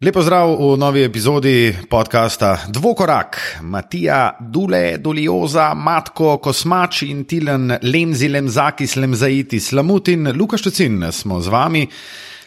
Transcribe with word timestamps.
Lepo 0.00 0.22
zdrav 0.24 0.56
v 0.56 0.76
novi 0.80 1.02
epizodi 1.04 1.76
podcasta 1.90 2.56
Dvokorak. 2.72 3.60
Matija 3.60 4.32
Dule, 4.40 4.96
Dolioza, 4.96 5.74
Matko 5.76 6.38
Kosmač 6.40 7.02
in 7.02 7.26
Tilen 7.28 7.68
Lemzi, 7.82 8.30
Lemzaki, 8.32 8.86
Slemzaiti, 8.86 9.60
Slamutin, 9.60 10.32
Lukaš 10.32 10.62
Čecin 10.62 11.04
smo 11.12 11.40
z 11.44 11.52
vami. 11.52 11.84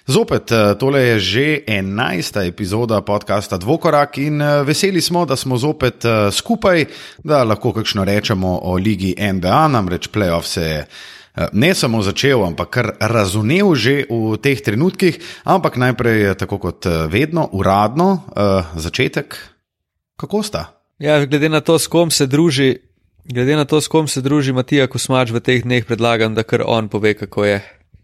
Zopet, 0.05 0.51
eh, 0.51 0.73
tole 0.79 1.01
je 1.01 1.19
že 1.19 1.61
enajsta 1.67 2.43
epizoda 2.43 3.01
podcasta 3.05 3.57
Dvokorak 3.57 4.17
in 4.17 4.41
eh, 4.41 4.63
veseli 4.63 5.01
smo, 5.01 5.25
da 5.25 5.35
smo 5.35 5.57
zopet 5.57 6.05
eh, 6.05 6.31
skupaj, 6.31 6.85
da 7.23 7.43
lahko 7.43 7.73
kakšno 7.73 8.03
rečemo 8.03 8.59
o 8.63 8.73
ligi 8.81 9.13
NBA, 9.33 9.67
namreč 9.67 10.09
playoff 10.09 10.49
se 10.49 10.61
je. 10.61 10.85
Eh, 11.33 11.47
ne 11.53 11.73
samo 11.73 12.01
začel, 12.05 12.45
ampak 12.45 12.69
kar 12.69 12.87
razumel 13.01 13.73
že 13.73 14.05
v 14.05 14.37
teh 14.37 14.61
trenutkih, 14.61 15.17
ampak 15.49 15.81
najprej, 15.81 16.37
tako 16.37 16.61
kot 16.61 16.85
eh, 16.85 17.09
vedno, 17.09 17.49
uradno, 17.49 18.21
uh, 18.37 18.69
začetek, 18.77 19.33
kako 20.13 20.45
sta. 20.45 20.77
Ja, 21.01 21.25
glede 21.25 21.49
na 21.49 21.65
to, 21.65 21.81
s 21.81 21.89
kom 21.89 22.13
se 22.13 22.29
druži, 22.29 22.85
glede 23.25 23.57
na 23.57 23.65
to, 23.65 23.81
s 23.81 23.89
kom 23.89 24.05
se 24.05 24.21
druži 24.21 24.53
Matija 24.53 24.85
Kosmač 24.85 25.33
v 25.33 25.41
teh 25.41 25.65
dneh, 25.65 25.81
predlagam, 25.89 26.37
da 26.37 26.45
kar 26.45 26.61
on 26.69 26.85
pove, 26.85 27.17
kako 27.17 27.49
je. 27.49 27.57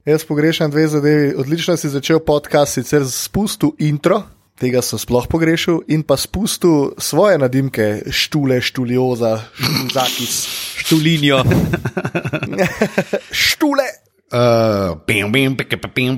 Jaz 0.09 0.25
pogrešam 0.25 0.73
dve 0.73 0.87
zadevi. 0.89 1.35
Odlično 1.37 1.77
si 1.77 1.89
začel 1.89 2.17
podcast, 2.25 2.73
sicer 2.81 3.05
z 3.05 3.13
spustom 3.13 3.77
intro, 3.77 4.23
tega 4.57 4.81
sem 4.81 4.97
sploh 4.97 5.29
pogrešal, 5.29 5.85
in 5.85 6.01
pa 6.01 6.17
spustil 6.17 6.97
svoje 6.97 7.37
nadimke, 7.37 8.09
štule, 8.09 8.57
štulioza, 8.57 9.37
štulzakis. 9.53 10.35
Štulinjo. 10.89 11.43
štule! 13.45 13.85
Pim, 15.05 15.29
pike, 15.57 15.77
pim. 15.85 16.17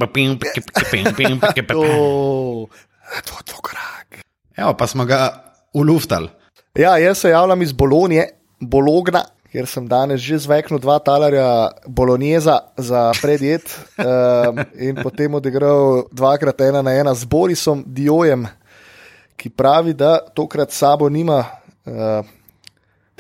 To 3.28 3.34
je 3.36 3.44
to 3.44 3.58
korak. 3.60 4.24
Evo, 4.56 4.72
pa 4.72 4.88
smo 4.88 5.04
ga 5.04 5.44
uluftali. 5.76 6.32
Ja, 6.80 6.96
jaz 6.98 7.18
se 7.18 7.36
javljam 7.36 7.62
iz 7.62 7.76
Bolonije, 7.76 8.30
Bologna, 8.64 9.26
ker 9.52 9.68
sem 9.68 9.92
danes 9.92 10.24
že 10.24 10.40
zveknil 10.40 10.80
dva 10.80 11.00
talarja 11.04 11.76
bologneza 11.84 12.72
za 12.78 13.12
predjed 13.20 13.68
um, 13.68 14.64
in 14.80 14.96
potem 15.04 15.36
odigral 15.36 16.08
dvakrat 16.16 16.62
ena 16.62 16.80
na 16.80 16.96
ena 16.96 17.12
z 17.12 17.28
Borisom 17.28 17.84
Diojem, 17.88 18.48
ki 19.36 19.52
pravi, 19.52 19.92
da 20.00 20.22
tokrat 20.32 20.72
sabo 20.72 21.12
nima. 21.12 21.44
Uh, 21.84 22.24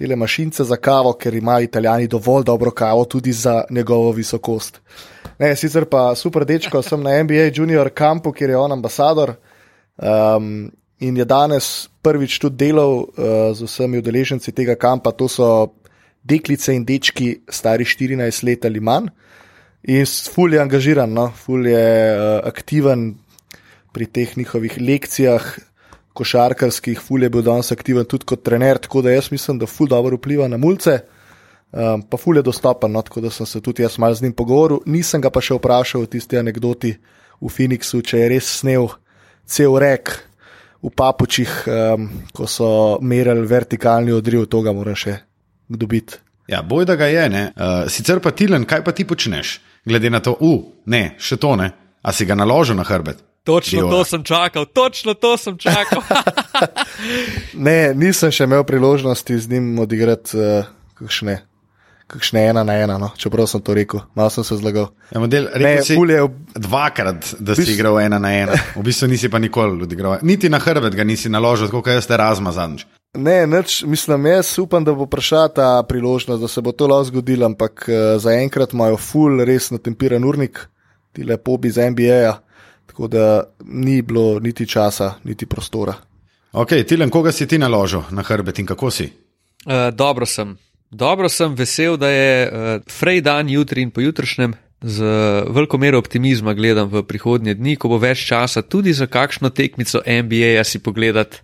Tele 0.02 0.16
mašince 0.16 0.63
za 0.63 0.75
kavo, 0.81 1.13
ker 1.13 1.35
imajo 1.38 1.67
italijani 1.67 2.07
dovolj 2.07 2.44
dobro 2.44 2.71
kavo, 2.71 3.05
tudi 3.05 3.31
za 3.31 3.63
njegovo 3.69 4.11
visokost. 4.11 4.80
Ne, 5.39 5.55
sicer 5.55 5.85
pa 5.85 6.16
super 6.16 6.45
dečko, 6.45 6.81
sem 6.89 7.03
na 7.03 7.23
NBA 7.23 7.52
Junior 7.53 7.89
kampu, 7.94 8.31
kjer 8.33 8.49
je 8.49 8.57
on 8.57 8.72
ambasador 8.72 9.35
um, 9.97 10.72
in 10.99 11.17
je 11.17 11.25
danes 11.25 11.89
prvič 12.02 12.39
tudi 12.39 12.66
delal 12.66 12.97
uh, 12.97 13.05
z 13.53 13.69
vsemi 13.69 14.02
udeleženci 14.02 14.52
tega 14.52 14.75
kampa. 14.75 15.11
To 15.11 15.29
so 15.29 15.52
deklice 16.23 16.73
in 16.73 16.85
dečki, 16.85 17.44
stari 17.49 17.85
14 17.85 18.44
let 18.49 18.66
ali 18.66 18.81
manj. 18.81 19.13
In 19.83 20.05
ful 20.33 20.53
je 20.53 20.61
angažiran, 20.61 21.13
no? 21.13 21.29
ful 21.45 21.67
je 21.67 21.85
uh, 22.17 22.41
aktiven 22.47 23.11
pri 23.94 24.09
teh 24.09 24.33
njihovih 24.38 24.81
lekcijah, 24.81 25.45
košarkarskih, 26.13 26.99
ful 26.99 27.23
je 27.23 27.29
bil 27.31 27.43
danes 27.45 27.71
aktiven 27.71 28.05
tudi 28.05 28.27
kot 28.27 28.43
trener, 28.43 28.79
tako 28.81 29.01
da 29.05 29.13
jaz 29.13 29.31
mislim, 29.31 29.59
da 29.59 29.69
ful 29.69 29.87
dobro 29.87 30.19
vpliva 30.19 30.47
na 30.47 30.57
mulce. 30.57 30.99
Um, 31.71 32.01
pa 32.03 32.17
ful 32.19 32.35
je 32.35 32.43
dostopen, 32.43 32.91
no? 32.91 33.01
tako 33.01 33.21
da 33.21 33.29
sem 33.31 33.45
se 33.45 33.61
tudi 33.61 33.83
jaz 33.83 33.97
mal 33.97 34.13
z 34.13 34.25
njim 34.25 34.33
pogovoril. 34.33 34.81
Nisem 34.85 35.21
ga 35.23 35.29
pa 35.31 35.39
še 35.41 35.55
vprašal 35.55 36.03
o 36.03 36.09
tisti 36.11 36.37
anekdoti 36.37 36.91
v 37.39 37.51
Phoenixu, 37.51 38.01
če 38.03 38.19
je 38.19 38.27
res 38.33 38.49
snel 38.59 38.89
cel 39.47 39.77
rek 39.79 40.11
v 40.81 40.91
papučih, 40.95 41.53
um, 41.71 42.09
ko 42.35 42.47
so 42.49 42.99
merili 43.01 43.47
vertikalni 43.47 44.11
odriv, 44.11 44.49
to 44.51 44.61
ga 44.65 44.75
moram 44.75 44.97
še 44.99 45.15
dobiti. 45.69 46.19
Ja, 46.51 46.59
boj 46.67 46.83
da 46.89 46.97
ga 46.99 47.07
je. 47.07 47.23
Uh, 47.31 47.87
sicer 47.87 48.19
pa 48.19 48.35
Tilen, 48.35 48.67
kaj 48.67 48.83
pa 48.83 48.91
ti 48.91 49.07
počneš, 49.07 49.61
glede 49.88 50.11
na 50.11 50.19
to, 50.19 50.35
uh, 50.35 50.59
ne, 50.91 51.13
še 51.21 51.39
to 51.39 51.55
ne, 51.55 51.71
a 52.03 52.11
si 52.11 52.27
ga 52.27 52.35
naložil 52.35 52.75
na 52.75 52.83
hrbet. 52.83 53.23
Točno 53.44 53.79
Diva. 53.81 53.90
to 53.91 54.03
sem 54.06 54.24
čakal, 54.24 54.66
točno 54.66 55.13
to 55.13 55.38
sem 55.38 55.57
čakal. 55.57 56.02
Ne, 57.53 57.94
nisem 57.97 58.29
še 58.34 58.46
imel 58.46 58.62
priložnosti 58.68 59.34
z 59.40 59.50
njim 59.50 59.79
odigrati 59.81 60.38
uh, 60.38 60.68
kakšne, 61.00 61.40
kakšne 62.12 62.44
ena 62.51 62.62
na 62.68 62.75
ena, 62.84 62.97
no? 63.01 63.09
čeprav 63.18 63.47
sem 63.50 63.62
to 63.66 63.74
rekel, 63.74 64.03
malo 64.16 64.30
sem 64.30 64.46
se 64.46 64.57
zlagal. 64.59 64.91
Ja, 65.09 65.22
model, 65.24 65.47
Ne, 65.56 65.63
rekel 65.63 65.85
si 65.88 65.97
ful 65.97 66.12
je 66.13 66.22
dvakrat, 66.56 67.31
da 67.40 67.56
si 67.57 67.63
Bis- 67.66 67.74
igral 67.74 67.97
ena 68.03 68.19
na 68.22 68.31
ena. 68.38 68.57
V 68.75 68.84
bistvu 68.85 69.09
nisi 69.09 69.30
pa 69.34 69.41
nikoli 69.41 69.81
odigral. 69.88 70.19
Niti 70.22 70.50
na 70.50 70.59
hrbet 70.62 70.94
ga 70.96 71.03
nisi 71.07 71.30
naložil, 71.34 71.72
kot 71.74 71.90
jaz 71.90 72.06
te 72.09 72.18
razmazanč. 72.19 72.85
Ne, 73.18 73.41
nič, 73.50 73.81
mislim, 73.90 74.30
jaz 74.31 74.53
upam, 74.62 74.85
da 74.88 74.94
bo 74.96 75.09
prišla 75.09 75.47
ta 75.57 75.72
priložnost, 75.84 76.40
da 76.41 76.47
se 76.47 76.62
bo 76.63 76.72
to 76.72 76.88
lahko 76.88 77.09
zgodilo, 77.09 77.50
ampak 77.50 77.88
uh, 77.90 77.96
zaenkrat 78.22 78.78
imajo 78.78 79.01
full, 79.01 79.41
res 79.47 79.72
natempiran 79.74 80.24
urnik, 80.24 80.62
ti 81.12 81.25
lepo 81.28 81.57
bi 81.59 81.74
z 81.74 81.90
NBA-ja, 81.91 82.38
tako 82.86 83.08
da 83.08 83.44
ni 83.66 84.02
bilo 84.02 84.40
niti 84.40 84.68
časa, 84.68 85.14
niti 85.24 85.46
prostora. 85.46 85.94
Ok, 86.52 86.69
Tilen, 86.88 87.09
koga 87.09 87.31
si 87.31 87.47
ti 87.47 87.58
naložil 87.58 88.03
na 88.12 88.22
hrbet 88.22 88.59
in 88.59 88.66
kako 88.66 88.92
si? 88.92 89.08
Uh, 89.66 89.94
dobro 89.94 90.25
sem. 90.25 90.58
Dobro 90.92 91.30
sem 91.30 91.56
vesel, 91.56 91.97
da 91.97 92.09
je 92.09 92.47
uh, 92.47 92.81
frej 92.92 93.22
dan 93.22 93.50
jutri 93.50 93.81
in 93.81 93.92
pojutrišnjem. 93.92 94.53
Z 94.81 95.06
veliko 95.53 95.78
mero 95.78 96.00
optimizma 96.02 96.53
gledam 96.58 96.90
v 96.90 97.03
prihodnje 97.06 97.53
dni, 97.53 97.75
ko 97.78 97.92
bo 97.94 98.00
več 98.02 98.25
časa 98.25 98.66
tudi 98.66 98.94
za 98.98 99.06
kakšno 99.06 99.53
tekmico 99.53 100.02
NBA-ja 100.02 100.63
si 100.66 100.81
pogledati 100.81 101.38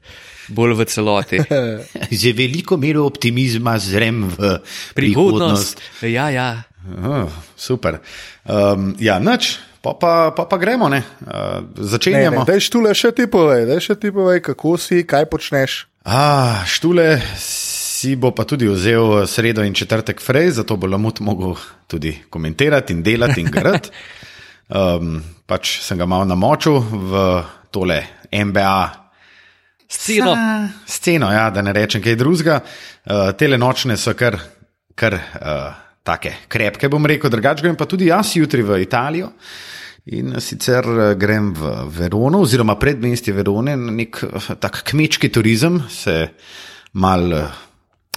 bolj 0.50 0.74
v 0.74 0.86
celoti. 0.90 1.38
Že 2.22 2.34
veliko 2.34 2.78
mero 2.82 3.06
optimizma 3.06 3.78
zrem 3.78 4.26
v 4.32 4.58
Prihodnost. 4.98 5.80
Ja, 6.02 6.32
ja. 6.34 6.66
Oh, 6.88 7.30
super. 7.56 8.00
Um, 8.48 8.96
ja, 9.00 9.20
nič, 9.20 9.60
pa 9.94 10.32
pa, 10.34 10.36
pa, 10.36 10.46
pa 10.46 10.58
gremo, 10.58 10.90
ne. 10.90 11.04
Uh, 11.22 11.62
Ne, 11.78 11.88
začenjamo. 11.88 12.40
ne, 12.40 12.46
daj 12.46 12.60
štule 12.60 12.92
še 12.96 13.12
ti 13.16 13.28
povej, 13.28 13.66
daj 13.70 13.80
še 13.80 13.96
ti 13.96 14.12
povej, 14.12 14.42
kako 14.42 14.78
si, 14.78 15.04
kaj 15.08 15.26
počneš. 15.32 15.88
Ah, 16.08 16.64
štule 16.68 17.20
si 17.38 18.16
bo 18.16 18.32
pa 18.32 18.46
tudi 18.46 18.68
vzel 18.70 19.26
sredo 19.28 19.64
in 19.64 19.74
četrtek 19.74 20.22
frej, 20.22 20.52
zato 20.62 20.78
bo 20.78 20.88
Lamut 20.88 21.20
mogel 21.20 21.58
tudi 21.88 22.14
komentirati 22.30 22.94
in 22.94 23.04
delati 23.04 23.42
in 23.42 23.52
grad. 23.52 23.90
Um, 24.68 25.18
pač 25.50 25.80
sem 25.82 25.98
ga 25.98 26.06
malo 26.06 26.28
namočil 26.28 26.80
v 26.80 27.44
tole 27.72 28.02
MBA 28.32 29.08
Sceno. 29.88 30.36
sceno, 30.86 31.32
ja, 31.32 31.50
da 31.50 31.62
ne 31.64 31.72
rečem 31.74 32.04
kaj 32.04 32.16
drugega. 32.20 32.60
Uh, 33.08 33.32
tele 33.40 33.58
nočne 33.58 33.96
so 33.98 34.12
kar, 34.14 34.36
kar 34.96 35.16
uh, 35.16 35.88
take 36.04 36.34
krepke, 36.48 36.90
bom 36.92 37.06
rekel, 37.06 37.32
drugače 37.32 37.64
grem 37.64 37.76
pa 37.80 37.88
tudi 37.88 38.12
jaz 38.12 38.36
jutri 38.36 38.64
v 38.64 38.82
Italijo. 38.84 39.32
In 40.08 40.38
sicer 40.40 40.86
eh, 40.88 41.16
grem 41.20 41.52
v 41.54 41.70
Verono, 41.92 42.40
oziroma 42.46 42.78
predmestje 42.80 43.34
Verone, 43.36 43.76
na 43.76 43.92
nek 43.92 44.22
eh, 44.24 44.54
tak 44.56 44.84
kmečki 44.88 45.28
turizem, 45.34 45.82
se 45.92 46.30
mal 46.96 47.34
eh, 47.34 47.50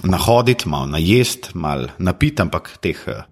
nahoditi, 0.07 0.69
mal 0.71 0.87
najest, 0.87 1.51
mal 1.59 1.89
napiti, 1.99 2.45
ampak 2.45 2.77
teh 2.79 3.01
eh, 3.11 3.25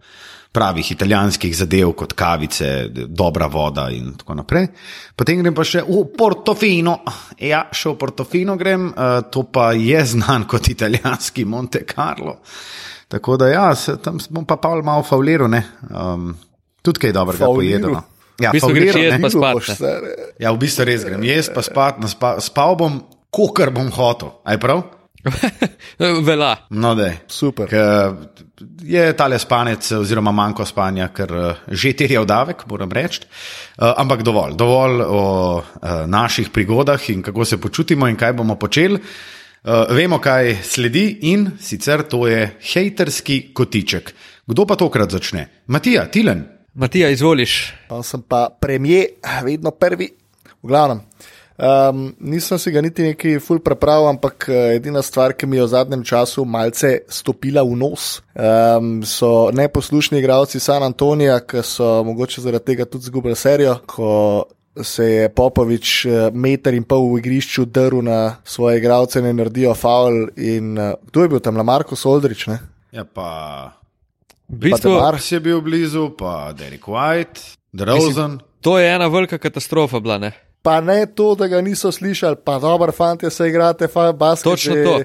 pravih 0.52 0.92
italijanskih 0.92 1.56
zadev, 1.56 1.94
kot 1.96 2.18
kavice, 2.20 2.90
dobra 3.08 3.47
voda 3.47 3.88
in 3.96 4.12
tako 4.20 4.42
naprej. 4.42 4.68
Potem 5.16 5.40
grem 5.40 5.56
pa 5.56 5.64
še 5.64 5.86
v 5.88 6.03
Portofino. 6.18 6.97
Ja, 7.40 7.64
še 7.72 7.94
v 7.94 7.97
Portofino 8.02 8.58
grem, 8.59 8.90
to 9.31 9.46
pa 9.47 9.72
je 9.78 10.03
znan 10.18 10.50
kot 10.50 10.68
italijanski 10.74 11.46
Monte 11.46 11.86
Carlo. 11.88 12.40
Tako 13.08 13.38
da 13.40 13.53
ja, 13.53 13.66
se, 13.78 14.02
tam 14.03 14.20
bom 14.34 14.44
pa 14.50 14.58
pa 14.58 14.74
malo 14.81 15.06
fauliral, 15.06 15.53
ne. 15.53 15.64
Um, 15.94 16.34
tudi 16.81 17.06
kaj 17.06 17.14
dobrega 17.14 17.46
Fauliral? 17.46 17.86
pojedeno. 17.94 18.19
Ja, 18.40 18.52
V 18.52 18.60
bistvu 18.60 18.74
greš 18.74 18.96
ne. 18.96 19.20
pa 19.22 19.30
spat, 19.30 19.64
se- 19.76 19.96
Ja, 20.40 20.52
v 20.52 20.58
bistvu 20.62 20.86
res 20.88 21.04
grem. 21.06 21.24
Jaz 21.28 21.50
pa 21.52 21.62
spat, 21.62 22.00
na 22.00 22.08
spa, 22.08 22.38
spal 22.40 22.76
bom, 22.80 23.02
kokar 23.30 23.72
bom 23.76 23.91
hotel. 23.91 24.32
Aj 24.47 24.56
prav? 24.58 24.84
Vela. 26.28 26.53
No, 26.72 26.96
da 26.96 27.09
je. 27.09 27.18
Super. 27.28 27.68
Je 28.84 29.03
tale 29.20 29.40
spanec, 29.40 29.84
oziroma 29.91 30.32
manjko 30.32 30.64
spanja, 30.66 31.09
ker 31.16 31.32
eh, 31.36 31.56
že 31.76 31.91
terja 31.94 32.24
davek, 32.26 32.64
moram 32.68 32.91
reči. 32.91 33.26
Uh, 33.80 33.91
ampak 34.00 34.24
dovolj, 34.24 34.56
dovolj 34.59 35.03
o 35.03 35.24
uh, 35.59 35.64
naših 36.08 36.50
prigodah 36.56 37.00
in 37.09 37.22
kako 37.24 37.46
se 37.46 37.59
počutimo 37.59 38.08
in 38.08 38.16
kaj 38.16 38.34
bomo 38.34 38.56
počeli. 38.56 38.96
Uh, 38.96 39.92
vemo, 39.92 40.20
kaj 40.24 40.56
sledi 40.64 41.20
in 41.32 41.50
sicer 41.59 42.03
to 42.08 42.24
je 42.28 42.56
hejterski 42.74 43.52
kotiček. 43.53 44.14
Kdo 44.47 44.66
pa 44.66 44.76
tokrat 44.80 45.12
začne? 45.12 45.47
Matija, 45.68 46.08
Tilen. 46.08 46.59
Matija, 46.74 47.10
izvoliš. 47.10 47.74
Pa 47.90 48.04
sem 48.04 48.22
pa 48.22 48.50
premijer, 48.62 49.06
vedno 49.44 49.72
prvi, 49.72 50.12
v 50.64 50.68
glavnem. 50.68 51.02
Um, 51.60 52.16
nisem 52.20 52.60
si 52.60 52.72
ga 52.72 52.80
niti 52.82 53.04
neki 53.04 53.34
ful 53.44 53.60
prepravil, 53.60 54.08
ampak 54.08 54.46
eh, 54.48 54.76
edina 54.78 55.02
stvar, 55.04 55.34
ki 55.36 55.48
mi 55.48 55.58
je 55.58 55.66
v 55.66 55.72
zadnjem 55.74 56.06
času 56.08 56.46
malce 56.48 57.02
stopila 57.12 57.66
v 57.68 57.76
nos, 57.76 58.22
um, 58.32 59.02
so 59.04 59.52
neposlušni 59.52 60.22
igralci 60.22 60.60
San 60.64 60.86
Antonija, 60.88 61.42
ki 61.44 61.60
so 61.68 61.98
mogoče 62.08 62.46
zaradi 62.46 62.72
tega 62.72 62.88
tudi 62.88 63.12
zgubili 63.12 63.36
serijo, 63.36 63.76
ko 63.86 64.46
se 64.84 65.06
je 65.06 65.30
Popovič 65.30 66.06
eh, 66.06 66.30
meter 66.32 66.80
in 66.80 66.88
pol 66.88 67.10
v 67.12 67.20
igrišču 67.20 67.66
drl 67.66 68.06
na 68.08 68.38
svoje 68.48 68.80
igralce, 68.80 69.20
ne 69.22 69.34
naredijo 69.34 69.76
faul. 69.76 70.30
In 70.38 70.78
uh, 70.78 70.94
kdo 71.12 71.28
je 71.28 71.34
bil 71.36 71.44
tam, 71.44 71.60
Lamarko 71.60 72.00
Soldrič? 72.00 72.48
Ne? 72.48 72.60
Ja, 72.96 73.04
pa. 73.04 73.76
V 74.49 74.57
bistvu, 74.57 74.91
Mars 74.91 75.31
je 75.31 75.40
bil 75.40 75.61
blizu, 75.61 76.09
pa 76.17 76.53
Derek 76.57 76.87
White, 76.87 77.57
Drozen. 77.73 78.40
to 78.61 78.79
je 78.79 78.96
ena 78.96 79.07
velika 79.07 79.37
katastrofa 79.37 79.99
bila, 79.99 80.17
ne? 80.17 80.31
Pa 80.61 80.81
ne 80.81 81.05
to, 81.05 81.35
da 81.35 81.47
ga 81.47 81.61
niso 81.61 81.91
slišali, 81.91 82.35
pa 82.46 82.59
dobro, 82.59 82.91
fanti, 82.91 83.29
se 83.29 83.47
igrate, 83.47 83.87
fa, 83.87 84.11
basket. 84.11 84.43
Točno 84.51 84.75
to. 84.84 84.99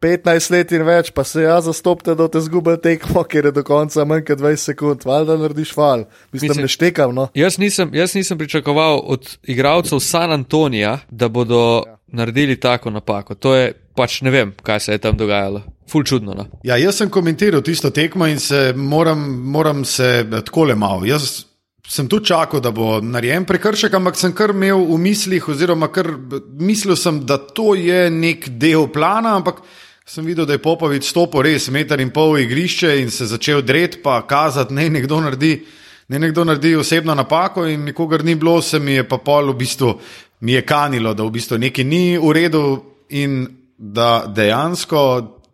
15 0.00 0.50
let 0.50 0.72
in 0.72 0.82
več, 0.82 1.10
pa 1.12 1.24
se 1.24 1.42
ja 1.42 1.58
zastopite, 1.60 2.14
da 2.16 2.28
te 2.28 2.40
zgubi 2.40 2.72
tekmo, 2.82 3.20
ker 3.28 3.50
je 3.50 3.52
do 3.52 3.62
konca 3.64 4.04
manj 4.08 4.24
kot 4.24 4.38
20 4.40 4.56
sekund, 4.72 5.04
valjda 5.04 5.36
narediš 5.36 5.74
fal. 5.76 6.06
Mislim, 6.32 6.48
Mislim- 6.48 6.64
ne 6.64 6.68
štekam, 6.68 7.14
no. 7.14 7.28
Jaz 7.34 7.58
nisem, 7.58 7.90
jaz 7.94 8.14
nisem 8.14 8.38
pričakoval 8.38 9.00
od 9.04 9.28
igralcev 9.42 10.00
San 10.00 10.32
Antonija, 10.32 10.98
da 11.10 11.28
bodo 11.28 11.82
ja. 11.86 11.96
naredili 12.06 12.56
tako 12.60 12.90
napako. 12.90 13.34
To 13.34 13.54
je 13.54 13.72
pač 13.96 14.20
ne 14.22 14.30
vem, 14.30 14.54
kaj 14.62 14.80
se 14.80 14.96
je 14.96 15.02
tam 15.02 15.16
dogajalo. 15.16 15.62
Ful 15.90 16.04
čudno. 16.06 16.34
No? 16.34 16.46
Ja, 16.62 16.78
jaz 16.78 17.00
sem 17.00 17.10
komentiral 17.10 17.62
tisto 17.66 17.90
tekmo 17.90 18.26
in 18.30 18.38
se 18.38 18.72
moram, 18.76 19.22
moram 19.50 19.84
se 19.84 20.26
tako 20.30 20.68
le 20.70 20.76
malo. 20.78 21.04
Jaz 21.04 21.44
sem 21.90 22.06
tu 22.08 22.20
čakal, 22.22 22.62
da 22.62 22.70
bo 22.70 23.00
narejen 23.02 23.44
prekršek, 23.44 23.94
ampak 23.98 24.18
sem 24.18 24.32
kar 24.36 24.54
imel 24.54 24.84
v 24.86 24.98
mislih, 25.02 25.48
oziroma 25.50 25.90
kar 25.90 26.12
mislil 26.60 26.96
sem, 26.96 27.24
da 27.26 27.38
to 27.38 27.74
je 27.74 28.06
nek 28.14 28.46
del 28.62 28.86
plana, 28.94 29.34
ampak 29.40 29.64
sem 30.06 30.26
videl, 30.26 30.46
da 30.46 30.54
je 30.54 30.62
Popovič 30.62 31.10
stopil 31.10 31.42
res 31.46 31.66
meter 31.74 32.00
in 32.02 32.14
pol 32.14 32.38
igrišče 32.38 32.94
in 33.02 33.10
se 33.10 33.26
začel 33.30 33.62
dret, 33.66 33.98
pa 34.04 34.20
kazati, 34.26 34.74
ne 34.74 34.88
nekdo 34.90 35.20
naredi. 35.22 35.58
Ne 36.10 36.18
nekdo 36.18 36.42
naredi 36.42 36.72
osebno 36.74 37.14
napako, 37.14 37.68
in 37.70 37.84
nikogar 37.86 38.24
ni 38.26 38.34
bilo, 38.34 38.56
se 38.62 38.80
mi 38.82 38.96
je 38.96 39.04
pa 39.06 39.20
pol 39.22 39.52
v 39.52 39.58
bistvu 39.60 39.92
mi 40.40 40.52
je 40.52 40.62
kanilo, 40.66 41.12
da 41.14 41.22
v 41.22 41.30
bistvu 41.30 41.58
nekaj 41.58 41.84
ni 41.86 42.18
v 42.18 42.32
redu, 42.34 42.62
in 43.10 43.46
da 43.80 44.24
dejansko 44.28 45.00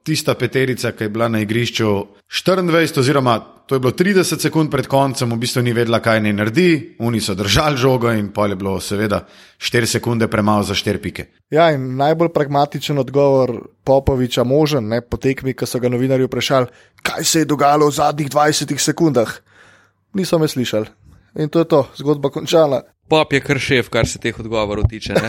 tista 0.02 0.34
peterica, 0.34 0.92
ki 0.92 1.04
je 1.04 1.08
bila 1.08 1.28
na 1.28 1.40
igrišču 1.40 2.06
24, 2.26 2.98
oziroma 2.98 3.38
to 3.66 3.74
je 3.74 3.80
bilo 3.80 3.92
30 3.92 4.38
sekund 4.42 4.70
pred 4.70 4.86
koncem, 4.86 5.30
v 5.30 5.38
bistvu 5.42 5.62
ni 5.62 5.72
vedela, 5.74 5.98
kaj 6.02 6.20
naj 6.22 6.32
naredi, 6.32 6.96
oni 6.98 7.20
so 7.20 7.34
držali 7.34 7.78
žogo 7.78 8.10
in 8.14 8.28
pol 8.34 8.50
je 8.50 8.58
bilo 8.58 8.76
seveda 8.80 9.24
4 9.58 9.86
sekunde 9.86 10.28
premalo 10.30 10.62
za 10.62 10.74
4 10.74 11.02
pike. 11.02 11.26
Ja, 11.50 11.70
in 11.74 11.96
najbolj 11.96 12.30
pragmatičen 12.34 12.98
odgovor 12.98 13.52
Popoviča 13.84 14.44
možen, 14.44 14.88
ne 14.88 15.00
po 15.00 15.16
tekmi, 15.16 15.54
ko 15.54 15.66
so 15.66 15.78
ga 15.82 15.88
novinarji 15.88 16.26
vprašali, 16.26 16.66
kaj 17.02 17.24
se 17.24 17.42
je 17.42 17.50
dogajalo 17.50 17.90
v 17.90 17.94
zadnjih 17.94 18.30
20 18.30 18.78
sekundah. 18.78 19.34
Niso 20.14 20.38
me 20.38 20.48
slišali. 20.48 21.05
In 21.38 21.48
to 21.48 21.58
je 21.58 21.64
to, 21.64 21.88
zgodba 21.96 22.30
končana. 22.30 22.82
Pop 23.08 23.32
je 23.32 23.40
kar 23.40 23.58
šef, 23.58 23.88
kar 23.88 24.06
se 24.06 24.18
teh 24.18 24.38
odgovorov 24.40 24.88
tiče. 24.88 25.14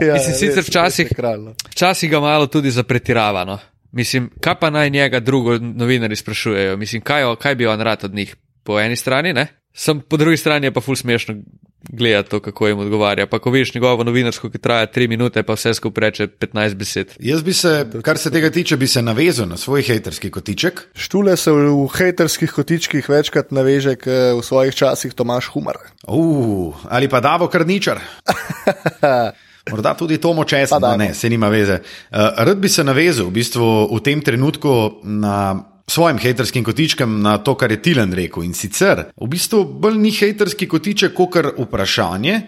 Ja, 0.00 0.14
Mislim, 0.14 0.34
sicer 0.34 0.64
včasih- 0.64 1.12
no. 1.38 1.54
Včasih 1.70 2.10
ga 2.10 2.20
malo 2.20 2.46
tudi 2.46 2.70
zapretiravano. 2.70 3.58
Mislim, 3.92 4.30
kaj 4.40 4.54
pa 4.60 4.70
naj 4.70 4.90
njega 4.90 5.20
drugo 5.20 5.58
novinari 5.58 6.16
sprašujejo? 6.16 6.76
Mislim, 6.76 7.02
kaj, 7.02 7.36
kaj 7.36 7.54
bi 7.54 7.66
on 7.66 7.80
rad 7.80 8.04
od 8.04 8.14
njih? 8.14 8.36
Po 8.62 8.80
eni 8.80 8.96
strani, 8.96 9.32
ne? 9.32 9.46
Sam 9.72 10.00
po 10.00 10.16
drugi 10.16 10.36
strani 10.36 10.66
je 10.66 10.72
pa 10.72 10.80
ful 10.80 10.96
smešno 10.96 11.34
gledati 11.82 12.30
to, 12.30 12.40
kako 12.40 12.66
jim 12.66 12.78
odgovarja. 12.78 13.26
Pa 13.26 13.38
ko 13.38 13.50
vidiš 13.50 13.74
njegovo 13.74 14.04
novinarsko, 14.04 14.50
ki 14.50 14.58
traja 14.58 14.86
3 14.86 15.08
minute, 15.08 15.42
pa 15.42 15.54
vse 15.54 15.74
skupaj 15.74 16.00
reče 16.00 16.26
15 16.26 16.74
besed. 16.74 17.14
Jaz 17.18 17.42
bi 17.42 17.52
se, 17.52 17.86
kar 18.02 18.18
se 18.18 18.30
tega 18.30 18.50
tiče, 18.50 18.76
bi 18.76 18.86
se 18.86 19.02
navezal 19.02 19.48
na 19.48 19.56
svoj 19.56 19.82
haterski 19.82 20.30
kotiček. 20.30 20.82
Štule 20.94 21.36
se 21.36 21.52
v, 21.52 21.86
hejterskih 21.96 22.52
kotičkih 22.52 23.08
večkrat 23.08 23.50
naveže, 23.50 23.96
kot 23.96 24.38
v 24.38 24.42
svojih 24.42 24.74
časih 24.74 25.14
Tomaš 25.14 25.46
Humar. 25.54 25.76
Uh, 26.06 26.74
ali 26.88 27.08
pa 27.08 27.20
Davo 27.20 27.48
Krničar. 27.48 28.00
Morda 29.70 29.94
tudi 29.94 30.18
Pa 30.70 30.78
no, 30.78 30.80
dajmo. 30.80 31.04
ne, 31.04 31.14
se 31.14 31.28
nima 31.28 31.48
veze. 31.48 31.72
Uh, 31.72 32.18
rad 32.36 32.58
bi 32.58 32.68
se 32.68 32.84
navezal 32.84 33.26
v, 33.26 33.30
bistvu 33.30 33.88
v 33.94 34.00
tem 34.00 34.20
trenutku 34.20 35.00
na 35.04 35.69
svojim 35.90 36.18
haterskim 36.22 36.64
kotičkem 36.64 37.20
na 37.22 37.38
to, 37.38 37.56
kar 37.58 37.72
je 37.74 37.82
Tilen 37.82 38.12
rekel. 38.14 38.44
In 38.46 38.54
sicer, 38.54 39.08
v 39.16 39.28
bistvu 39.30 39.64
bolj 39.82 39.98
ni 39.98 40.12
haterski 40.14 40.68
kotiček, 40.70 41.14
kot 41.14 41.32
kar 41.34 41.50
vprašanje. 41.58 42.40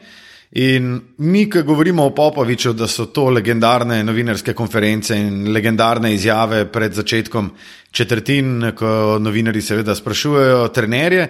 In 0.63 0.93
mi, 1.25 1.47
ki 1.51 1.63
govorimo 1.65 2.05
o 2.05 2.13
Popoviču, 2.15 2.75
da 2.77 2.87
so 2.87 3.07
to 3.09 3.31
legendarne 3.33 4.03
novinarske 4.05 4.53
konference 4.55 5.17
in 5.17 5.49
legendarne 5.53 6.13
izjave 6.15 6.67
pred 6.73 6.93
začetkom 6.93 7.51
četrtin, 7.91 8.73
ko 8.77 9.19
novinari 9.21 9.63
seveda 9.65 9.95
sprašujejo 9.97 10.69
trenerje, 10.69 11.29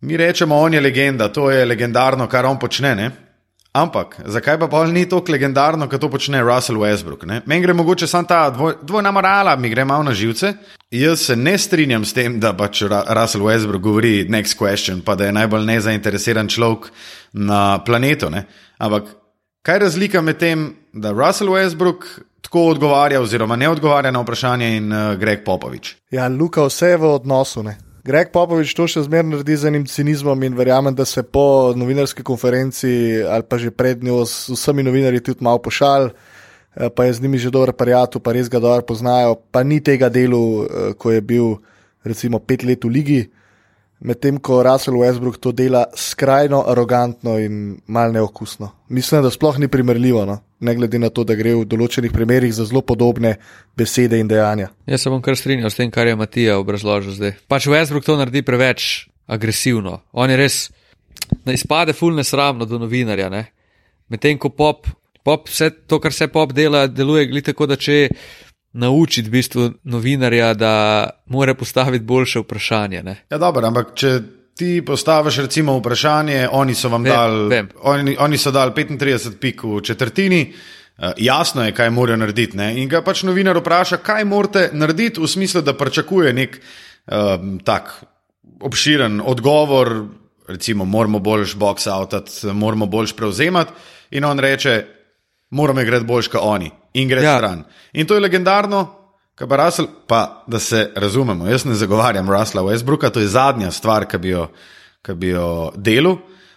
Mi 0.00 0.16
rečemo, 0.16 0.56
on 0.56 0.74
je 0.74 0.80
legenda, 0.80 1.28
to 1.28 1.50
je 1.50 1.64
legendarno, 1.66 2.28
kar 2.28 2.46
on 2.46 2.58
počne. 2.58 2.94
Ne? 2.94 3.10
Ampak 3.72 4.16
zakaj 4.24 4.56
pa 4.58 4.66
pol 4.68 4.88
ni 4.92 5.04
tako 5.08 5.32
legendarno, 5.32 5.88
kot 5.88 6.00
to 6.00 6.08
počne 6.10 6.40
Russell 6.42 6.80
Westbrook? 6.80 7.26
ne? 7.26 7.42
Meni 7.46 7.62
gre 7.62 7.74
mogoče 7.76 8.06
samo 8.06 8.24
ta 8.28 8.50
dvoj, 8.50 8.78
dvojna 8.82 9.10
morala, 9.12 9.56
mi 9.56 9.68
gre 9.68 9.84
malo 9.84 10.02
na 10.02 10.14
živce. 10.14 10.54
Jaz 10.90 11.20
se 11.20 11.36
ne 11.36 11.58
strinjam 11.58 12.04
s 12.04 12.12
tem, 12.12 12.40
da 12.40 12.54
pač 12.56 12.82
Russell 12.82 13.44
Westbrook 13.44 13.82
govori 13.82 14.24
next 14.28 14.58
question, 14.58 15.02
pa 15.04 15.14
da 15.14 15.28
je 15.28 15.36
najbolj 15.36 15.66
nezainteresiran 15.68 16.48
človek 16.48 16.88
na 17.32 17.78
planetu. 17.84 18.30
Ne? 18.30 18.46
Ampak 18.78 19.12
kaj 19.62 19.76
je 19.76 19.84
razlika 19.84 20.22
med 20.22 20.38
tem, 20.40 20.72
da 20.92 21.12
Russell 21.12 21.52
Westbrook 21.52 22.08
tako 22.40 22.70
odgovarja, 22.70 23.20
oziroma 23.20 23.56
ne 23.56 23.68
odgovarja 23.68 24.10
na 24.10 24.20
vprašanje, 24.20 24.76
in 24.76 24.92
uh, 24.92 25.14
Greg 25.20 25.44
Popovič? 25.44 25.96
Ja, 26.10 26.28
Luka, 26.28 26.64
vse 26.64 26.94
je 26.94 26.96
v 26.96 27.12
odnosu. 27.20 27.62
Ne? 27.62 27.76
Greg 28.08 28.30
Popovič 28.32 28.72
to 28.72 28.86
še 28.88 29.02
zmeraj 29.04 29.26
naredi 29.28 29.52
z 29.60 29.68
enim 29.68 29.82
cinizmom 29.84 30.40
in 30.46 30.54
verjamem, 30.56 30.94
da 30.96 31.04
se 31.04 31.20
po 31.20 31.74
novinarski 31.76 32.24
konferenci 32.24 33.20
ali 33.20 33.44
pa 33.44 33.58
že 33.60 33.68
pred 33.68 34.00
njo 34.00 34.22
z 34.24 34.56
vsemi 34.56 34.80
novinarji 34.86 35.20
tudi 35.26 35.44
malo 35.44 35.60
pošal, 35.60 36.08
eh, 36.08 36.88
pa 36.88 37.04
je 37.04 37.18
z 37.18 37.20
njimi 37.20 37.36
že 37.36 37.52
dober 37.52 37.76
prijatelj, 37.76 38.24
pa 38.24 38.32
res 38.32 38.48
ga 38.48 38.64
dobro 38.64 38.80
poznajo, 38.88 39.36
pa 39.52 39.60
ni 39.60 39.82
tega 39.84 40.08
delu, 40.08 40.64
eh, 40.64 40.96
ko 40.96 41.12
je 41.12 41.20
bil 41.20 41.60
recimo 42.00 42.40
pet 42.40 42.64
let 42.64 42.80
v 42.80 42.88
ligi, 42.88 43.20
medtem 44.00 44.38
ko 44.38 44.62
Russell 44.62 44.98
Westbrook 44.98 45.38
to 45.40 45.52
dela 45.52 45.84
skrajno 45.96 46.64
arogantno 46.66 47.38
in 47.38 47.78
mal 47.86 48.12
neokusno. 48.12 48.70
Mislim, 48.88 49.22
da 49.22 49.30
sploh 49.30 49.58
ni 49.58 49.68
primerljivo, 49.68 50.24
no? 50.24 50.38
ne 50.60 50.74
glede 50.74 50.98
na 50.98 51.08
to, 51.10 51.24
da 51.24 51.36
gre 51.38 51.54
v 51.54 51.66
določenih 51.70 52.12
primerjih 52.12 52.54
za 52.54 52.66
zelo 52.66 52.82
podobne 52.82 53.36
besede 53.78 54.18
in 54.18 54.28
dejanja. 54.30 54.72
Jaz 54.90 55.04
se 55.04 55.12
bom 55.12 55.22
kar 55.22 55.36
strinjal 55.38 55.70
s 55.70 55.78
tem, 55.78 55.90
kar 55.90 56.06
je 56.10 56.16
Matija 56.18 56.58
obrazložil 56.58 57.14
zdaj. 57.14 57.36
Pač 57.50 57.68
Westbrook 57.70 58.06
to 58.06 58.16
naredi 58.18 58.42
preveč 58.42 59.08
agresivno. 59.30 60.00
On 60.12 60.30
je 60.30 60.38
res, 60.40 60.56
ne 61.46 61.54
izpade 61.54 61.94
ful 61.94 62.16
nesramno 62.18 62.66
do 62.66 62.80
novinarja. 62.82 63.30
Medtem 64.10 64.38
ko 64.40 64.50
pop, 64.50 64.88
pop, 65.22 65.46
vse 65.46 65.70
to, 65.86 66.00
kar 66.02 66.14
se 66.14 66.30
pop 66.32 66.52
dela, 66.56 66.86
deluje 66.90 67.42
tako, 67.52 67.68
da 67.70 67.76
če 67.78 68.08
naučiti 68.72 69.28
v 69.28 69.32
bistvu 69.32 69.70
novinarja, 69.84 70.54
da 70.54 70.72
mora 71.26 71.54
postaviti 71.54 72.04
boljše 72.04 72.38
vprašanje. 72.40 73.02
Ne? 73.02 73.16
Ja, 73.30 73.38
dobro, 73.38 73.66
ampak 73.66 73.94
če 73.94 74.20
ti 74.56 74.82
postaviš 74.86 75.36
recimo 75.38 75.78
vprašanje, 75.78 76.48
oni 76.52 76.74
so 76.74 76.88
vam 76.88 77.02
Vem, 77.04 77.12
dali, 77.12 77.48
vem. 77.48 77.68
oni, 77.82 78.16
oni 78.18 78.38
so 78.38 78.50
dali 78.50 78.72
35 78.72 79.38
pik 79.40 79.62
v 79.64 79.80
četrtini. 79.80 80.52
eh, 80.98 81.12
Jasno 81.16 81.64
je, 81.64 81.72
kaj 81.72 81.90
morajo 81.90 82.16
narediti. 82.16 82.56
Ne? 82.56 82.82
In 82.82 82.88
ga 82.88 83.02
pač 83.02 83.22
novinar 83.22 83.56
vpraša, 83.56 83.96
kaj 83.96 84.24
morate 84.24 84.70
narediti, 84.72 85.20
v 85.20 85.28
smislu, 85.28 85.62
da 85.62 85.74
pričakuje 85.74 86.32
nek 86.32 86.60
um, 87.06 87.58
tak 87.64 88.04
obširen 88.60 89.20
odgovor, 89.24 90.04
recimo, 90.48 90.84
moramo 90.84 91.18
boljš 91.18 91.54
box 91.56 91.86
outati, 91.92 92.46
moramo 92.52 92.86
boljš 92.86 93.12
prevzemati. 93.16 93.72
In 94.10 94.24
on 94.24 94.38
reče, 94.38 94.84
moramo 95.50 95.80
igrati 95.80 96.04
boljš 96.04 96.28
kot 96.28 96.40
oni, 96.44 96.70
in 96.94 97.08
gre 97.08 97.22
Ja. 97.22 97.36
stran. 97.36 97.64
In 97.92 98.06
to 98.06 98.14
je 98.14 98.20
legendarno, 98.20 98.86
kaj 99.34 99.48
pa 99.48 99.56
Russell, 99.56 99.88
pa 100.06 100.44
da 100.46 100.58
se 100.58 100.90
razumemo, 100.96 101.46
jaz 101.46 101.64
ne 101.64 101.74
zagovarjam 101.74 102.30
Russella 102.30 102.62
Westbrooka, 102.62 103.10
to 103.10 103.20
je 103.20 103.28
zadnja 103.28 103.70
stvar, 103.70 104.04
ki 104.06 104.18
bi 104.18 104.28
jo, 104.28 104.48
ki 105.02 105.14
bi 105.14 105.28
jo 105.28 105.72
delal, 105.76 106.16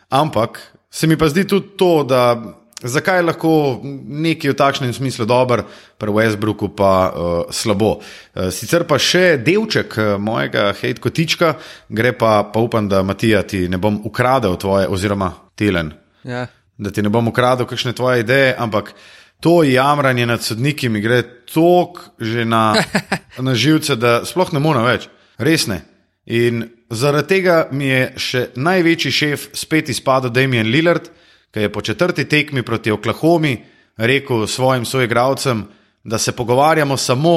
ampak 0.10 0.60
se 0.90 1.08
mi 1.08 1.18
pa 1.18 1.30
zdi 1.30 1.48
tudi 1.48 1.68
to, 1.78 2.04
da 2.04 2.36
zakaj 2.84 3.18
je 3.18 3.22
lahko 3.22 3.80
nekaj 4.08 4.52
v 4.52 4.56
takšnem 4.58 4.94
smislu 4.94 5.26
dober, 5.26 5.64
pri 5.98 6.12
Westbrooku 6.12 6.72
pa 6.76 7.12
uh, 7.14 7.44
slabo. 7.54 8.00
Uh, 8.36 8.50
sicer 8.50 8.84
pa 8.90 8.98
še 8.98 9.38
delček 9.38 9.98
uh, 9.98 10.18
mojega 10.18 10.72
hate 10.74 11.00
kotička, 11.02 11.54
gre 11.90 12.12
pa, 12.18 12.44
pa 12.54 12.60
upam, 12.60 12.90
da 12.90 13.04
Matija 13.04 13.44
ti 13.44 13.68
ne 13.70 13.78
bom 13.78 14.02
ukradel 14.06 14.58
tvoje, 14.58 14.88
oziroma 14.88 15.32
Tilen 15.56 15.94
Ja. 16.24 16.48
Da 16.82 16.92
ti 16.92 17.04
ne 17.06 17.10
bom 17.14 17.28
ukradel 17.30 17.68
kakšne 17.70 17.94
tvoje 17.94 18.24
ideje, 18.26 18.56
ampak 18.58 18.94
to 19.40 19.62
jamranje 19.64 20.26
nad 20.26 20.42
sodniki 20.44 20.90
mi 20.90 21.02
gre 21.02 21.22
tako 21.46 22.02
že 22.20 22.46
na, 22.46 22.74
na 23.46 23.56
živce, 23.56 23.96
da 23.96 24.22
sploh 24.26 24.54
ne 24.54 24.60
morem 24.60 24.86
več, 24.86 25.08
res 25.38 25.68
ne. 25.70 25.82
In 26.26 26.64
zaradi 26.90 27.28
tega 27.28 27.68
mi 27.72 27.90
je 27.90 28.02
še 28.18 28.42
največji 28.56 29.12
šef 29.12 29.48
spet 29.58 29.90
izpadel 29.90 30.34
Damien 30.34 30.70
Lillard, 30.70 31.10
ki 31.52 31.68
je 31.68 31.72
po 31.74 31.82
četrti 31.82 32.26
tekmi 32.26 32.64
proti 32.64 32.92
Oklahomi 32.92 33.58
rekel 33.98 34.48
svojim 34.48 34.86
soigravcem, 34.86 35.66
da 36.04 36.18
se 36.18 36.32
pogovarjamo 36.32 36.98
samo 36.98 37.36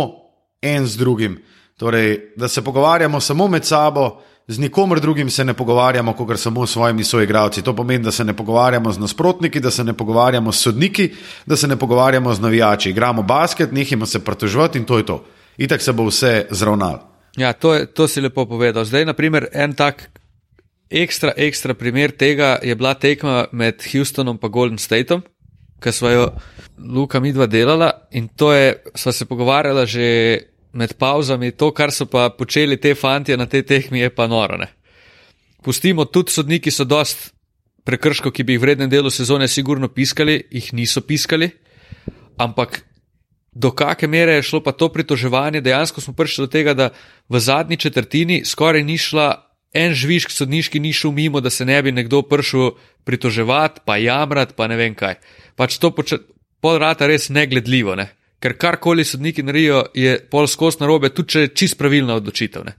en 0.63 0.87
z 0.87 0.97
drugim. 0.97 1.37
Torej, 1.77 2.33
da 2.37 2.49
se 2.49 2.63
pogovarjamo 2.65 3.21
samo 3.21 3.49
med 3.49 3.65
sabo 3.65 4.23
z 4.49 4.59
nikomer 4.59 5.01
drugim 5.01 5.31
se 5.31 5.45
ne 5.45 5.55
pogovarjamo, 5.55 6.13
kot 6.13 6.39
samo 6.41 6.67
s 6.67 6.73
svojimi 6.73 7.05
soigravci. 7.05 7.63
To 7.63 7.77
pomeni, 7.77 8.05
da 8.05 8.11
se 8.11 8.25
ne 8.25 8.37
pogovarjamo 8.37 8.93
z 8.93 8.99
nasprotniki, 8.99 9.61
da 9.61 9.71
se 9.71 9.85
ne 9.85 9.93
pogovarjamo 9.93 10.53
s 10.53 10.63
sodniki, 10.63 11.11
da 11.47 11.57
se 11.57 11.69
ne 11.69 11.77
pogovarjamo 11.77 12.35
z 12.35 12.41
navijači. 12.41 12.91
Igramo 12.91 13.23
basket, 13.23 13.73
nehimo 13.73 14.07
se 14.07 14.25
pritoževati 14.25 14.79
in 14.79 14.85
to 14.85 14.99
je 14.99 15.07
to. 15.07 15.25
Itak 15.57 15.83
se 15.83 15.93
bo 15.93 16.05
vse 16.05 16.47
zravnalo. 16.51 17.01
Ja, 17.37 17.53
to, 17.53 17.75
je, 17.75 17.87
to 17.87 18.09
si 18.09 18.21
lepo 18.21 18.47
povedal. 18.47 18.85
Zdaj, 18.85 19.05
naprimer, 19.05 19.49
en 19.53 19.75
tak 19.75 20.11
ekstra, 20.91 21.33
ekstra 21.37 21.75
primer 21.75 22.11
tega 22.11 22.59
je 22.63 22.75
bila 22.75 22.95
tekma 22.95 23.47
med 23.53 23.83
Houstonom 23.93 24.39
in 24.43 24.51
Golden 24.51 24.79
Stateom, 24.79 25.23
ki 25.83 25.93
smo 25.93 26.09
jo 26.09 26.29
Luka 26.79 27.21
midva 27.21 27.47
delala 27.47 27.91
in 28.13 28.29
to 28.29 28.53
je, 28.53 28.75
sva 28.95 29.13
se 29.13 29.25
pogovarjala 29.25 29.87
že 29.87 30.39
med 30.75 30.97
pauzami, 30.99 31.53
to, 31.53 31.71
kar 31.71 31.93
so 31.95 32.07
pa 32.11 32.29
počeli 32.35 32.77
te 32.81 32.95
fanti 32.95 33.37
na 33.37 33.47
tej 33.47 33.63
tekmi, 33.63 34.01
je 34.03 34.11
pa 34.11 34.27
noro. 34.27 34.59
Ne? 34.59 34.69
Pustimo, 35.65 36.05
tudi 36.05 36.35
sodniki 36.35 36.71
so 36.71 36.85
dost 36.85 37.31
prekrškov, 37.85 38.33
ki 38.33 38.45
bi 38.45 38.57
jih 38.57 38.61
v 38.61 38.65
vrednem 38.65 38.91
delu 38.91 39.13
sezone 39.13 39.49
sigurno 39.49 39.89
piskali, 39.89 40.41
jih 40.51 40.73
niso 40.73 41.05
piskali, 41.05 41.51
ampak 42.41 42.83
do 43.55 43.71
kakšne 43.71 44.11
mere 44.11 44.39
je 44.41 44.49
šlo 44.51 44.61
pa 44.65 44.73
to 44.73 44.89
pritoževanje, 44.91 45.63
dejansko 45.63 46.01
smo 46.01 46.15
prišli 46.15 46.47
do 46.47 46.51
tega, 46.51 46.75
da 46.75 46.91
v 47.29 47.41
zadnji 47.41 47.77
četrtini 47.77 48.43
skoraj 48.45 48.83
ni 48.83 48.99
šla 48.99 49.29
en 49.75 49.95
žvižk 49.95 50.31
sodniški 50.31 50.81
ni 50.81 50.93
šel 50.93 51.13
mimo, 51.13 51.41
da 51.41 51.51
se 51.51 51.65
ne 51.65 51.83
bi 51.83 51.93
nekdo 51.93 52.23
prišel 52.23 52.75
pritoževati, 53.05 53.83
pa 53.85 53.97
jamrati, 53.97 54.55
pa 54.57 54.67
ne 54.67 54.77
vem 54.77 54.95
kaj. 54.95 55.19
Pač 55.57 55.79
to 55.79 55.95
podrata 56.61 57.07
res 57.07 57.29
negledljivo, 57.29 57.95
ne? 57.99 58.09
Ker 58.45 58.59
karkoli 58.61 59.05
sodniki 59.09 59.43
naredijo, 59.43 59.87
je 59.97 60.19
pol 60.31 60.49
skos 60.51 60.77
narobe, 60.83 61.09
tudi 61.17 61.33
če 61.33 61.47
je 61.47 61.53
čist 61.63 61.79
pravilna 61.81 62.19
odločitev. 62.21 62.67
Ne? 62.67 62.77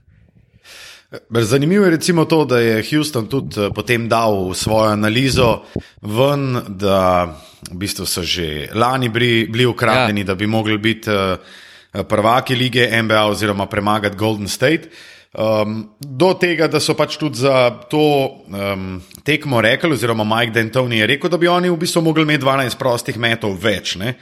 Zanimivo 1.42 1.84
je 1.86 1.90
recimo 1.96 2.24
to, 2.30 2.44
da 2.44 2.60
je 2.62 2.84
Houston 2.90 3.26
tudi 3.30 3.60
eh, 3.60 3.72
potem 3.74 4.08
dal 4.08 4.54
svojo 4.54 4.92
analizo 4.94 5.64
ven, 6.02 6.62
da 6.68 7.26
v 7.70 7.78
bistvu 7.82 8.06
so 8.06 8.22
že 8.22 8.68
lani 8.74 9.08
bili, 9.08 9.46
bili 9.50 9.66
ukradeni, 9.66 10.22
ja. 10.22 10.32
da 10.32 10.34
bi 10.34 10.46
mogli 10.46 10.78
biti 10.78 11.10
eh, 11.10 11.36
prvaki 12.08 12.54
lige 12.54 12.86
NBA 13.02 13.26
oziroma 13.26 13.66
premagati 13.66 14.16
Golden 14.16 14.48
State. 14.48 14.90
Um, 15.36 15.90
do 16.00 16.30
tega, 16.40 16.64
da 16.68 16.80
so 16.80 16.94
pač 16.96 17.18
tudi 17.20 17.42
za 17.42 17.68
to 17.90 18.00
um, 18.48 19.02
tekmo 19.24 19.60
rekli, 19.60 19.92
oziroma 19.92 20.24
Mike 20.24 20.54
D'Antoni 20.54 21.02
je 21.02 21.06
rekel, 21.06 21.30
da 21.30 21.36
bi 21.36 21.48
oni 21.48 21.68
v 21.68 21.76
bistvu 21.76 22.00
mogli 22.02 22.24
imeti 22.24 22.44
12 22.44 22.78
prostih 22.80 23.18
metov 23.20 23.58
več. 23.60 23.98
Ne? 24.00 24.14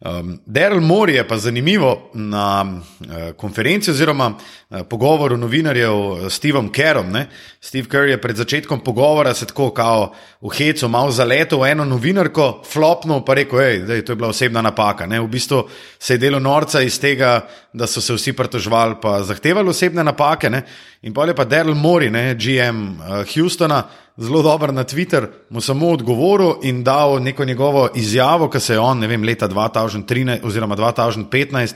Um, 0.00 0.38
Daryl 0.46 0.80
Moore 0.80 1.12
je 1.12 1.28
pa 1.28 1.38
zanimivo 1.38 2.10
na 2.14 2.62
uh, 2.62 3.06
konferenci 3.36 3.90
oziroma 3.90 4.28
uh, 4.30 4.80
pogovoru 4.88 5.36
novinarjev 5.36 6.28
s 6.30 6.34
Stevom 6.34 6.68
Kerom. 6.72 7.10
Ne? 7.10 7.26
Steve 7.60 7.88
Kerr 7.88 8.08
je 8.08 8.20
pred 8.20 8.36
začetkom 8.36 8.80
pogovora 8.80 9.34
se 9.34 9.46
tako 9.46 9.70
kao 9.70 10.12
v 10.40 10.54
hecu 10.54 10.88
malo 10.88 11.10
zaletel 11.10 11.58
v 11.58 11.72
eno 11.72 11.84
novinarko, 11.84 12.62
flopno 12.72 13.24
pa 13.24 13.34
rekel, 13.34 13.82
da 13.86 13.94
je 13.94 14.04
to 14.04 14.14
bila 14.14 14.28
osebna 14.28 14.62
napaka. 14.62 15.06
Ne? 15.06 15.20
V 15.20 15.26
bistvu 15.26 15.64
se 15.98 16.14
je 16.14 16.18
delo 16.18 16.38
norca 16.38 16.80
iz 16.80 17.00
tega, 17.00 17.48
da 17.72 17.86
so 17.86 18.00
se 18.00 18.14
vsi 18.14 18.32
pritožvali 18.32 19.00
pa 19.02 19.22
zahtevali 19.22 19.68
osebne 19.68 20.04
napake. 20.04 20.50
Ne? 20.50 20.62
In 21.02 21.14
pa 21.14 21.26
je 21.26 21.34
pa 21.34 21.44
Daryl 21.44 21.74
ne? 22.10 22.34
GM 22.34 23.00
uh, 23.00 23.26
Houstona 23.34 23.82
zelo 24.18 24.42
dober 24.42 24.74
na 24.74 24.84
Twitter, 24.84 25.26
mu 25.50 25.60
samo 25.60 25.88
odgovoril 25.88 26.54
in 26.62 26.82
dal 26.84 27.22
neko 27.22 27.44
njegovo 27.44 27.88
izjavo, 27.94 28.50
ki 28.50 28.60
se 28.60 28.74
je 28.74 28.78
on, 28.78 28.98
ne 28.98 29.06
vem, 29.06 29.22
leta 29.24 29.48
2013 29.48 30.42
oziroma 30.42 30.76
2015, 30.76 31.74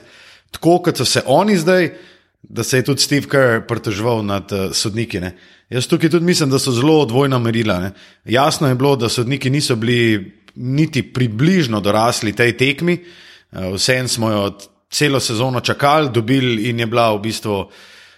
tako 0.50 0.78
kot 0.82 0.96
so 0.96 1.04
se 1.04 1.22
oni 1.26 1.56
zdaj, 1.56 1.92
da 2.42 2.62
se 2.62 2.76
je 2.76 2.84
tudi 2.84 3.00
Steve 3.00 3.28
Kerr 3.30 3.60
pritoževal 3.68 4.24
nad 4.26 4.52
uh, 4.52 4.72
sodniki. 4.74 5.20
Ne. 5.20 5.36
Jaz 5.70 5.86
tukaj 5.86 6.10
tudi 6.10 6.26
mislim, 6.26 6.50
da 6.50 6.58
so 6.58 6.72
zelo 6.74 7.04
dvojna 7.06 7.38
merila. 7.38 7.78
Ne. 7.80 7.90
Jasno 8.24 8.68
je 8.68 8.74
bilo, 8.74 8.96
da 8.96 9.08
sodniki 9.08 9.50
niso 9.50 9.76
bili 9.76 10.32
niti 10.54 11.02
približno 11.02 11.80
dorasli 11.80 12.32
tej 12.32 12.56
tekmi, 12.56 12.98
uh, 13.52 13.74
vsem 13.74 14.08
smo 14.08 14.30
jo 14.30 14.58
celo 14.90 15.20
sezono 15.20 15.60
čakali, 15.60 16.10
dobili 16.10 16.68
in 16.68 16.80
je 16.80 16.86
bila 16.86 17.12
v 17.14 17.22
bistvu. 17.22 17.70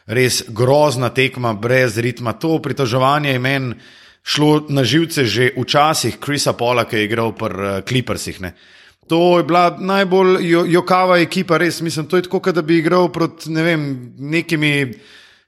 Res 0.06 0.42
grozna 0.48 1.08
tekma, 1.08 1.54
brez 1.54 1.96
ritma. 1.98 2.32
To 2.32 2.58
pritoževanje 2.58 3.30
je 3.30 3.38
meni 3.38 3.74
šlo 4.24 4.66
na 4.68 4.84
živce 4.84 5.24
že 5.24 5.52
včasih, 5.56 6.16
Krisa 6.18 6.52
Pola, 6.52 6.88
ki 6.88 6.96
je 6.96 7.04
igral 7.04 7.34
pri 7.36 7.52
uh, 7.52 7.84
Clippersih. 7.84 8.40
Ne. 8.40 8.54
To 9.08 9.38
je 9.38 9.44
bila 9.44 9.76
najbolj 9.78 10.40
jo, 10.48 10.64
jokava 10.64 11.18
ekipa, 11.20 11.58
res 11.60 11.82
mislim, 11.84 12.08
to 12.08 12.16
je 12.16 12.24
tako, 12.24 12.40
da 12.52 12.62
bi 12.62 12.78
igral 12.80 13.12
proti 13.12 13.52
ne 13.52 13.62
vem, 13.62 14.14
nekimi 14.16 14.94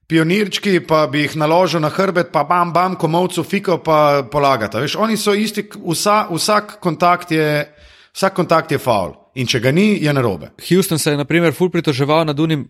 pionirčki, 0.07 0.81
pa 0.87 1.07
bi 1.11 1.25
jih 1.25 1.39
naložil 1.41 1.81
na 1.81 1.89
hrbet, 1.89 2.29
pa 2.33 2.45
bam, 2.45 2.73
bam, 2.73 2.99
komovcu 3.01 3.43
fiko, 3.43 3.79
pa 3.83 4.29
polagata. 4.31 4.79
Veš, 4.85 4.99
oni 5.01 5.17
so 5.17 5.35
isti, 5.35 5.65
vsa, 5.73 6.27
vsak 6.31 6.77
kontakt 6.85 7.33
je, 7.33 7.65
vsak 8.13 8.37
kontakt 8.37 8.77
je 8.77 8.79
faul. 8.79 9.17
In 9.41 9.49
če 9.49 9.61
ga 9.61 9.73
ni, 9.73 9.97
je 10.05 10.13
narobe. 10.13 10.53
Houston 10.69 11.01
se 11.01 11.11
je, 11.11 11.17
na 11.17 11.25
primer, 11.25 11.57
ful 11.57 11.73
pritoževal 11.73 12.29
nad 12.29 12.39
unim 12.41 12.69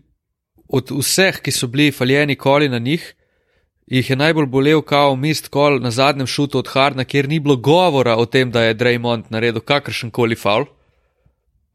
od 0.67 0.91
vseh, 0.91 1.43
ki 1.43 1.51
so 1.51 1.67
bili 1.67 1.91
faljeni 1.91 2.35
koli 2.39 2.71
na 2.71 2.79
njih 2.79 3.05
jih 3.87 4.09
je 4.09 4.15
najbolj 4.15 4.45
bolel 4.45 4.81
kao 4.81 5.15
mist 5.15 5.47
kol 5.47 5.79
na 5.79 5.91
zadnjem 5.91 6.27
šutu 6.27 6.59
od 6.59 6.67
Harna, 6.67 7.03
kjer 7.03 7.29
ni 7.29 7.39
bilo 7.39 7.55
govora 7.55 8.17
o 8.17 8.25
tem, 8.25 8.51
da 8.51 8.63
je 8.63 8.75
Draymond 8.75 9.29
naredil 9.29 9.61
kakršen 9.61 10.11
koli 10.11 10.35
faul. 10.35 10.65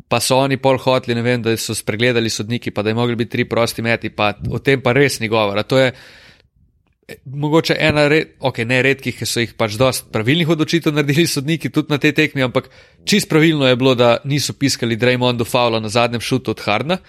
Pa 0.09 0.21
so 0.21 0.37
oni 0.37 0.59
pol 0.61 0.77
hotli, 0.79 1.15
ne 1.15 1.23
vem, 1.25 1.43
da 1.43 1.57
so 1.57 1.75
spregledali 1.75 2.31
sodniki, 2.31 2.71
pa 2.71 2.83
da 2.83 2.91
je 2.91 2.95
mogli 2.95 3.17
biti 3.17 3.31
tri 3.31 3.49
prosti 3.49 3.83
meti, 3.83 4.11
pa 4.11 4.35
o 4.51 4.59
tem 4.59 4.81
pa 4.81 4.93
res 4.93 5.21
ni 5.21 5.29
govora. 5.29 5.63
To 5.63 5.79
je 5.79 5.87
eh, 5.89 7.17
mogoče 7.25 7.77
ena, 7.81 8.05
red, 8.13 8.37
ok, 8.41 8.61
ne 8.69 8.83
redkih, 8.85 9.17
ki 9.17 9.27
so 9.27 9.41
jih 9.41 9.57
pač 9.57 9.79
dost 9.81 10.13
pravilnih 10.13 10.53
odločitev 10.53 10.93
naredili 10.93 11.25
sodniki 11.27 11.73
tudi 11.73 11.95
na 11.95 11.99
tej 11.99 12.13
tekmi, 12.13 12.45
ampak 12.45 12.69
čist 13.09 13.31
pravilno 13.33 13.65
je 13.67 13.77
bilo, 13.81 13.95
da 13.95 14.19
niso 14.25 14.53
piskali 14.53 15.01
Draymondu 15.01 15.49
faula 15.49 15.81
na 15.81 15.89
zadnjem 15.89 16.21
šutu 16.21 16.53
od 16.53 16.61
Harna. 16.61 17.01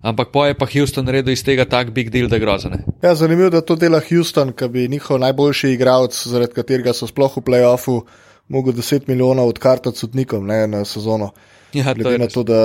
Ampak 0.00 0.28
poje 0.32 0.54
pa 0.54 0.66
Houston 0.66 1.06
naredil 1.08 1.32
iz 1.32 1.42
tega 1.44 1.64
tak 1.64 1.90
big 1.90 2.10
deal, 2.10 2.28
da 2.28 2.36
je 2.36 2.44
grozne. 2.44 2.78
Ja, 3.02 3.14
zanimivo, 3.14 3.50
da 3.50 3.60
to 3.60 3.76
dela 3.76 4.00
Houston, 4.08 4.52
ki 4.52 4.68
bi 4.68 4.88
njihov 4.88 5.18
najboljši 5.18 5.72
igralec, 5.74 6.14
zaradi 6.28 6.54
katerega 6.54 6.94
so 6.94 7.08
sploh 7.08 7.36
v 7.36 7.42
playoffu, 7.46 8.00
mogel 8.48 8.76
10 8.76 9.08
milijonov 9.08 9.48
odkartati 9.48 9.98
sodnikom 9.98 10.46
ne, 10.46 10.66
na 10.66 10.84
sezono. 10.84 11.32
Ja, 11.74 11.94
Glede 11.94 12.18
na 12.18 12.26
to, 12.26 12.42
da, 12.46 12.60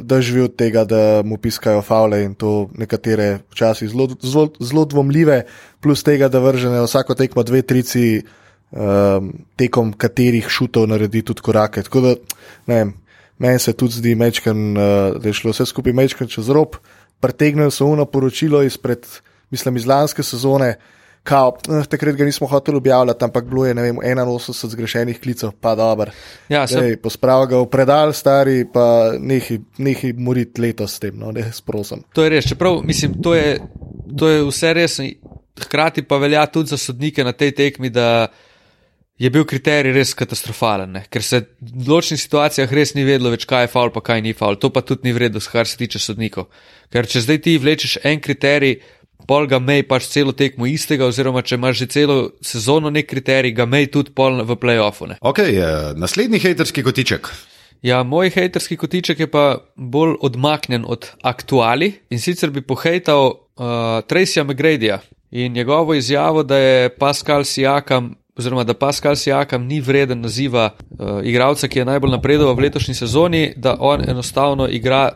da 0.00 0.20
živi 0.20 0.44
od 0.44 0.56
tega, 0.56 0.84
da 0.84 1.22
mu 1.24 1.38
piskajo 1.38 1.82
faule 1.82 2.22
in 2.24 2.34
to 2.34 2.68
nekatere 2.78 3.38
včasih 3.50 3.88
zelo, 3.90 4.08
zelo, 4.22 4.50
zelo 4.60 4.84
dvomljive, 4.84 5.42
plus 5.80 6.02
tega, 6.02 6.28
da 6.28 6.38
vržene 6.38 6.82
vsako 6.84 7.14
tekmo 7.18 7.42
dve, 7.42 7.62
trici 7.62 8.22
um, 8.70 9.32
tekom 9.56 9.92
katerih 9.92 10.48
šutov 10.48 10.86
naredi 10.92 11.22
tudi 11.22 11.42
korake. 11.42 11.82
Tako 11.82 12.00
da, 12.00 12.14
ne 12.66 12.74
vem, 12.74 12.92
Meni 13.42 13.58
se 13.58 13.72
tudi 13.74 13.98
zdi, 13.98 14.14
mečken, 14.14 14.76
uh, 14.76 15.16
da 15.18 15.28
je 15.28 15.34
šlo 15.34 15.50
vse 15.50 15.66
skupaj 15.66 15.92
mečken 15.98 16.30
čez 16.30 16.50
rob. 16.54 16.78
Pretegnili 17.20 17.70
so 17.74 17.88
uno 17.90 18.06
poročilo 18.06 18.62
izpred, 18.62 19.06
mislim, 19.50 19.76
iz 19.76 19.86
lanske 19.86 20.22
sezone. 20.22 20.76
Kao, 21.22 21.56
eh, 21.70 21.84
takrat 21.86 22.16
ga 22.16 22.24
nismo 22.24 22.46
hoteli 22.46 22.76
objavljati, 22.76 23.24
ampak 23.24 23.44
bilo 23.44 23.66
je 23.66 23.74
vem, 23.74 23.96
81 23.96 24.68
zgrešenih 24.68 25.20
klicev, 25.20 25.50
pa 25.60 25.74
dobro. 25.74 26.10
Ja, 26.48 26.66
sem... 26.66 26.96
Pospravil 27.02 27.46
ga 27.46 27.60
v 27.62 27.68
predal, 27.70 28.12
stari, 28.12 28.64
pa 28.72 29.12
nekaj 29.78 30.12
moriti 30.18 30.60
letos 30.60 30.96
s 30.96 30.98
tem, 30.98 31.14
no, 31.18 31.30
ne 31.32 31.46
sprosim. 31.52 32.02
To 32.12 32.24
je 32.26 32.30
res, 32.30 32.48
čeprav 32.50 32.80
mislim, 32.82 33.20
to 33.22 33.34
je, 33.34 33.60
to 34.18 34.28
je 34.28 34.42
vse 34.48 34.74
res. 34.74 34.98
Hkrati 35.62 36.02
pa 36.02 36.18
velja 36.18 36.46
tudi 36.46 36.74
za 36.74 36.76
sodnike 36.76 37.24
na 37.24 37.32
tej 37.32 37.54
tekmi, 37.54 37.90
da 37.90 38.26
je 39.22 39.30
bil 39.30 39.44
kriterij 39.46 39.94
res 39.94 40.14
katastrofalen, 40.18 40.96
ne? 40.96 41.02
ker 41.12 41.22
se 41.22 41.44
v 41.60 41.84
določenih 41.86 42.18
situacijah 42.18 42.72
res 42.74 42.96
ni 42.96 43.04
vedlo 43.06 43.30
več, 43.30 43.46
kaj 43.46 43.68
je 43.68 43.70
faul, 43.70 43.92
pa 43.94 44.02
kaj 44.02 44.22
ni 44.24 44.34
faul. 44.34 44.58
To 44.58 44.72
pa 44.74 44.82
tudi 44.82 45.06
ni 45.06 45.14
vredno, 45.14 45.38
kar 45.52 45.68
se 45.68 45.78
tiče 45.78 46.00
sodnikov. 46.02 46.48
Ker 46.90 47.06
če 47.06 47.22
zdaj 47.22 47.38
ti 47.44 47.54
vlečeš 47.62 48.00
en 48.08 48.18
kriterij, 48.24 48.80
pol 49.30 49.46
ga 49.46 49.60
mej 49.62 49.84
pač 49.86 50.08
celo 50.10 50.34
tekmo 50.34 50.66
istega, 50.66 51.06
oziroma 51.06 51.44
če 51.46 51.60
imaš 51.60 51.84
že 51.84 51.88
celo 51.94 52.16
sezono 52.42 52.90
nek 52.90 53.06
kriterij, 53.12 53.54
ga 53.54 53.68
mej 53.70 53.92
tudi 53.94 54.10
pol 54.10 54.42
v 54.42 54.58
playoffu. 54.58 55.12
Ok, 55.20 55.38
uh, 55.46 55.92
naslednji 55.94 56.42
haterski 56.42 56.82
kotiček. 56.82 57.30
Ja, 57.86 58.02
moj 58.06 58.30
haterski 58.34 58.78
kotiček 58.78 59.22
je 59.22 59.30
pa 59.30 59.62
bolj 59.76 60.16
odmaknjen 60.22 60.82
od 60.86 61.06
aktuali 61.22 61.92
in 62.10 62.22
sicer 62.22 62.50
bi 62.50 62.62
pohejtal 62.62 63.30
uh, 63.30 64.02
Tracyja 64.06 64.42
McGradyja 64.46 64.98
in 65.30 65.54
njegovo 65.54 65.94
izjavo, 65.94 66.42
da 66.42 66.58
je 66.58 66.90
Pascal 66.98 67.44
Sijakam 67.44 68.12
oziroma 68.38 68.64
da 68.64 68.74
Pascal 68.74 69.16
Sijakam 69.16 69.66
ni 69.66 69.80
vreden 69.80 70.20
naziva 70.20 70.70
uh, 70.74 71.20
igralca, 71.24 71.68
ki 71.68 71.78
je 71.78 71.84
najbolj 71.84 72.10
napredoval 72.10 72.54
v 72.54 72.66
letošnji 72.66 72.94
sezoni, 72.94 73.52
da 73.56 73.76
on 73.80 74.04
enostavno 74.08 74.68
igra 74.68 75.10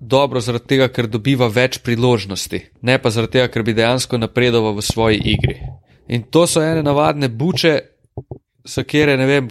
dobro 0.00 0.40
zaradi 0.40 0.66
tega, 0.66 0.88
ker 0.88 1.06
dobiva 1.06 1.48
več 1.48 1.78
priložnosti, 1.84 2.60
ne 2.82 2.98
pa 2.98 3.10
zaradi 3.10 3.38
tega, 3.38 3.52
ker 3.52 3.62
bi 3.62 3.76
dejansko 3.78 4.18
napredoval 4.18 4.76
v 4.78 4.84
svoji 4.86 5.20
igri. 5.34 5.58
In 6.08 6.24
to 6.30 6.46
so 6.46 6.62
ene 6.62 6.82
navadne 6.82 7.28
buče, 7.28 7.78
za 8.64 8.82
kere 8.82 9.16
ne 9.16 9.26
vem, 9.26 9.50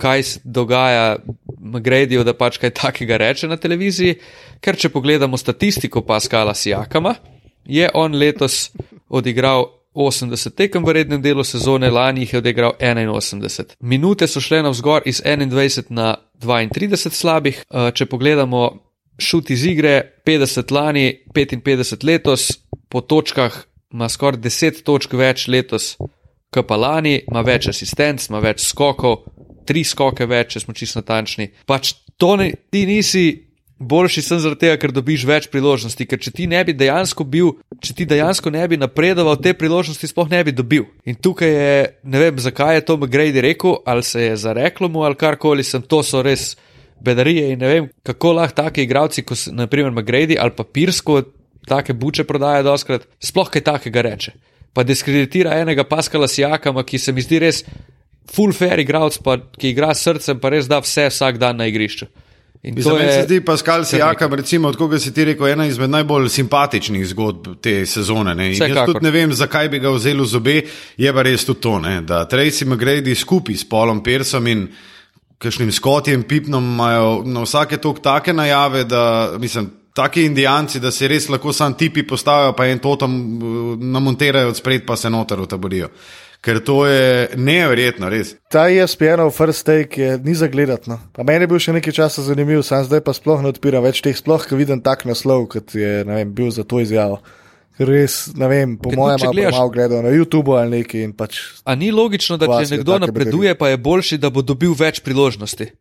kaj 0.00 0.22
se 0.22 0.40
dogaja. 0.44 1.16
Gradijo, 1.80 2.20
da 2.28 2.34
pač 2.36 2.58
kaj 2.60 2.74
takega 2.76 3.16
reče 3.16 3.48
na 3.48 3.56
televiziji, 3.56 4.18
ker 4.60 4.76
če 4.76 4.90
pogledamo 4.92 5.38
statistiko 5.40 6.02
Paskala 6.04 6.52
Sijakama, 6.54 7.14
je 7.64 7.88
on 7.94 8.12
letos 8.20 8.68
odigral 9.08 9.64
80 9.94 10.54
tekem 10.58 10.84
v 10.84 10.92
rednem 10.98 11.22
delu 11.22 11.44
sezone, 11.44 11.90
lani 11.90 12.24
jih 12.24 12.32
je 12.34 12.38
odigral 12.38 12.72
81. 12.80 13.76
Minute 13.80 14.26
so 14.26 14.40
šle 14.40 14.62
navzgor 14.62 15.02
iz 15.06 15.22
21 15.22 15.90
na 15.90 16.16
32 16.40 17.10
slabih. 17.14 17.62
Uh, 17.70 17.90
če 17.94 18.06
pogledamo 18.06 18.64
šut 19.18 19.50
iz 19.50 19.64
igre, 19.66 20.14
50 20.26 20.72
lani, 20.74 21.06
55 21.34 22.04
letos, 22.04 22.50
po 22.88 23.00
točkah 23.00 23.64
ima 23.92 24.08
skoraj 24.08 24.40
10 24.42 24.82
točk 24.82 25.14
več 25.14 25.46
letos, 25.48 25.94
kot 26.50 26.66
pa 26.66 26.76
lani, 26.76 27.20
ima 27.30 27.44
več 27.46 27.68
asistenc, 27.70 28.26
ima 28.28 28.42
več 28.42 28.64
skokov, 28.66 29.22
tri 29.66 29.84
skoke 29.84 30.26
več, 30.26 30.54
če 30.54 30.64
smo 30.64 30.74
čisto 30.74 31.00
natančni. 31.00 31.52
Pač 31.66 31.94
to 32.18 32.34
ne, 32.40 32.50
ti 32.70 32.84
nisi 32.86 33.24
boljši 33.78 34.22
sem 34.22 34.38
zaradi 34.38 34.66
tega, 34.66 34.76
ker 34.80 34.92
dobiš 34.94 35.24
več 35.28 35.48
priložnosti. 35.52 36.06
Ker 36.06 36.20
če 36.22 36.32
ti 36.34 36.46
ne 36.50 36.60
bi 36.66 36.74
dejansko 36.76 37.26
bil, 37.26 37.54
če 37.82 37.96
ti 37.98 38.06
dejansko 38.08 38.52
ne 38.54 38.62
bi 38.70 38.78
napredoval, 38.80 39.36
te 39.42 39.54
priložnosti 39.56 40.10
sploh 40.10 40.30
ne 40.30 40.42
bi 40.46 40.54
dobil. 40.54 40.86
In 41.08 41.18
tukaj 41.18 41.50
je, 41.50 41.74
ne 42.04 42.22
vem, 42.22 42.38
zakaj 42.38 42.78
je 42.78 42.86
to 42.88 42.98
McGrady 42.98 43.42
rekel, 43.44 43.78
ali 43.86 44.06
se 44.06 44.28
je 44.28 44.36
zareklo 44.46 44.88
mu 44.88 45.04
ali 45.04 45.18
karkoli, 45.18 45.66
sem 45.66 45.82
to 45.82 46.02
so 46.06 46.22
res 46.22 46.54
bedarije 47.04 47.50
in 47.52 47.60
ne 47.60 47.68
vem, 47.68 47.88
kako 48.06 48.32
lahko 48.38 48.62
take 48.62 48.84
igravci, 48.84 49.24
kot 49.26 49.48
naprimer 49.52 49.92
McGrady 49.92 50.38
ali 50.40 50.54
pa 50.56 50.64
Pirsko, 50.64 51.22
take 51.68 51.96
buče 51.96 52.24
prodaja 52.28 52.62
doskrat, 52.64 53.08
sploh 53.20 53.50
kaj 53.50 53.64
takega 53.64 54.04
reče. 54.04 54.34
Pa 54.74 54.82
diskreditira 54.82 55.58
enega 55.62 55.84
Paskala 55.86 56.28
Sijakama, 56.28 56.82
ki 56.82 56.98
se 56.98 57.12
mi 57.12 57.22
zdi 57.22 57.38
res 57.44 57.62
full 58.30 58.54
fair 58.56 58.80
igravc, 58.80 59.20
pa 59.22 59.36
ki 59.38 59.70
igra 59.70 59.92
s 59.94 60.06
srcem, 60.06 60.40
pa 60.40 60.50
res 60.50 60.68
da 60.70 60.80
vse 60.82 61.06
vsak 61.12 61.38
dan 61.38 61.60
na 61.60 61.68
igrišču. 61.70 62.08
Mislim, 62.64 62.96
je, 62.96 63.12
se 63.12 63.22
zdi, 63.22 63.40
Pascal 63.40 63.84
Sijakam, 63.84 64.34
recimo, 64.34 64.68
od 64.68 64.76
koga 64.76 64.98
si 64.98 65.14
ti 65.14 65.24
rekel, 65.24 65.48
ena 65.48 65.66
izmed 65.66 65.90
najbolj 65.90 66.28
simpatičnih 66.28 67.06
zgodb 67.06 67.48
te 67.60 67.86
sezone. 67.86 68.32
Jaz 68.56 68.86
tudi 68.86 69.04
ne 69.04 69.10
vem, 69.10 69.32
zakaj 69.32 69.68
bi 69.68 69.78
ga 69.84 69.92
vzel 69.92 70.22
v 70.22 70.26
zobe, 70.26 70.56
je 70.96 71.12
pa 71.12 71.22
res 71.22 71.44
tudi 71.44 71.60
to, 71.60 71.78
ne? 71.84 72.00
da 72.00 72.24
Tracy 72.28 72.64
McGrady 72.64 73.14
skupaj 73.14 73.60
s 73.60 73.68
Polom 73.68 74.00
Persom 74.02 74.46
in 74.46 74.66
kakšnim 75.38 75.72
Skotjem 75.72 76.22
Pipnom 76.24 76.64
imajo 76.64 77.22
na 77.26 77.44
vsake 77.44 77.76
tok 77.76 78.00
take 78.00 78.32
najave, 78.32 78.84
da 78.84 79.32
mislim. 79.38 79.70
Taki 79.94 80.24
indijanci, 80.26 80.80
da 80.82 80.90
se 80.90 81.06
res 81.06 81.28
lahko 81.30 81.52
sam 81.54 81.76
tipi 81.78 82.02
postavijo, 82.02 82.56
pa 82.58 82.64
en 82.66 82.80
to 82.82 82.96
tam 82.98 83.12
uh, 83.14 83.76
namontirajo 83.78 84.48
od 84.50 84.56
spred, 84.58 84.82
pa 84.86 84.96
se 84.96 85.10
noter 85.10 85.38
utaborijo 85.40 85.86
ker 86.44 86.60
to 86.64 86.82
je 86.86 87.28
neverjetno, 87.40 88.10
res. 88.12 88.34
Ta 88.52 88.66
ESPN-ov 88.68 89.32
first 89.32 89.64
take 89.66 90.00
je 90.00 90.18
ni 90.24 90.34
za 90.36 90.48
gledati. 90.52 90.90
No. 90.92 90.98
Meni 91.24 91.46
je 91.46 91.50
bil 91.50 91.62
še 91.62 91.76
nekaj 91.78 91.96
časa 91.96 92.24
zanimiv, 92.26 92.60
sam 92.66 92.84
zdaj 92.84 93.00
pa 93.06 93.14
sploh 93.16 93.40
ne 93.44 93.52
odpiram 93.54 93.84
več 93.84 94.02
teh, 94.04 94.16
sploh, 94.16 94.44
ko 94.44 94.58
vidim 94.60 94.82
tak 94.84 95.06
naslov, 95.08 95.48
kot 95.56 95.72
je 95.78 96.02
vem, 96.04 96.34
bil 96.36 96.52
za 96.54 96.66
to 96.68 96.82
izjavo. 96.84 97.22
Res, 97.74 98.28
ne 98.38 98.46
vem, 98.46 98.76
po 98.78 98.92
mojem, 98.94 99.24
ali 99.26 99.46
pa 99.48 99.54
malo 99.56 99.72
gledal 99.74 100.04
na 100.06 100.12
YouTubu 100.14 100.54
ali 100.54 100.82
nekaj. 100.82 101.08
Pač 101.18 101.40
A 101.66 101.74
ni 101.74 101.90
logično, 101.90 102.38
da 102.38 102.46
če 102.46 102.76
nekdo 102.76 103.00
napreduje, 103.02 103.56
pa 103.58 103.72
je 103.72 103.80
boljši, 103.82 104.20
da 104.22 104.30
bo 104.30 104.44
dobil 104.46 104.76
več 104.78 105.00
priložnosti? 105.02 105.72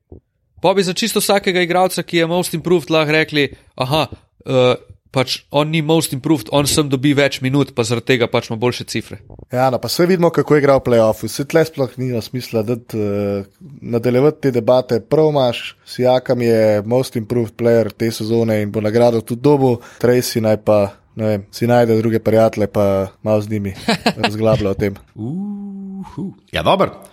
Pa 0.63 0.71
bi 0.73 0.85
za 0.87 0.95
čisto 0.97 1.21
vsakega 1.21 1.61
igralca, 1.61 2.01
ki 2.07 2.23
je 2.23 2.31
most 2.31 2.55
improved, 2.55 2.89
lahko 2.89 3.13
rekli, 3.13 3.49
aha, 3.83 4.07
uh, 4.09 4.73
pač 5.13 5.43
on 5.53 5.69
ni 5.69 5.83
most 5.85 6.13
improved, 6.15 6.49
on 6.51 6.65
sem 6.69 6.89
dobi 6.89 7.13
več 7.13 7.37
minut, 7.45 7.71
pa 7.77 7.85
zaradi 7.85 8.15
tega 8.15 8.27
pač 8.31 8.49
ima 8.49 8.57
boljše 8.59 8.87
cifre. 8.89 9.19
Ja, 9.53 9.69
no, 9.69 9.77
pa 9.81 9.91
vse 9.91 10.07
vidimo, 10.09 10.31
kako 10.33 10.57
je 10.57 10.63
igral 10.63 10.81
v 10.81 10.87
playoffu. 10.87 11.29
Vse 11.29 11.45
tle 11.49 11.63
sploh 11.69 11.93
ni 12.01 12.09
smisla, 12.25 12.63
da 12.65 12.77
uh, 12.77 13.45
nadaljevati 13.93 14.41
te 14.47 14.53
debate. 14.55 14.99
Prav 15.05 15.29
imaš, 15.29 15.63
Sijakam 15.85 16.41
je 16.41 16.81
most 16.89 17.15
improved 17.19 17.53
player 17.59 17.91
te 17.93 18.09
sezone 18.11 18.61
in 18.63 18.73
bo 18.73 18.81
nagrado 18.81 19.21
tudi 19.21 19.45
dobu, 19.45 19.77
Tracy 20.01 20.41
naj 20.41 20.61
pa. 20.65 20.81
Vem, 21.13 21.43
si 21.53 21.67
najde 21.69 21.93
druge 21.99 22.17
prijatelje, 22.25 22.65
pa 22.73 23.13
malo 23.21 23.41
z 23.45 23.51
njimi 23.51 23.75
razglablja 24.23 24.71
o 24.71 24.73
tem. 24.73 24.95
Uhu. 25.13 26.31
Ja, 26.51 26.63
dobro. 26.65 27.03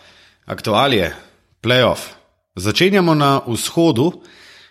Aktualije, 0.49 1.11
playoff. 1.61 2.15
Začenjamo 2.57 3.15
na 3.15 3.43
vzhodu 3.45 4.09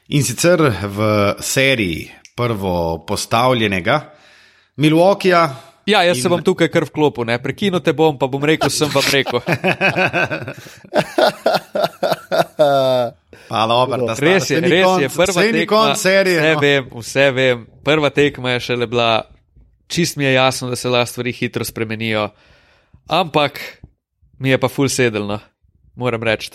in 0.10 0.26
sicer 0.26 0.66
v 0.82 1.06
seriji 1.46 2.10
prvo 2.40 3.04
postavljenega, 3.08 4.00
Milwaukeeja. 4.80 5.50
Ja, 5.90 6.04
jaz 6.04 6.18
in... 6.18 6.24
se 6.24 6.30
bom 6.32 6.44
tukaj 6.46 6.70
kar 6.72 6.86
vklopil, 6.88 7.26
ne 7.28 7.36
prekinu 7.42 7.82
te 7.84 7.94
bom, 7.98 8.16
pa 8.20 8.30
bom 8.32 8.44
rekel, 8.46 8.70
sem 8.72 8.92
vam 8.94 9.04
rekel. 9.12 9.42
Pa, 13.50 13.64
dobro, 13.66 14.14
res 14.22 14.52
je, 14.52 14.60
res 14.62 14.84
konc, 14.86 15.02
je, 15.02 15.08
prva 15.10 15.42
tekma. 15.42 15.96
Serije, 15.98 16.38
vse 16.38 16.54
no. 16.54 16.60
vem, 16.62 16.90
vse 17.02 17.24
vem. 17.34 17.64
Prva 17.88 18.12
tekma 18.14 18.52
je 18.54 18.60
šele 18.68 18.86
bila, 18.92 19.08
čist 19.90 20.20
mi 20.22 20.28
je 20.28 20.36
jasno, 20.36 20.70
da 20.70 20.78
se 20.78 20.92
lahko 20.94 21.10
stvari 21.10 21.34
hitro 21.34 21.66
spremenijo. 21.66 22.28
Ampak 23.10 23.58
mi 24.38 24.54
je 24.54 24.60
pa 24.62 24.70
full 24.70 24.92
sedelno, 24.94 25.40
moram 25.98 26.24
reči. 26.30 26.52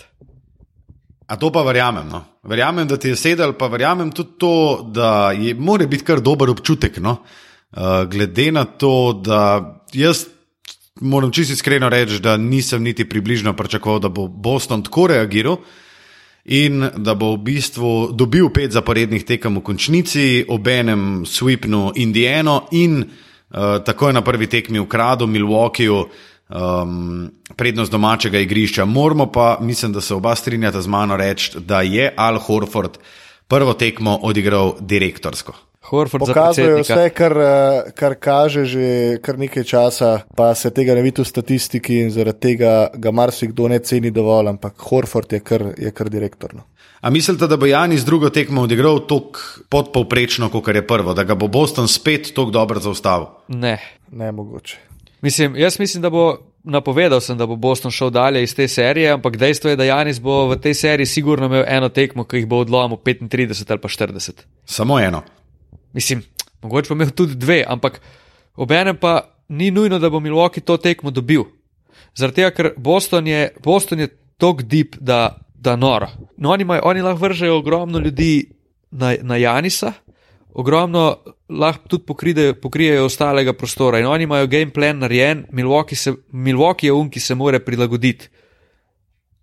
A 1.26 1.36
to 1.36 1.50
pa 1.52 1.62
verjamem. 1.62 2.08
No. 2.08 2.24
Verjamem, 2.42 2.88
da 2.88 2.96
ti 2.96 3.08
je 3.08 3.16
sedel, 3.16 3.54
pa 3.56 3.66
verjamem 3.72 4.10
tudi 4.12 4.38
to, 4.38 4.84
da 4.92 5.32
je, 5.32 5.54
mora 5.54 5.86
biti 5.86 6.04
kar 6.04 6.20
dober 6.20 6.50
občutek. 6.50 7.00
No. 7.00 7.16
Uh, 7.72 8.04
glede 8.10 8.52
na 8.52 8.64
to, 8.64 9.20
da 9.24 9.80
jaz 9.92 10.26
moram 11.00 11.32
čisto 11.32 11.52
iskreno 11.52 11.88
reči, 11.88 12.20
da 12.20 12.36
nisem 12.36 12.82
niti 12.82 13.08
približno 13.08 13.52
pričakoval, 13.56 13.98
da 13.98 14.08
bo 14.08 14.28
Boston 14.28 14.82
tako 14.82 15.06
reagiral 15.06 15.56
in 16.44 16.84
da 16.96 17.14
bo 17.14 17.32
v 17.34 17.38
bistvu 17.38 18.12
dobil 18.12 18.50
pet 18.52 18.72
zaporednih 18.72 19.24
tekem 19.24 19.56
v 19.56 19.62
končnici, 19.64 20.44
obenem 20.48 21.24
Sweepnu 21.26 21.92
Indijano 21.96 22.66
in 22.70 23.00
uh, 23.00 23.80
takoj 23.84 24.12
na 24.12 24.22
prvi 24.22 24.46
tekmi 24.46 24.78
ukradel 24.78 25.26
Milwaukeeju 25.26 26.04
um, 26.48 27.30
prednost 27.56 27.92
domačega 27.92 28.38
igrišča. 28.38 28.84
Moramo 28.84 29.26
pa, 29.32 29.58
mislim, 29.60 29.92
da 29.92 30.00
se 30.00 30.14
oba 30.14 30.34
strinjata 30.34 30.82
z 30.82 30.86
mano 30.86 31.16
reči, 31.16 31.58
da 31.60 31.82
je 31.82 32.12
Al 32.16 32.38
Horford 32.38 32.98
prvo 33.48 33.74
tekmo 33.74 34.18
odigral 34.22 34.74
direktorsko. 34.80 35.52
Pokazuje 36.18 36.80
vse, 36.80 37.10
kar, 37.14 37.32
eh, 37.38 37.90
kar 37.94 38.14
kaže 38.14 38.64
že 38.64 39.18
kar 39.22 39.38
nekaj 39.38 39.64
časa, 39.64 40.20
pa 40.36 40.54
se 40.54 40.70
tega 40.70 40.94
ne 40.94 41.02
vidi 41.02 41.22
v 41.22 41.28
statistiki 41.28 41.98
in 42.00 42.10
zaradi 42.10 42.40
tega 42.40 42.88
ga 42.94 43.10
marsikdo 43.12 43.68
ne 43.68 43.78
ceni 43.78 44.10
dovolj, 44.10 44.48
ampak 44.48 44.80
Horford 44.80 45.32
je 45.32 45.40
kar, 45.40 45.74
je 45.78 45.90
kar 45.90 46.08
direktorno. 46.08 46.64
A 47.00 47.10
mislite, 47.10 47.46
da 47.46 47.56
bo 47.56 47.66
Janis 47.66 48.04
drugo 48.04 48.30
tekmo 48.30 48.62
odigral 48.62 49.02
tako 49.06 49.40
podpovprečno, 49.68 50.48
kot 50.48 50.68
je 50.68 50.86
prvo, 50.86 51.12
da 51.14 51.24
ga 51.24 51.34
bo 51.34 51.48
Boston 51.48 51.88
spet 51.88 52.32
tako 52.34 52.50
dobro 52.50 52.80
zaustavil? 52.80 53.26
Ne. 53.48 53.76
Ne 54.10 54.32
mogoče. 54.32 54.78
Mislim, 55.20 55.56
jaz 55.56 55.78
mislim, 55.78 56.02
da 56.02 56.10
bo 56.10 56.38
napovedal, 56.64 57.20
sem, 57.20 57.36
da 57.38 57.46
bo 57.46 57.56
Boston 57.56 57.92
šel 57.92 58.10
dalje 58.10 58.42
iz 58.42 58.54
te 58.54 58.68
serije, 58.68 59.10
ampak 59.12 59.36
dejstvo 59.36 59.70
je, 59.70 59.76
da 59.76 59.84
Janis 59.84 60.20
bo 60.20 60.46
v 60.48 60.56
tej 60.60 60.74
seriji 60.74 61.06
sigurno 61.06 61.46
imel 61.46 61.64
eno 61.68 61.88
tekmo, 61.88 62.24
ki 62.24 62.42
jih 62.42 62.46
bo 62.48 62.62
odlomil 62.64 62.96
35 63.04 63.70
ali 63.70 63.80
pa 63.80 63.88
40. 63.88 64.44
Samo 64.64 64.98
eno. 65.00 65.22
Mislim, 65.92 66.22
mogoče 66.62 66.88
pa 66.88 66.94
imel 66.94 67.10
tudi 67.10 67.34
dve, 67.34 67.64
ampak 67.68 68.00
obenem 68.56 68.96
pa 68.96 69.20
ni 69.48 69.70
nujno, 69.70 69.98
da 69.98 70.10
bo 70.10 70.20
Milwaukee 70.20 70.64
to 70.64 70.76
tekmo 70.76 71.10
dobil. 71.10 71.44
Zaradi 72.16 72.42
tega, 72.42 72.50
ker 72.50 72.72
Boston 72.76 73.26
je, 73.26 73.48
Boston 73.62 74.00
je 74.00 74.08
tok 74.38 74.62
deep, 74.62 74.96
da, 75.00 75.36
da 75.54 75.76
noro. 75.76 76.08
No, 76.36 76.50
oni, 76.50 76.62
imajo, 76.62 76.82
oni 76.84 77.02
lahko 77.02 77.22
vržejo 77.22 77.58
ogromno 77.58 77.98
ljudi 77.98 78.50
na, 78.90 79.14
na 79.22 79.36
Janisa, 79.36 79.92
ogromno 80.54 81.16
lahko 81.48 81.88
tudi 81.88 82.06
pokrijejo, 82.06 82.54
pokrijejo 82.62 83.04
ostalega 83.04 83.52
prostora 83.52 83.98
in 83.98 84.06
oni 84.06 84.24
imajo 84.24 84.46
game 84.46 84.72
plan 84.72 84.98
narejen, 84.98 85.44
Milwaukee, 85.52 85.96
se, 85.96 86.14
Milwaukee 86.32 86.88
je 86.88 86.92
un, 86.92 87.10
ki 87.10 87.20
se 87.20 87.34
more 87.34 87.58
prilagoditi 87.60 88.28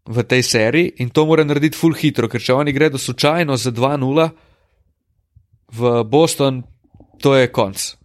v 0.06 0.24
tej 0.24 0.44
seriji 0.44 0.94
in 0.98 1.10
to 1.10 1.26
mora 1.26 1.44
narediti 1.44 1.78
full 1.78 1.94
hitro, 1.94 2.30
ker 2.30 2.42
če 2.42 2.54
oni 2.54 2.74
gredo 2.74 2.98
slučajno 2.98 3.58
za 3.58 3.72
2-0 3.72 4.30
v 5.72 6.04
Boston, 6.04 6.64
to 7.22 7.36
je 7.36 7.52
konc. 7.52 7.96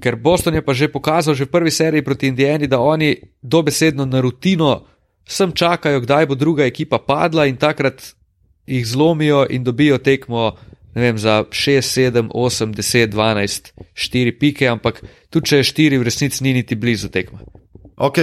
Ker 0.00 0.16
Boston 0.16 0.54
je 0.54 0.64
pa 0.64 0.72
že 0.72 0.88
pokazal, 0.88 1.34
že 1.34 1.44
v 1.44 1.52
prvi 1.52 1.70
seriji 1.70 2.02
proti 2.02 2.26
Indijani, 2.26 2.66
da 2.66 2.80
oni 2.80 3.16
dobesedno 3.42 4.06
na 4.06 4.20
rutino 4.20 4.86
sem 5.28 5.52
čakajo, 5.52 6.00
kdaj 6.00 6.26
bo 6.26 6.34
druga 6.34 6.64
ekipa 6.64 6.98
padla 6.98 7.46
in 7.46 7.56
takrat 7.56 8.14
jih 8.66 8.86
zlomijo 8.86 9.46
in 9.50 9.64
dobijo 9.64 9.98
tekmo 9.98 10.56
ne 10.94 11.02
vem, 11.02 11.18
za 11.18 11.44
6, 11.50 11.82
7, 12.10 12.28
8, 12.34 12.74
10, 12.74 13.14
12, 13.14 13.72
4 13.94 14.38
pike, 14.40 14.68
ampak 14.68 15.02
tudi 15.30 15.52
če 15.52 15.62
je 15.62 15.70
4, 15.72 15.98
v 16.00 16.06
resnici 16.06 16.44
ni 16.44 16.54
niti 16.56 16.78
blizu 16.78 17.10
tekma. 17.12 17.42
Ok, 18.00 18.16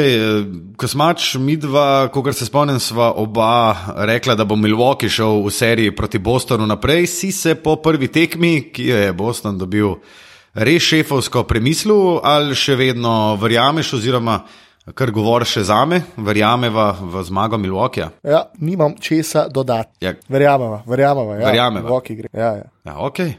ko 0.73 0.87
smač 0.89 1.35
mi 1.37 1.53
dva, 1.61 2.09
kot 2.09 2.33
se 2.33 2.47
spomnim, 2.47 2.79
sva 2.81 3.11
oba 3.21 3.93
rekla, 4.09 4.33
da 4.33 4.41
bo 4.41 4.57
Milwaukee 4.57 5.05
šel 5.05 5.43
v 5.45 5.51
seriji 5.53 5.93
proti 5.93 6.17
Bostonu 6.17 6.65
naprej, 6.65 7.05
si 7.05 7.29
se 7.31 7.53
po 7.61 7.75
prvi 7.77 8.09
tekmi, 8.09 8.71
ki 8.73 8.87
je 8.89 9.11
Boston 9.13 9.59
dobil 9.61 9.99
res 10.57 10.81
šefovsko 10.81 11.43
premislil, 11.45 12.17
ali 12.25 12.57
še 12.57 12.73
vedno 12.73 13.35
verjameš, 13.37 13.93
oziroma 13.99 14.39
kar 14.93 15.11
govoriš 15.11 15.57
za 15.57 15.85
me, 15.85 16.01
verjameva 16.17 16.95
v 17.01 17.23
zmago 17.23 17.57
Milwaukeeja. 17.57 18.09
Ja, 18.23 18.43
nimam 18.59 18.95
česa 18.99 19.47
dodati. 19.47 20.05
Ja. 20.05 20.13
Verjameva, 20.29 20.83
verjameva. 20.85 21.35
Ja, 21.35 21.45
verjameva. 21.45 22.01
Ja, 22.33 22.53
ja. 22.55 22.63
Ja, 22.85 22.95
okay. 22.95 23.33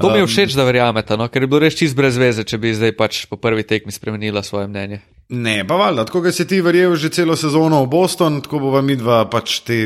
To 0.00 0.10
mi 0.10 0.18
je 0.18 0.26
všeč, 0.26 0.54
da 0.54 0.64
verjamete, 0.64 1.16
no? 1.18 1.26
ker 1.28 1.42
je 1.42 1.50
bilo 1.50 1.60
res 1.62 1.74
čist 1.74 1.96
brez 1.98 2.18
veze, 2.18 2.44
če 2.46 2.58
bi 2.58 2.74
zdaj 2.74 2.94
pač 2.98 3.24
po 3.26 3.36
prvi 3.40 3.64
tekmi 3.66 3.92
spremenila 3.92 4.42
svoje 4.46 4.68
mnenje. 4.70 5.00
Ne, 5.28 5.64
pa 5.66 5.76
valjda, 5.76 6.06
tako 6.08 6.22
da 6.24 6.32
si 6.32 6.46
ti 6.48 6.60
verjel 6.64 6.94
že 6.96 7.10
celo 7.12 7.36
sezono 7.36 7.82
v 7.84 7.90
Boston, 7.90 8.38
tako 8.44 8.62
bo 8.62 8.70
vam 8.78 8.86
midva 8.86 9.24
pač 9.30 9.58
te 9.66 9.80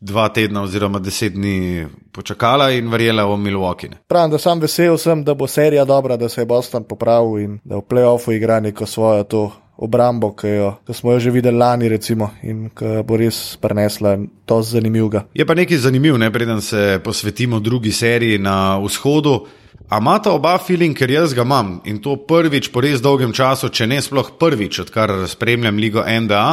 dva 0.00 0.28
tedna 0.28 0.62
oziroma 0.62 1.00
deset 1.02 1.34
dni 1.34 1.86
počakala 2.12 2.70
in 2.76 2.88
verjela 2.92 3.26
v 3.26 3.36
Milwaukee. 3.40 3.98
Pravim, 4.08 4.30
da 4.30 4.38
sem 4.38 4.60
vesel, 4.60 4.96
sem, 5.00 5.24
da 5.24 5.34
bo 5.34 5.48
serija 5.50 5.84
dobra, 5.84 6.16
da 6.16 6.28
se 6.28 6.40
je 6.40 6.46
Boston 6.46 6.84
popravil 6.84 7.38
in 7.42 7.58
da 7.64 7.80
v 7.80 7.84
playoffu 7.88 8.36
igra 8.36 8.60
neko 8.60 8.86
svojo 8.86 9.24
to 9.24 9.50
obrambo, 9.76 10.32
ki, 10.36 10.48
jo, 10.48 10.70
ki 10.86 10.94
smo 10.94 11.12
jo 11.12 11.20
že 11.20 11.30
videli 11.30 11.58
lani, 11.58 11.88
recimo, 11.88 12.30
in 12.42 12.70
ki 12.74 13.02
bo 13.06 13.16
res 13.20 13.56
prenesla 13.60 14.16
to 14.48 14.60
zanimivega. 14.62 15.26
Je 15.34 15.46
pa 15.46 15.54
nekaj 15.54 15.84
zanimiv, 15.84 16.18
ne 16.18 16.30
preden 16.32 16.60
se 16.64 17.00
posvetimo 17.04 17.60
drugi 17.60 17.92
seriji 17.92 18.38
na 18.38 18.78
vzhodu. 18.78 19.40
A 19.88 20.00
imata 20.00 20.32
oba 20.32 20.56
feeling, 20.58 20.96
ker 20.96 21.10
jaz 21.10 21.34
ga 21.34 21.44
imam 21.46 21.76
in 21.86 22.00
to 22.02 22.16
prvič 22.26 22.72
po 22.74 22.80
res 22.82 23.02
dolgem 23.02 23.32
času, 23.32 23.68
če 23.70 23.86
ne 23.86 24.00
sploh 24.02 24.32
prvič, 24.40 24.80
odkar 24.82 25.12
spremljam 25.30 25.78
ligo 25.78 26.02
NBA, 26.02 26.46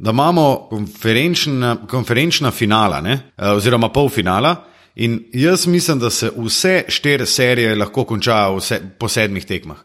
da 0.00 0.10
imamo 0.14 0.68
konferenčna, 0.70 1.74
konferenčna 1.88 2.50
finala, 2.50 3.00
ne, 3.00 3.16
eh, 3.36 3.50
oziroma 3.56 3.90
polfinala. 3.92 4.54
In 4.94 5.18
jaz 5.32 5.66
mislim, 5.66 5.98
da 5.98 6.10
se 6.10 6.30
vse 6.36 6.84
štiri 6.88 7.26
serije 7.26 7.74
lahko 7.76 8.04
končajo 8.04 8.56
vse, 8.58 8.80
po 8.98 9.08
sedmih 9.08 9.44
tekmah. 9.46 9.76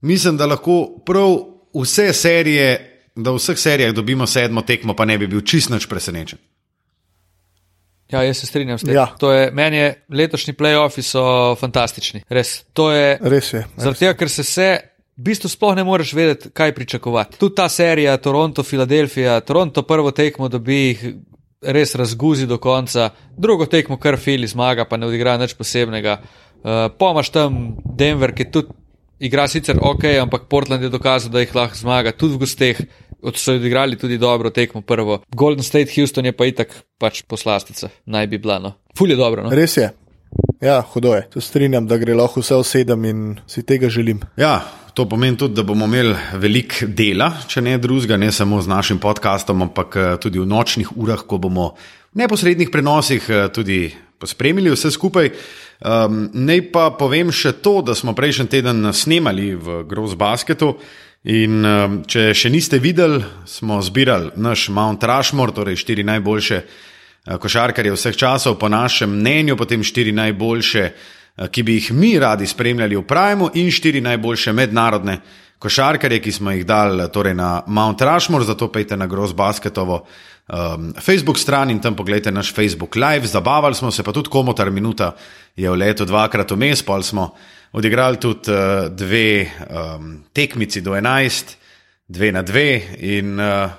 Mislim, 0.00 0.36
da 0.36 0.46
lahko 0.46 1.02
prav 1.06 1.53
vse 1.74 2.12
serije, 2.12 2.68
da 3.16 3.30
v 3.30 3.38
vseh 3.38 3.58
serijah 3.58 3.92
dobimo 3.94 4.26
sedmo 4.26 4.62
tekmo, 4.62 4.94
pa 4.94 5.04
ne 5.04 5.18
bi 5.18 5.26
bil 5.26 5.40
čist 5.40 5.70
nič 5.70 5.86
presenečen. 5.86 6.38
Ja, 8.12 8.22
jaz 8.22 8.38
se 8.38 8.46
strinjam 8.46 8.78
s 8.78 8.84
tem. 8.84 8.94
Ja. 8.94 9.06
To 9.18 9.32
Je, 9.32 9.50
meni 9.50 9.76
je 9.76 10.04
letošnji 10.08 10.54
playoffi 10.54 11.02
so 11.02 11.54
fantastični. 11.58 12.22
Res. 12.28 12.62
To 12.72 12.90
je 12.92 13.18
Res 13.20 13.52
je. 13.52 13.64
zaradi 13.76 13.98
tega, 13.98 14.14
ker 14.14 14.30
se 14.30 14.42
vse. 14.42 14.68
V 15.16 15.22
bistvu 15.22 15.48
sploh 15.48 15.76
ne 15.78 15.84
moreš 15.86 16.12
vedeti, 16.12 16.50
kaj 16.50 16.72
pričakovati. 16.74 17.38
Tudi 17.38 17.54
ta 17.54 17.68
serija, 17.68 18.16
Toronto, 18.18 18.62
Filadelfija, 18.62 19.40
Toronto 19.46 19.82
prvo 19.86 20.10
tekmo 20.10 20.48
dobi, 20.48 20.96
res 21.62 21.94
razguzi 21.94 22.48
do 22.50 22.58
konca, 22.58 23.12
drugo 23.38 23.66
tekmo 23.70 23.96
kar 23.96 24.18
fili 24.18 24.46
zmaga, 24.50 24.84
pa 24.84 24.96
ne 24.96 25.06
odigra 25.06 25.36
nič 25.38 25.54
posebnega. 25.54 26.18
Uh, 26.64 26.90
Pomaž 26.98 27.30
tam 27.30 27.76
Denver, 27.84 28.34
ki 28.34 28.50
tudi 28.50 28.74
igra 29.24 29.48
sicer 29.48 29.80
ok, 29.80 30.04
ampak 30.22 30.46
Portland 30.52 30.84
je 30.84 30.92
dokazal, 30.92 31.32
da 31.32 31.42
jih 31.42 31.54
lahko 31.56 31.80
zmaga 31.80 32.12
tudi 32.12 32.36
v 32.36 32.44
gosteh. 32.44 32.84
Od 33.24 33.38
so 33.40 33.54
odigrali 33.56 33.96
tudi 33.96 34.18
dobro 34.20 34.50
tekmo 34.52 34.82
prvo. 34.84 35.22
Golden 35.32 35.64
State, 35.64 35.94
Houston 35.96 36.26
je 36.28 36.32
pa 36.36 36.44
itak 36.44 36.74
pač 37.00 37.22
poslastica, 37.24 37.88
naj 38.04 38.26
bi 38.28 38.38
bila. 38.38 38.58
No. 38.60 38.74
Ful 38.98 39.10
je 39.10 39.16
dobro. 39.16 39.46
No. 39.46 39.52
Res 39.56 39.78
je. 39.80 39.88
Ja, 40.60 40.82
hudo 40.92 41.14
je. 41.14 41.22
Tu 41.32 41.40
strinjam, 41.40 41.86
da 41.88 41.96
gre 41.96 42.12
lahko 42.14 42.42
vse 42.42 42.58
v 42.60 42.66
sedem 42.68 43.04
in 43.08 43.22
si 43.48 43.64
tega 43.64 43.88
želim. 43.88 44.20
Ja, 44.36 44.58
to 44.94 45.08
pomeni 45.08 45.38
tudi, 45.40 45.56
da 45.56 45.64
bomo 45.64 45.88
imeli 45.88 46.14
veliko 46.40 46.88
dela, 46.88 47.30
če 47.48 47.62
ne 47.64 47.78
drugega, 47.80 48.18
ne 48.20 48.28
samo 48.32 48.60
z 48.62 48.68
našim 48.68 49.00
podkastom, 49.00 49.64
ampak 49.70 49.96
eh, 49.96 50.14
tudi 50.20 50.42
v 50.42 50.46
nočnih 50.50 50.92
urah, 50.96 51.24
ko 51.24 51.40
bomo 51.40 51.72
v 52.12 52.22
neposrednih 52.24 52.70
prenosih 52.72 53.30
eh, 53.30 53.46
tudi 53.54 53.86
pospremili 54.20 54.72
vse 54.72 54.92
skupaj. 54.94 55.32
Um, 55.80 56.28
naj 56.32 56.60
pa 56.70 56.90
povem 56.94 57.32
še 57.34 57.56
to, 57.58 57.80
da 57.82 57.96
smo 57.98 58.14
prejšnji 58.14 58.46
teden 58.46 58.86
snemali 58.94 59.54
v 59.58 59.82
Gross 59.90 60.14
Basketu. 60.14 60.76
In 61.24 61.64
um, 61.64 61.96
če 62.06 62.34
še 62.36 62.50
niste 62.52 62.78
videli, 62.78 63.18
smo 63.48 63.80
zbirali 63.82 64.30
naš 64.36 64.68
Mount 64.68 65.02
Rushmore, 65.08 65.56
torej 65.56 65.80
štiri 65.80 66.04
najboljše 66.04 66.58
eh, 66.60 67.38
košarkarje 67.40 67.94
vseh 67.96 68.16
časov, 68.16 68.58
po 68.60 68.68
našem 68.68 69.08
mnenju, 69.08 69.56
potem 69.56 69.80
štiri 69.80 70.12
najboljše, 70.12 70.84
eh, 70.84 71.48
ki 71.48 71.64
bi 71.64 71.78
jih 71.80 71.90
mi 71.96 72.12
radi 72.20 72.46
spremljali 72.46 73.00
v 73.00 73.06
Primu, 73.08 73.50
in 73.56 73.72
štiri 73.72 74.04
najboljše 74.04 74.52
mednarodne 74.52 75.18
košarkarje, 75.58 76.20
ki 76.20 76.32
smo 76.32 76.52
jih 76.52 76.66
dali 76.68 77.08
torej 77.08 77.34
na 77.34 77.64
Mount 77.66 78.04
Rushmore. 78.04 78.44
Zato 78.44 78.68
pejte 78.68 78.96
na 78.96 79.08
Gross 79.08 79.32
Basketovo 79.32 80.04
um, 80.48 80.92
Facebook 81.00 81.38
stran 81.38 81.70
in 81.70 81.80
tam 81.80 81.96
pogledajte 81.96 82.32
naš 82.32 82.54
Facebook 82.54 82.96
Live. 82.96 83.26
Zabavali 83.26 83.74
smo 83.74 83.90
se, 83.90 84.02
pa 84.02 84.12
tudi 84.12 84.28
komotar 84.30 84.70
minuta 84.70 85.14
je 85.56 85.70
v 85.70 85.76
letu 85.76 86.04
dvakrat 86.04 86.50
vmes, 86.50 86.82
pa 86.82 87.02
smo 87.02 87.34
odigrali 87.72 88.16
tudi 88.16 88.50
uh, 88.50 88.88
dve 88.90 89.46
um, 89.70 90.24
tekmici 90.32 90.80
do 90.80 90.94
11, 90.94 91.56
dve 92.08 92.32
na 92.32 92.42
dve 92.42 92.82
in 92.98 93.40
uh, 93.40 93.70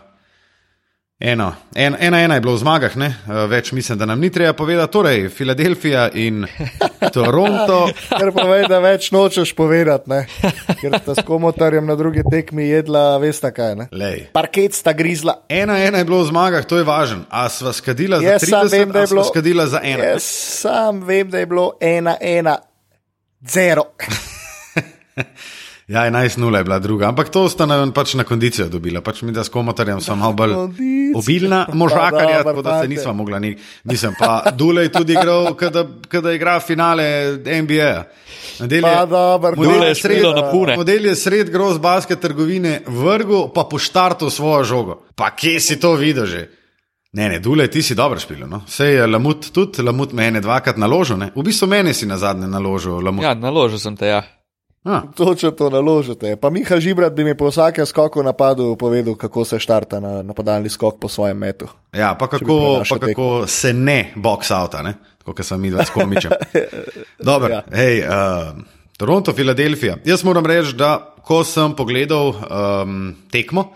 eno, 1.19 1.53
en, 1.75 1.95
ena, 1.99 2.19
ena 2.19 2.35
je 2.35 2.41
bilo 2.41 2.53
v 2.53 2.59
zmagah, 2.59 2.95
ne? 2.97 3.07
Uh, 3.23 3.45
več 3.49 3.71
mislim, 3.71 3.97
da 3.97 4.05
nam 4.05 4.19
ni 4.19 4.29
treba 4.29 4.53
povedati. 4.53 4.91
Torej, 4.91 5.29
Filadelfija 5.29 6.09
in 6.13 6.45
Toronto. 7.15 7.85
Ker 8.09 8.31
povej, 8.35 8.67
da 8.67 8.79
več 8.79 9.11
nočeš 9.11 9.53
povedati, 9.55 10.09
ne? 10.09 10.25
ker 10.81 10.99
sta 10.99 11.15
s 11.15 11.23
komotarjem 11.25 11.85
na 11.85 11.95
drugi 11.95 12.23
tekmi 12.25 12.67
jedla, 12.67 13.17
veste 13.17 13.51
kaj. 13.51 13.75
Ne? 13.75 13.87
Lej. 13.91 14.27
Parket 14.35 14.75
sta 14.75 14.93
grizla. 14.93 15.39
Ena, 15.49 15.77
ena 15.79 15.97
je 15.97 16.05
bilo 16.05 16.19
v 16.19 16.29
zmagah, 16.29 16.67
to 16.67 16.77
je 16.77 16.83
važno. 16.83 17.23
A 17.29 17.47
sva 17.49 17.71
skadila 17.73 18.19
za 18.19 18.35
Jaz 18.35 18.49
sam 18.49 18.67
30, 18.67 18.71
vem, 18.71 18.89
a 18.89 18.93
sva 18.93 19.07
bilo- 19.15 19.27
skadila 19.31 19.67
za 19.67 19.79
ena. 19.83 20.03
Jaz 20.11 20.23
sam 20.59 21.03
vem, 21.03 21.29
da 21.29 21.39
je 21.39 21.45
bilo 21.47 21.71
ena, 21.79 22.17
ena, 22.21 22.57
zero. 23.41 23.87
Ja, 25.87 26.01
11-0 26.09 26.57
je 26.57 26.63
bila 26.63 26.79
druga, 26.79 27.07
ampak 27.07 27.29
to 27.29 27.45
sta 27.49 27.65
nam 27.65 27.91
pač 27.93 28.15
na 28.17 28.23
kondicijo 28.25 28.65
dobila. 28.69 29.01
Pač 29.05 29.21
mi, 29.21 29.29
da 29.31 29.43
s 29.45 29.53
komotarjem 29.53 30.01
smo 30.01 30.15
malo 30.15 30.33
bolj 30.33 30.53
obilna, 31.15 31.67
možakarja, 31.73 32.43
tako 32.43 32.61
da 32.61 32.81
se 32.81 32.87
nisva 32.87 33.13
mogla 33.13 33.39
ni. 33.39 33.53
Nisem 33.83 34.15
pa 34.19 34.49
Dulej 34.49 34.89
tudi 34.89 35.13
igral, 35.13 35.53
kada, 35.53 35.85
kada 36.09 36.33
igra 36.33 36.59
finale 36.59 37.37
NBA. 37.45 38.03
Model 38.59 38.81
Pa 38.81 39.05
dobro, 39.05 39.53
model 39.55 39.83
je 39.83 39.95
sred- 39.95 40.25
na. 40.25 40.75
Model 40.75 41.05
je 41.05 41.15
sred 41.15 41.49
groz 41.49 41.77
basket 41.77 42.19
trgovine 42.19 42.81
vrgu, 42.87 43.51
pa 43.53 43.63
poštartil 43.69 44.29
svojo 44.29 44.63
žogo. 44.63 45.03
Pa 45.15 45.35
kje 45.35 45.59
si 45.59 45.79
to 45.79 45.93
videl 45.93 46.25
že? 46.25 46.49
Ne, 47.13 47.29
ne, 47.29 47.39
Dule, 47.39 47.67
ti 47.67 47.81
si 47.81 47.95
dobro 47.95 48.19
špil. 48.19 48.47
No? 48.47 48.63
Sej 48.67 48.95
je 48.95 49.07
Lamut 49.07 49.51
tudi, 49.53 49.81
Lamut 49.81 50.11
me 50.13 50.25
je 50.25 50.41
dvakrat 50.41 50.77
naložil. 50.77 51.17
Ne? 51.17 51.31
V 51.35 51.43
bistvu 51.43 51.67
meni 51.67 51.93
si 51.93 52.05
na 52.05 52.17
zadnje 52.17 52.47
naložil, 52.47 52.99
Lamut. 52.99 53.23
Ja, 53.23 53.33
naložil 53.33 53.79
sem 53.79 53.95
te, 53.95 54.07
ja. 54.07 54.23
Ah. 54.85 55.01
Točno 55.15 55.51
to 55.51 55.69
naložite. 55.69 56.35
Pa 56.35 56.49
Miha 56.49 56.79
Žibrat 56.79 57.13
bi 57.13 57.23
mi 57.23 57.37
po 57.37 57.49
vsakem 57.49 57.85
skoku 57.85 58.23
napadu 58.23 58.75
povedal, 58.75 59.15
kako 59.15 59.45
se 59.45 59.59
štarta 59.59 59.99
na 59.99 60.21
napadalni 60.21 60.69
skok 60.69 60.99
po 60.99 61.09
svojem 61.09 61.37
metu. 61.37 61.67
Ja, 61.93 62.15
pa 62.19 62.27
kako, 62.27 62.83
pa 62.89 62.99
kako 62.99 63.47
se 63.47 63.73
ne 63.73 64.13
box 64.15 64.51
outa, 64.51 64.81
ne? 64.81 64.93
kot 65.25 65.41
sem 65.41 65.61
videl 65.61 65.81
s 65.81 65.89
komičem. 65.89 66.31
Dobro, 67.29 67.49
ja. 67.49 67.63
hej, 67.73 68.03
uh, 68.05 68.53
Toronto, 68.97 69.33
Filadelfija. 69.33 69.97
Jaz 70.05 70.23
moram 70.23 70.45
reči, 70.45 70.75
da 70.77 71.15
ko 71.25 71.41
sem 71.43 71.73
pogledal 71.75 72.29
um, 72.29 73.15
tekmo, 73.33 73.71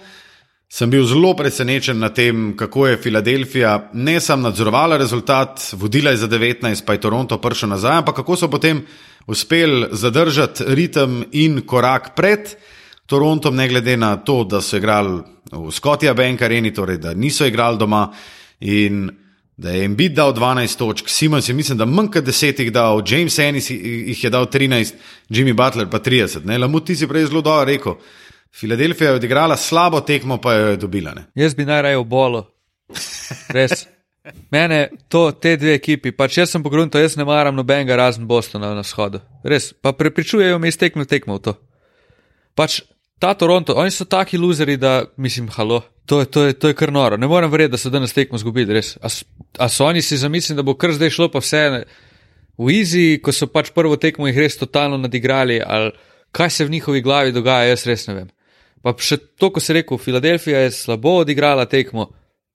sem 0.70 0.90
bil 0.90 1.06
zelo 1.06 1.34
presenečen 1.34 1.98
nad 2.00 2.14
tem, 2.16 2.54
kako 2.58 2.88
je 2.88 2.98
Filadelfija 2.98 3.90
ne 3.94 4.20
samo 4.20 4.50
nadzorovala 4.50 4.98
rezultat, 4.98 5.74
vodila 5.74 6.12
je 6.12 6.18
za 6.18 6.28
19, 6.28 6.86
pa 6.86 6.94
je 6.94 7.02
Toronto 7.02 7.42
prišel 7.42 7.70
nazaj, 7.70 7.98
ampak 7.98 8.16
kako 8.22 8.36
so 8.36 8.50
potem 8.50 8.86
uspeli 9.28 9.88
zadržati 9.92 10.64
ritem 10.68 11.24
in 11.32 11.62
korak 11.66 12.14
pred. 12.16 12.54
Torontom, 13.06 13.56
ne 13.56 13.68
glede 13.68 13.98
na 13.98 14.16
to, 14.18 14.44
da 14.44 14.62
so 14.62 14.78
igrali 14.78 15.22
v 15.52 15.72
Skotija 15.72 16.14
Bank 16.14 16.42
Areni, 16.42 16.74
torej 16.74 16.98
da 16.98 17.14
niso 17.14 17.46
igrali 17.46 17.78
doma 17.78 18.12
in 18.60 19.10
da 19.58 19.72
je 19.72 19.86
Embiid 19.86 20.14
dal 20.14 20.34
12 20.34 20.78
točk, 20.78 21.10
Simons 21.10 21.50
je 21.50 21.54
mislim, 21.54 21.78
da 21.78 21.86
manj 21.86 22.12
kot 22.14 22.24
10 22.24 22.62
jih 22.62 22.72
dal, 22.72 23.02
James 23.08 23.40
Ennis 23.40 23.70
jih 23.70 24.24
je 24.24 24.30
dal 24.30 24.46
13, 24.46 24.94
Jimmy 25.30 25.54
Butler 25.54 25.90
pa 25.90 26.00
30. 26.00 26.46
Ne, 26.46 26.58
Lamut, 26.58 26.86
ti 26.86 26.96
si 26.96 27.08
prej 27.08 27.26
zelo 27.26 27.42
dobro 27.42 27.66
rekel. 27.66 27.98
Filadelfija 28.56 29.10
je 29.10 29.16
odigrala 29.16 29.58
slabo 29.58 30.02
tekmo, 30.02 30.38
pa 30.42 30.54
jo 30.54 30.68
je 30.68 30.78
dobila. 30.78 31.14
Ne. 31.16 31.26
Jaz 31.36 31.56
bi 31.56 31.66
najraje 31.66 31.98
v 31.98 32.04
bolo. 32.04 32.44
Res. 33.50 33.86
Mene, 34.52 34.90
to, 35.08 35.30
te 35.32 35.56
dve 35.58 35.74
ekipi, 35.78 36.12
pač 36.12 36.38
jaz 36.42 36.52
sem 36.54 36.64
pogrunto, 36.64 37.00
jaz 37.00 37.16
ne 37.18 37.26
maram 37.26 37.56
nobenega 37.56 37.96
razen 37.98 38.28
Bostona 38.28 38.74
na 38.76 38.84
shodu. 38.84 39.22
Res, 39.44 39.72
pa 39.74 39.94
prepričujejo 39.96 40.60
me 40.60 40.70
iz 40.70 40.78
tekme 40.78 41.06
v 41.06 41.10
tekmo 41.10 41.38
v 41.40 41.44
to. 41.48 41.54
Pač 42.58 42.82
ta 43.20 43.34
Toronto, 43.34 43.76
oni 43.80 43.92
so 43.92 44.06
taki 44.06 44.38
luzeri, 44.38 44.78
da 44.78 45.06
mislim, 45.18 45.50
halo, 45.56 45.82
to 46.06 46.20
je, 46.20 46.26
to 46.26 46.44
je, 46.46 46.54
to 46.54 46.72
je 46.72 46.78
kar 46.78 46.92
noro. 46.94 47.18
Ne 47.18 47.28
morem 47.28 47.52
verjeti, 47.52 47.72
da 47.76 47.82
so 47.82 47.92
danes 47.94 48.14
tekmo 48.14 48.38
zgubili, 48.42 48.74
res. 48.76 48.98
A, 49.02 49.12
a 49.66 49.70
so 49.70 49.88
oni 49.88 50.02
si 50.02 50.18
zamislili, 50.18 50.58
da 50.60 50.66
bo 50.68 50.76
kar 50.80 50.94
zdaj 50.96 51.14
šlo 51.16 51.30
pa 51.32 51.42
vse 51.44 51.64
v 52.60 52.74
Easy, 52.76 53.22
ko 53.24 53.32
so 53.36 53.48
pač 53.48 53.72
prvo 53.76 53.96
tekmo 53.96 54.28
jih 54.28 54.40
res 54.44 54.60
totalno 54.60 55.00
nadigrali, 55.00 55.62
ali 55.64 55.94
kaj 56.36 56.50
se 56.50 56.66
v 56.66 56.76
njihovi 56.76 57.02
glavi 57.02 57.36
dogaja, 57.36 57.72
jaz 57.72 57.86
res 57.88 58.08
ne 58.10 58.18
vem. 58.18 58.30
Pa 58.82 58.96
še 58.98 59.18
to, 59.40 59.52
ko 59.52 59.60
si 59.60 59.76
rekel, 59.76 60.00
Filadelfija 60.00 60.64
je 60.66 60.72
slabo 60.72 61.20
odigrala 61.24 61.66
tekmo, 61.70 62.10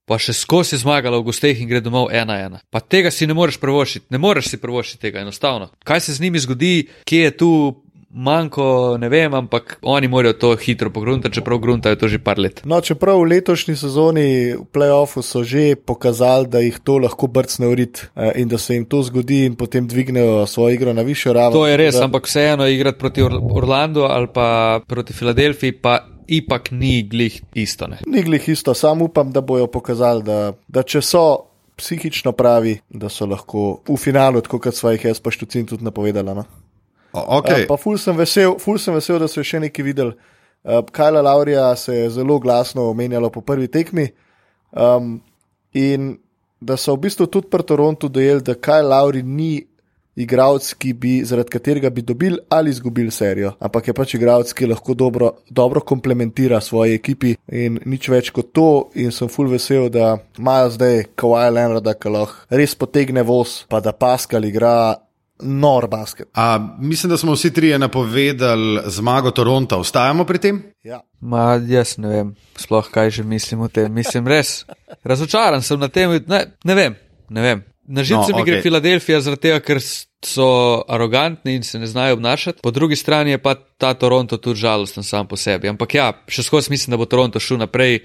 pa 0.08 0.18
še 0.20 0.34
skozi 0.36 0.76
je 0.76 0.82
zmagala 0.84 1.20
v 1.20 1.28
gosteh 1.28 1.60
in 1.60 1.68
gre 1.68 1.80
domov 1.84 2.10
ena 2.12 2.38
ena. 2.40 2.60
Pa 2.70 2.80
tega 2.80 3.12
si 3.12 3.28
ne 3.28 3.36
moreš 3.36 3.60
prvošiti, 3.60 4.06
ne 4.12 4.20
moreš 4.20 4.52
si 4.52 4.60
prvošiti 4.60 5.00
tega 5.06 5.24
enostavno. 5.24 5.70
Kaj 5.84 6.06
se 6.06 6.16
z 6.16 6.24
njimi 6.24 6.42
zgodi, 6.44 6.74
kje 7.08 7.24
je 7.28 7.36
tu 7.36 7.50
manjko, 8.14 8.96
ne 9.00 9.08
vem, 9.08 9.34
ampak 9.34 9.78
oni 9.82 10.08
morajo 10.08 10.32
to 10.38 10.50
hitro 10.56 10.90
pogruntati, 10.90 11.34
čeprav 11.34 11.58
gruntajo 11.58 11.96
to 11.96 12.08
že 12.08 12.18
par 12.22 12.38
let. 12.38 12.62
No, 12.64 12.80
čeprav 12.80 13.18
v 13.18 13.34
letošnji 13.34 13.74
sezoni 13.76 14.54
v 14.54 14.64
playoffu 14.70 15.22
so 15.22 15.42
že 15.42 15.74
pokazali, 15.74 16.46
da 16.46 16.62
jih 16.62 16.78
to 16.78 16.98
lahko 17.02 17.26
brcne 17.26 17.66
v 17.66 17.74
rit 17.74 18.06
eh, 18.14 18.32
in 18.38 18.48
da 18.48 18.58
se 18.58 18.74
jim 18.74 18.86
to 18.86 19.02
zgodi 19.02 19.44
in 19.50 19.58
potem 19.58 19.88
dvignejo 19.88 20.46
svojo 20.46 20.74
igro 20.74 20.92
na 20.92 21.02
višjo 21.02 21.32
raven. 21.32 21.58
To 21.58 21.66
je 21.66 21.76
res, 21.76 21.98
da, 21.98 22.04
ampak 22.06 22.30
vseeno 22.30 22.68
igrati 22.70 22.98
proti 22.98 23.22
Or 23.22 23.34
Orlandu 23.50 24.06
ali 24.06 24.30
pa 24.34 24.80
proti 24.86 25.12
Filadelfiji 25.12 25.72
pa 25.82 26.13
ipak 26.26 26.70
ni 26.70 27.02
glih 27.02 27.40
isto. 27.54 27.86
Ne? 27.86 27.98
Ni 28.06 28.22
glih 28.22 28.48
isto, 28.48 28.74
sam 28.74 29.02
upam, 29.02 29.32
da 29.32 29.40
bojo 29.40 29.66
pokazali, 29.66 30.22
da, 30.22 30.52
da 30.68 30.82
če 30.82 31.02
so 31.02 31.24
psihično 31.76 32.32
pravi, 32.32 32.78
da 32.88 33.08
so 33.10 33.26
lahko 33.26 33.80
v 33.88 33.96
finalu, 33.98 34.42
tako 34.44 34.60
kot 34.62 34.76
svojih 34.76 35.04
jaz 35.10 35.20
pa 35.20 35.32
štucin 35.34 35.66
tudi 35.66 35.84
napovedala. 35.84 36.34
No? 36.34 36.44
Okay. 37.14 37.64
Uh, 37.64 37.68
pa 37.68 37.76
ful 37.78 37.98
sem, 37.98 38.16
vesel, 38.18 38.56
ful 38.62 38.78
sem 38.82 38.94
vesel, 38.94 39.20
da 39.22 39.28
so 39.30 39.42
še 39.46 39.60
nekaj 39.62 39.86
videli. 39.86 40.14
Uh, 40.64 40.80
Kajla 40.94 41.22
Laurija 41.22 41.68
se 41.76 41.96
je 41.96 42.10
zelo 42.16 42.38
glasno 42.42 42.88
omenjalo 42.90 43.30
po 43.30 43.42
prvi 43.44 43.68
tekmi. 43.68 44.08
Um, 44.72 45.18
in 45.74 46.14
da 46.60 46.78
so 46.80 46.94
v 46.96 47.04
bistvu 47.06 47.28
tudi 47.30 47.50
pri 47.52 47.66
Torontu 47.66 48.08
dojeli, 48.08 48.42
da 48.42 48.54
Kajla 48.54 48.96
Lauri 48.96 49.22
ni 49.22 49.66
igralec, 50.16 50.74
bi, 50.94 51.24
zaradi 51.24 51.50
katerega 51.50 51.90
bi 51.90 52.02
dobili 52.02 52.38
ali 52.48 52.70
izgubili 52.70 53.10
serijo, 53.10 53.52
ampak 53.60 53.88
je 53.88 53.94
pač 53.94 54.14
igralec, 54.14 54.52
ki 54.52 54.66
lahko 54.66 54.94
dobro, 54.94 55.30
dobro 55.50 55.80
komplementira 55.80 56.60
svoji 56.60 56.94
ekipi 56.94 57.34
in 57.48 57.80
nič 57.84 58.08
več 58.08 58.30
kot 58.30 58.52
to. 58.52 58.90
In 58.94 59.12
sem 59.12 59.28
full 59.28 59.50
vesel, 59.50 59.88
da 59.90 60.16
imajo 60.38 60.74
zdaj 60.76 61.02
Kawhi 61.18 61.50
Leonarda, 61.54 61.96
ki 61.98 62.14
lahko 62.14 62.46
res 62.54 62.74
potegne 62.78 63.24
voz, 63.26 63.64
pa 63.68 63.80
da 63.80 63.92
Pascal 63.92 64.44
igra. 64.44 64.94
Nor 65.44 65.88
basket. 65.90 66.28
A, 66.38 66.76
mislim, 66.78 67.10
da 67.10 67.16
smo 67.18 67.34
vsi 67.34 67.50
trije 67.52 67.78
napovedali 67.78 68.84
zmago 68.86 69.32
Toronta. 69.34 69.76
Ostajamo 69.82 70.24
pri 70.24 70.38
tem? 70.38 70.60
Ja. 70.86 71.00
Ma, 71.20 71.58
jaz 71.68 71.96
ne 71.98 72.08
vem, 72.08 72.30
sploh 72.56 72.86
kaj 72.90 73.10
že 73.18 73.24
mislim 73.26 73.66
o 73.66 73.68
tem. 73.68 73.92
Mislim, 73.92 74.30
res 74.30 74.62
razočaran 75.02 75.62
sem 75.62 75.80
na 75.80 75.90
tem. 75.90 76.20
Ne, 76.30 76.44
ne 76.64 76.74
vem, 76.78 76.94
ne 77.28 77.42
vem. 77.42 77.64
Na 77.86 78.02
živce 78.02 78.32
no, 78.32 78.36
mi 78.36 78.42
okay. 78.42 78.46
gre 78.46 78.62
Filadelfija 78.62 79.20
zaradi 79.20 79.40
tega, 79.40 79.60
ker 79.60 79.80
so 80.24 80.84
arogantni 80.88 81.54
in 81.54 81.62
se 81.62 81.78
ne 81.78 81.86
znajo 81.86 82.14
obnašati, 82.14 82.58
po 82.62 82.70
drugi 82.70 82.96
strani 82.96 83.30
je 83.30 83.38
pa 83.38 83.54
ta 83.54 83.94
Toronto 83.94 84.36
tudi 84.36 84.60
žalosten 84.60 85.02
sam 85.02 85.26
po 85.28 85.36
sebi. 85.36 85.68
Ampak 85.68 85.94
ja, 85.94 86.12
še 86.28 86.42
skozi 86.42 86.72
mislim, 86.72 86.94
da 86.94 86.96
bo 86.96 87.04
Toronto 87.04 87.40
šel 87.40 87.60
naprej, 87.60 87.98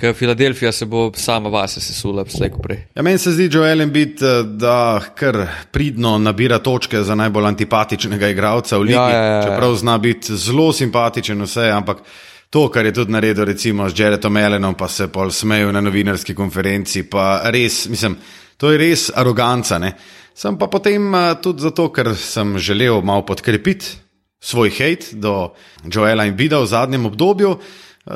ker 0.00 0.14
Filadelfija 0.14 0.72
se 0.72 0.86
bo 0.86 1.10
sama 1.16 1.52
vase 1.52 1.80
sesula, 1.80 2.24
slejko 2.28 2.62
prej. 2.64 2.80
Ja, 2.96 3.02
meni 3.02 3.18
se 3.18 3.32
zdi 3.36 3.48
Joel 3.52 3.84
Embiid, 3.84 4.22
eh, 4.22 4.42
da 4.56 5.00
kar 5.14 5.42
pridno 5.72 6.16
nabira 6.18 6.58
točke 6.58 7.02
za 7.02 7.14
najbolj 7.14 7.50
antipatičnega 7.52 8.32
igralca 8.32 8.78
v 8.78 8.88
ligi, 8.88 8.96
ja, 8.96 9.10
ja, 9.10 9.26
ja. 9.34 9.42
čeprav 9.42 9.76
zna 9.76 9.98
biti 9.98 10.36
zelo 10.36 10.72
simpatičen 10.72 11.42
vse, 11.42 11.68
ampak. 11.72 12.02
To, 12.50 12.68
kar 12.70 12.86
je 12.86 12.92
tudi 12.94 13.10
naredil, 13.12 13.44
recimo, 13.44 13.88
z 13.90 14.00
Jaredom 14.00 14.36
Ellenom, 14.38 14.76
pa 14.78 14.86
se 14.88 15.08
pol 15.12 15.32
smejo 15.34 15.72
na 15.74 15.80
novinarski 15.82 16.34
konferenci, 16.34 17.02
pa 17.10 17.40
res, 17.50 17.88
mislim, 17.90 18.14
To 18.56 18.72
je 18.72 18.78
res 18.80 19.10
aroganca. 19.14 19.78
Ne? 19.78 19.92
Sem 20.36 20.56
pa 20.58 20.68
potem 20.68 21.12
tudi 21.42 21.64
zato, 21.64 21.88
ker 21.92 22.14
sem 22.16 22.58
želel 22.58 23.02
malo 23.04 23.24
podkrepiti 23.26 24.06
svoj 24.40 24.70
hate 24.70 25.16
do 25.16 25.52
Joela 25.84 26.24
in 26.24 26.36
Bida 26.36 26.60
v 26.60 26.66
zadnjem 26.66 27.06
obdobju. 27.06 27.56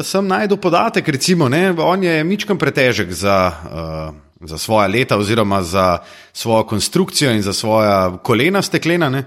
Sem 0.06 0.28
najdel 0.28 0.60
podatek, 0.62 1.08
recimo, 1.08 1.48
ne, 1.48 1.72
on 1.74 2.02
je 2.02 2.24
mičkam 2.24 2.58
pretežek 2.58 3.10
za, 3.10 3.50
uh, 3.50 4.46
za 4.46 4.58
svoje 4.58 4.88
leta, 4.88 5.18
oziroma 5.18 5.62
za 5.62 5.98
svojo 6.32 6.62
konstrukcijo 6.70 7.32
in 7.32 7.42
za 7.42 7.52
svoja 7.52 8.18
kolena 8.22 8.62
steklena. 8.62 9.10
Ne. 9.10 9.24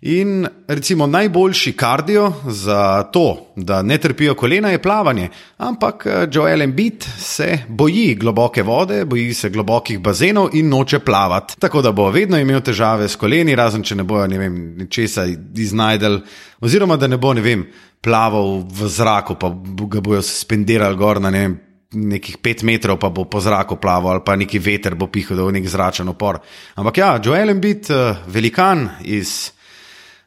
In 0.00 0.46
recimo 0.68 1.06
najboljši 1.06 1.72
kardio 1.72 2.32
za 2.46 3.02
to, 3.02 3.52
da 3.56 3.82
ne 3.82 3.98
trpijo 3.98 4.34
kolena, 4.34 4.68
je 4.68 4.82
plavanje. 4.82 5.28
Ampak 5.56 6.06
eh, 6.06 6.28
Joel 6.32 6.62
Embiid 6.62 7.04
se 7.18 7.58
boji 7.68 8.14
globoke 8.14 8.62
vode, 8.62 9.04
boji 9.04 9.34
se 9.34 9.50
globokih 9.50 10.00
bazenov 10.00 10.48
in 10.52 10.68
noče 10.68 10.98
plavati. 10.98 11.54
Tako 11.60 11.82
da 11.82 11.92
bo 11.92 12.10
vedno 12.10 12.38
imel 12.38 12.60
težave 12.60 13.08
s 13.08 13.16
koleni, 13.16 13.56
razen 13.56 13.82
če 13.82 13.96
ne 13.96 14.04
bojo 14.04 14.26
ne 14.26 14.38
vem, 14.38 14.86
česa 14.90 15.24
iznajdel, 15.54 16.20
oziroma 16.60 16.96
da 16.96 17.06
ne 17.06 17.16
bo 17.16 17.32
ne 17.32 17.40
vem, 17.40 17.64
plaval 18.00 18.66
v 18.68 18.88
zraku, 18.88 19.34
pa 19.40 19.48
ga 19.88 20.00
bojo 20.00 20.20
suspendirali 20.22 20.96
gor 20.96 21.20
na 21.20 21.30
ne 21.30 21.46
vem. 21.46 21.58
Nekih 21.96 22.40
pet 22.42 22.64
metrov 22.66 22.98
pa 23.00 23.08
bo 23.08 23.24
po 23.24 23.40
zraku 23.40 23.78
plaval, 23.80 24.18
ali 24.18 24.24
pa 24.26 24.34
neki 24.36 24.58
veter 24.58 24.94
bo 24.94 25.06
pihal, 25.08 25.38
da 25.38 25.44
bo 25.46 25.50
nek 25.54 25.68
zračen 25.70 26.08
opor. 26.12 26.42
Ampak 26.74 26.98
ja, 26.98 27.18
Joel 27.24 27.56
Embiid, 27.56 27.90
eh, 27.90 28.24
velikan 28.26 28.88
iz 29.00 29.55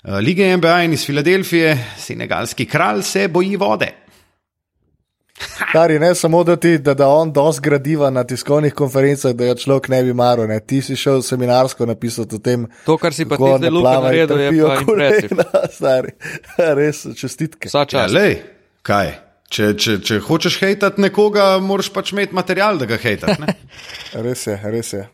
lige 0.03 0.57
NBA 0.57 0.83
in 0.83 0.93
iz 0.93 1.05
Filadelfije, 1.05 1.77
senegalski 1.97 2.65
kralj 2.65 3.01
se 3.01 3.27
boji 3.27 3.55
vode. 3.55 3.93
Kar 5.71 5.91
je 5.91 5.99
ne 5.99 6.15
samo, 6.15 6.43
da 6.43 6.55
ti 6.55 6.77
da, 6.77 6.93
da 6.93 7.07
on 7.07 7.31
dosti 7.33 7.61
gradiva 7.61 8.09
na 8.09 8.23
tiskovnih 8.23 8.73
konferencah, 8.73 9.31
da 9.31 9.45
ga 9.45 9.55
človek 9.55 9.87
ne 9.87 10.03
bi 10.03 10.13
maral. 10.13 10.47
Ne. 10.47 10.59
Ti 10.59 10.81
si 10.81 10.95
šel 10.95 11.21
seminarsko 11.21 11.85
napisati 11.85 12.35
o 12.35 12.39
tem. 12.39 12.67
To, 12.85 12.97
kar 12.97 13.13
si 13.13 13.25
pa 13.25 13.37
ti 13.37 13.43
zdaj 13.59 13.71
naredil, 14.03 14.39
je 14.39 14.67
pa 14.67 14.81
kolena, 14.83 15.47
stari. 15.77 16.11
Res, 16.79 17.05
čestitke. 17.15 17.71
Ja, 17.71 18.07
lej, 18.11 18.41
kaj? 18.83 19.15
Če, 19.49 19.71
če, 19.81 19.95
če 20.05 20.19
hočeš 20.21 20.59
hejtati 20.61 21.01
nekoga, 21.01 21.55
moraš 21.63 21.89
pač 21.93 22.11
imeti 22.13 22.37
material, 22.37 22.77
da 22.77 22.85
ga 22.89 22.99
hejtaš. 23.01 23.39
res 24.25 24.45
je, 24.45 24.59
res 24.69 24.93
je. 24.93 25.07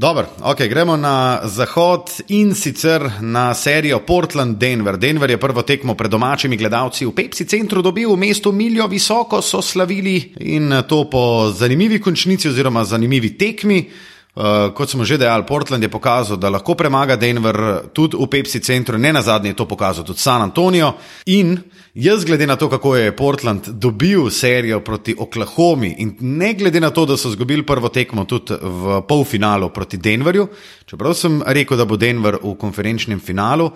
Dobro, 0.00 0.26
okay, 0.40 0.68
gremo 0.68 0.96
na 0.96 1.40
zahod 1.44 2.08
in 2.28 2.54
sicer 2.54 3.10
na 3.20 3.54
serijo 3.54 3.98
Portland-Denver. 4.06 4.96
Denver 4.96 5.30
je 5.30 5.36
prvo 5.36 5.62
tekmo 5.62 5.94
pred 5.94 6.10
domačimi 6.10 6.56
gledalci 6.56 7.04
v 7.04 7.12
Pepsi 7.12 7.44
centru 7.44 7.82
dobil, 7.82 8.08
v 8.08 8.16
mestu 8.16 8.52
Miljo 8.52 8.86
visoko 8.88 9.42
so 9.42 9.60
slavili 9.62 10.32
in 10.40 10.72
to 10.88 11.04
po 11.04 11.52
zanimivi 11.52 12.00
končnici 12.00 12.48
oziroma 12.48 12.84
zanimivi 12.84 13.36
tekmi. 13.36 13.90
Uh, 14.40 14.70
kot 14.72 14.88
smo 14.88 15.04
že 15.04 15.18
dejali, 15.20 15.44
Portland 15.44 15.82
je 15.84 15.90
pokazal, 15.92 16.38
da 16.40 16.48
lahko 16.48 16.72
premaga 16.74 17.16
Denver 17.16 17.90
tudi 17.92 18.16
v 18.16 18.24
Pepsi 18.24 18.62
centru, 18.64 18.96
ne 18.96 19.12
na 19.12 19.20
zadnje 19.20 19.50
je 19.50 19.56
to 19.56 19.66
pokazal 19.68 20.04
tudi 20.04 20.18
San 20.18 20.40
Antonijo. 20.40 20.94
In 21.26 21.58
jaz, 21.94 22.24
glede 22.24 22.46
na 22.46 22.56
to, 22.56 22.70
kako 22.72 22.96
je 22.96 23.16
Portland 23.16 23.68
dobil 23.68 24.30
serijo 24.30 24.80
proti 24.80 25.12
Oklahomi, 25.18 25.94
in 25.98 26.16
ne 26.20 26.54
glede 26.54 26.80
na 26.80 26.90
to, 26.90 27.04
da 27.04 27.18
so 27.20 27.28
izgubili 27.28 27.66
prvo 27.66 27.88
tekmo 27.92 28.24
tudi 28.24 28.56
v 28.56 29.02
polfinalu 29.08 29.68
proti 29.68 30.00
Denverju, 30.00 30.48
čeprav 30.88 31.14
sem 31.14 31.42
rekel, 31.44 31.76
da 31.76 31.84
bo 31.84 32.00
Denver 32.00 32.40
v 32.40 32.54
konferenčnem 32.56 33.20
finalu, 33.20 33.68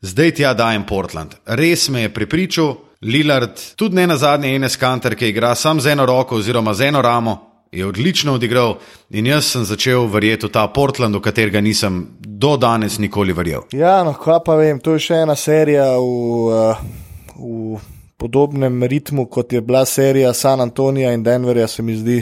zdaj 0.00 0.30
tja 0.30 0.54
dajem 0.54 0.86
Portland. 0.86 1.34
Res 1.58 1.88
me 1.88 2.06
je 2.06 2.14
pripričal, 2.14 2.76
Lillard, 3.02 3.74
tudi 3.74 3.98
ne 3.98 4.06
na 4.06 4.16
zadnje 4.16 4.54
ene 4.54 4.70
skanter, 4.70 5.18
ki 5.18 5.34
igra 5.34 5.56
sam 5.58 5.80
z 5.80 5.90
eno 5.98 6.06
roko 6.06 6.38
oziroma 6.38 6.74
z 6.74 6.92
eno 6.92 7.02
ramo 7.02 7.47
je 7.72 7.86
odlično 7.86 8.34
odigral 8.34 8.78
in 9.10 9.26
jaz 9.26 9.50
sem 9.52 9.64
začel 9.64 10.06
verjeti 10.08 10.46
v 10.46 10.52
ta 10.52 10.66
Portland, 10.68 11.16
v 11.16 11.20
katerega 11.20 11.60
nisem 11.60 12.06
do 12.20 12.56
danes 12.56 12.98
nikoli 12.98 13.32
verjel. 13.32 13.66
Ja, 13.72 14.02
no, 14.04 14.14
kaj 14.14 14.40
pa 14.46 14.56
vem, 14.56 14.80
to 14.80 14.96
je 14.96 15.04
še 15.08 15.22
ena 15.26 15.36
serija 15.36 15.90
v, 15.98 16.56
eh, 16.56 16.82
v 17.36 17.78
podobnem 18.18 18.82
ritmu, 18.82 19.26
kot 19.26 19.52
je 19.52 19.60
bila 19.60 19.84
serija 19.84 20.32
San 20.34 20.60
Antonija 20.60 21.12
in 21.12 21.22
Denverja, 21.22 21.68
se 21.68 21.82
mi 21.82 21.96
zdi, 21.96 22.18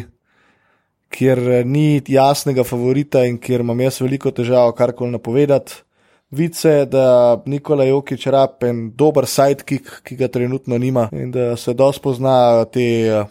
kjer 1.08 1.38
eh, 1.38 1.64
ni 1.64 2.02
jasnega 2.08 2.64
favorita 2.64 3.24
in 3.24 3.38
kjer 3.38 3.60
imam 3.60 3.80
jaz 3.80 4.00
veliko 4.00 4.30
težav 4.30 4.74
karkoli 4.74 5.14
napovedati 5.14 5.85
vice, 6.30 6.86
da 6.90 7.42
Nikola 7.46 7.84
Jokič 7.84 8.26
rabe 8.26 8.68
en 8.68 8.80
dober 8.98 9.26
sidekick, 9.30 10.00
ki 10.06 10.16
ga 10.18 10.28
trenutno 10.32 10.78
nima 10.78 11.06
in 11.12 11.30
da 11.30 11.54
se 11.56 11.74
dosti 11.74 12.02
pozna 12.02 12.64
te, 12.72 12.86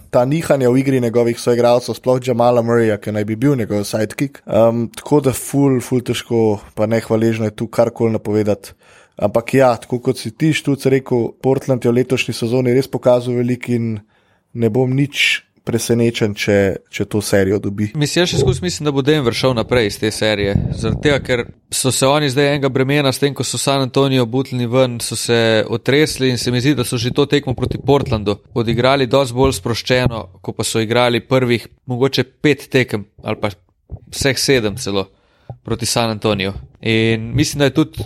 ta 0.10 0.26
nihanja 0.26 0.72
v 0.72 0.80
igri 0.80 1.02
njegovih 1.02 1.40
soigralcev, 1.40 1.98
sploh 1.98 2.20
Jamala 2.24 2.64
Murraya, 2.64 2.98
ki 2.98 3.12
naj 3.16 3.26
bi 3.26 3.36
bil 3.36 3.56
njegov 3.60 3.84
sidekick. 3.84 4.42
Um, 4.46 4.88
tako 4.96 5.22
da 5.28 5.34
ful, 5.36 5.82
ful 5.84 6.04
težko, 6.06 6.60
pa 6.76 6.88
ne 6.88 7.02
hvaležno 7.04 7.50
je 7.50 7.56
tu 7.56 7.68
karkoli 7.68 8.16
napovedati. 8.16 8.74
Ampak 9.16 9.54
ja, 9.56 9.72
tako 9.80 10.02
kot 10.04 10.20
si 10.20 10.34
ti 10.36 10.52
štuc 10.54 10.86
rekel, 10.92 11.30
Portland 11.42 11.86
je 11.86 11.92
v 11.92 12.02
letošnji 12.02 12.36
sezoni 12.36 12.74
res 12.76 12.90
pokazal 12.92 13.38
veliko 13.40 13.72
in 13.72 13.94
ne 14.56 14.70
bom 14.72 14.92
nič 14.92 15.46
presenečen, 15.66 16.36
če, 16.38 16.58
če 16.94 17.06
to 17.10 17.22
serijo 17.26 17.58
dobi. 17.64 17.90
Mislim, 17.98 18.22
jaz 18.22 18.32
še 18.32 18.42
skozi 18.42 18.64
mislim, 18.64 18.86
da 18.88 18.94
bo 18.96 19.02
Denver 19.06 19.34
šel 19.36 19.56
naprej 19.58 19.90
iz 19.90 19.98
te 20.02 20.12
serije. 20.14 20.54
Zato, 20.78 21.16
ker 21.26 21.46
so 21.74 21.92
se 21.92 22.08
oni 22.08 22.30
zdaj 22.30 22.52
enega 22.54 22.70
bremena, 22.74 23.12
s 23.14 23.22
tem, 23.22 23.34
ko 23.36 23.44
so 23.48 23.60
San 23.62 23.84
Antonijo 23.88 24.28
butili 24.30 24.70
ven, 24.70 25.00
so 25.02 25.18
se 25.20 25.40
otresli 25.66 26.30
in 26.30 26.40
se 26.42 26.54
mi 26.54 26.62
zdi, 26.62 26.76
da 26.78 26.86
so 26.86 27.00
že 27.02 27.14
to 27.16 27.26
tekmo 27.30 27.56
proti 27.58 27.82
Portlandu 27.82 28.38
odigrali 28.54 29.10
dosti 29.10 29.36
bolj 29.36 29.58
sproščeno, 29.60 30.22
kot 30.46 30.58
pa 30.58 30.68
so 30.68 30.84
igrali 30.84 31.24
prvih, 31.26 31.68
mogoče 31.90 32.28
pet 32.46 32.70
tekem 32.72 33.08
ali 33.24 33.42
pa 33.42 33.52
vseh 34.14 34.38
sedem 34.40 34.78
celo 34.82 35.10
proti 35.66 35.86
San 35.86 36.14
Antoniju. 36.14 36.54
In 36.82 37.32
mislim, 37.34 37.60
da 37.60 37.70
je 37.70 37.78
tudi 37.82 38.06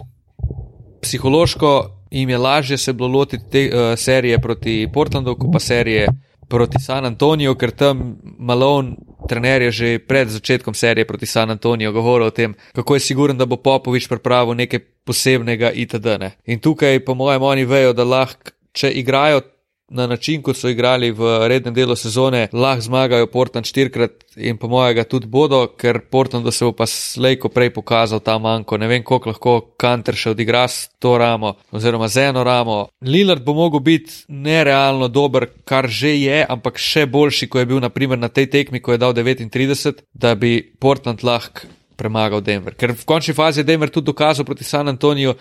psihološko 1.01 1.99
jim 2.11 2.29
je 2.29 2.37
lažje 2.37 2.77
se 2.77 2.93
bilo 2.93 3.07
lotiti 3.07 3.43
te 3.51 3.71
uh, 3.73 3.99
serije 3.99 4.39
proti 4.41 4.87
Portlandu, 4.93 5.35
kot 5.35 5.49
pa 5.53 5.59
serije 5.59 6.07
proti 6.49 6.81
San 6.81 7.05
Antoniju, 7.05 7.55
ker 7.55 7.71
tam 7.71 8.17
Malone, 8.37 8.95
trener 9.29 9.61
je 9.69 9.71
že 9.71 9.99
pred 9.99 10.29
začetkom 10.29 10.73
serije 10.73 11.05
proti 11.05 11.25
San 11.25 11.51
Antoniju 11.53 11.93
govoril 11.93 12.27
o 12.27 12.35
tem, 12.35 12.55
kako 12.73 12.95
je 12.97 13.05
siguren, 13.05 13.37
da 13.37 13.45
bo 13.45 13.57
Popovič 13.61 14.09
pripravil 14.09 14.57
nekaj 14.57 14.79
posebnega 15.05 15.71
itd. 15.71 16.17
Ne. 16.19 16.31
In 16.45 16.59
tukaj, 16.59 17.05
po 17.05 17.13
mojem, 17.13 17.41
oni 17.41 17.65
vejo, 17.65 17.93
da 17.93 18.03
lahko, 18.03 18.51
če 18.73 18.91
igrajo 18.91 19.41
na 19.89 20.07
način, 20.07 20.41
kot 20.41 20.57
so 20.57 20.69
igrali 20.69 21.11
v 21.11 21.47
rednem 21.47 21.73
delu 21.73 21.95
sezone, 21.95 22.47
lahko 22.53 22.81
zmagajo 22.81 23.27
Portland 23.27 23.65
štirikrat 23.65 24.11
in 24.35 24.57
po 24.57 24.67
mojega 24.67 25.03
tudi 25.03 25.27
bodo, 25.27 25.65
ker 25.77 25.99
Portland 26.11 26.53
se 26.53 26.65
bo 26.65 26.71
pa 26.71 26.85
slejko 26.85 27.49
prej 27.49 27.73
pokazal 27.73 28.19
ta 28.19 28.37
manjko. 28.37 28.77
Ne 28.77 28.87
vem, 28.87 29.03
koliko 29.03 29.29
lahko 29.29 29.55
Kanter 29.77 30.15
še 30.15 30.33
odigra 30.35 30.67
s 30.67 30.89
to 30.99 31.17
ramo 31.17 31.55
oziroma 31.71 32.07
z 32.07 32.29
eno 32.29 32.43
ramo. 32.43 32.87
Lillard 33.01 33.43
bo 33.43 33.53
mogel 33.53 33.79
biti 33.79 34.13
nerealno 34.27 35.07
dober, 35.07 35.47
kar 35.65 35.89
že 35.89 36.15
je, 36.19 36.45
ampak 36.49 36.77
še 36.77 37.05
boljši, 37.05 37.49
ko 37.49 37.59
je 37.59 37.65
bil 37.65 37.81
naprimer 37.81 38.19
na 38.19 38.29
tej 38.29 38.49
tekmi, 38.49 38.81
ko 38.81 38.93
je 38.93 39.01
dal 39.01 39.13
39, 39.13 40.05
da 40.13 40.35
bi 40.35 40.61
Portland 40.79 41.23
lahko 41.23 41.67
premagal 41.99 42.41
Denver. 42.41 42.77
Ker 42.79 42.93
v 42.95 43.05
končni 43.05 43.35
fazi 43.35 43.59
je 43.59 43.67
Denver 43.67 43.89
tudi 43.91 44.07
dokazal 44.07 44.45
proti 44.47 44.63
San 44.63 44.87
Antoniju, 44.87 45.35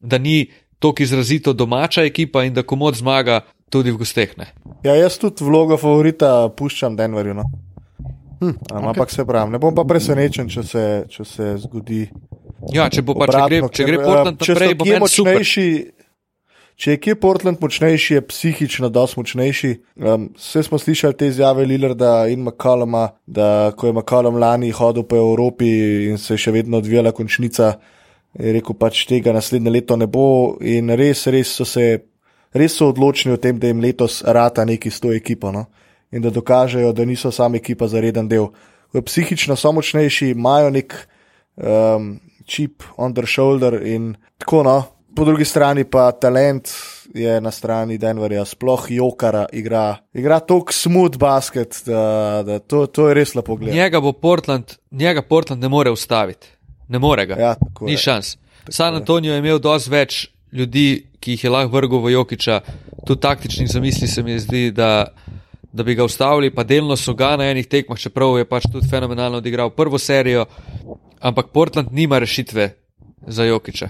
da 0.00 0.18
ni 0.18 0.48
tako 0.80 1.02
izrazito 1.02 1.52
domača 1.52 2.02
ekipa 2.02 2.44
in 2.44 2.54
da 2.54 2.62
komod 2.62 2.94
zmaga 2.94 3.40
tudi 3.70 3.94
v 3.94 4.02
gosteh. 4.02 4.36
Ne? 4.36 4.50
Ja, 4.84 4.96
jaz 4.98 5.18
tudi 5.22 5.46
vlogo 5.46 5.78
favorita 5.80 6.50
puščam 6.56 6.98
Denverju. 6.98 7.36
No. 7.38 7.46
Hm, 8.40 8.56
ampak 8.72 9.08
okay. 9.08 9.14
se 9.14 9.24
pravi, 9.28 9.52
ne 9.52 9.60
bom 9.60 9.74
pa 9.76 9.84
presenečen, 9.84 10.48
če 10.48 10.62
se, 10.64 10.84
če 11.12 11.24
se 11.28 11.54
zgodi. 11.60 12.06
Ja, 12.72 12.88
če 12.92 13.04
bo 13.04 13.14
pa 13.20 13.28
če 13.28 13.40
gre, 13.46 13.58
če 13.68 13.88
gre 13.88 13.98
Portland 14.00 14.40
naprej, 14.40 14.76
bo 14.80 14.88
meni 14.88 15.02
močnejši. 15.04 15.66
Če 16.80 16.94
je 16.94 16.98
kje 17.04 17.14
Portland 17.20 17.60
močnejši, 17.60 18.14
je 18.14 18.22
psihično 18.24 18.88
dosti 18.88 19.20
močnejši. 19.20 19.70
Um, 20.00 20.30
vse 20.40 20.62
smo 20.64 20.78
slišali 20.80 21.18
te 21.20 21.28
izjave 21.28 21.66
Lillarda 21.68 22.24
in 22.32 22.40
McCalluma, 22.46 23.10
da 23.28 23.74
ko 23.76 23.90
je 23.90 23.96
McCallum 23.98 24.40
lani 24.40 24.72
hodil 24.72 25.04
po 25.04 25.20
Evropi 25.20 25.68
in 26.08 26.16
se 26.16 26.38
je 26.38 26.46
še 26.46 26.54
vedno 26.56 26.80
odvijala 26.80 27.12
končnica, 27.12 27.74
je 28.40 28.54
rekel 28.56 28.78
pač 28.80 29.04
tega 29.10 29.34
naslednje 29.36 29.74
leto 29.76 30.00
ne 30.00 30.08
bo 30.08 30.56
in 30.64 30.88
res, 30.96 31.26
res 31.28 31.52
so 31.60 31.68
se 31.68 31.90
res 32.52 32.76
so 32.76 32.88
odločni 32.90 33.32
o 33.32 33.36
tem, 33.36 33.58
da 33.58 33.70
jim 33.70 33.80
letos 33.80 34.22
rata 34.26 34.64
neki 34.64 34.90
s 34.90 35.00
to 35.00 35.12
ekipo 35.12 35.52
no? 35.52 35.66
in 36.12 36.22
da 36.22 36.30
dokažejo, 36.30 36.92
da 36.92 37.04
niso 37.04 37.30
sami 37.30 37.58
ekipa 37.58 37.88
za 37.88 38.00
reden 38.00 38.28
del. 38.28 38.48
Psihično 38.90 39.56
so 39.56 39.72
močnejši, 39.72 40.32
imajo 40.34 40.70
nek 40.74 40.96
um, 41.56 42.16
čip 42.46 42.82
on 42.96 43.14
their 43.14 43.28
shoulder 43.30 43.78
in 43.86 44.16
tako 44.38 44.62
no. 44.62 44.82
Po 45.16 45.24
drugi 45.24 45.44
strani 45.44 45.84
pa 45.84 46.10
talent 46.12 46.70
je 47.14 47.40
na 47.40 47.50
strani 47.50 47.98
Denverja, 47.98 48.44
sploh 48.44 48.86
Jokara 48.90 49.46
igra. 49.52 49.96
Igra 50.14 50.40
tako 50.40 50.72
smooth 50.72 51.18
basket, 51.18 51.82
da, 51.86 52.42
da 52.46 52.58
to, 52.58 52.86
to 52.86 53.08
je 53.08 53.14
res 53.14 53.34
lepo 53.34 53.56
gledati. 53.56 53.78
Njega 53.78 54.00
bo 54.00 54.12
Portland, 54.12 54.74
njega 54.90 55.22
Portland 55.22 55.62
ne 55.62 55.68
more 55.68 55.90
ustaviti. 55.90 56.46
Ne 56.88 56.98
more 56.98 57.26
ga. 57.26 57.34
Ja, 57.34 57.54
Ni 57.80 57.96
šans. 57.96 58.36
San 58.68 58.94
Antonijo 58.94 59.32
je 59.32 59.38
imel 59.38 59.58
dosti 59.58 59.90
več 59.90 60.28
ljudi, 60.52 61.06
ki 61.20 61.36
jih 61.36 61.44
je 61.44 61.50
lahko 61.50 61.76
vrgel 61.76 62.00
v 62.00 62.12
Jokiča, 62.12 62.60
tudi 63.06 63.20
taktičnih 63.20 63.68
zamisli 63.68 64.08
se 64.08 64.22
mi 64.22 64.38
zdi, 64.38 64.70
da, 64.72 65.06
da 65.72 65.82
bi 65.82 65.94
ga 65.94 66.04
ustavili, 66.04 66.50
pa 66.54 66.64
delno 66.64 66.96
so 66.96 67.14
ga 67.14 67.36
na 67.36 67.50
enih 67.50 67.68
tekmah, 67.68 67.98
čeprav 67.98 68.38
je 68.38 68.48
pač 68.48 68.68
tudi 68.72 68.88
fenomenalno 68.88 69.38
odigral 69.38 69.70
prvo 69.70 69.98
serijo, 69.98 70.46
ampak 71.20 71.52
Portland 71.52 71.92
nima 71.92 72.18
rešitve 72.18 72.70
za 73.26 73.44
Jokiča. 73.44 73.88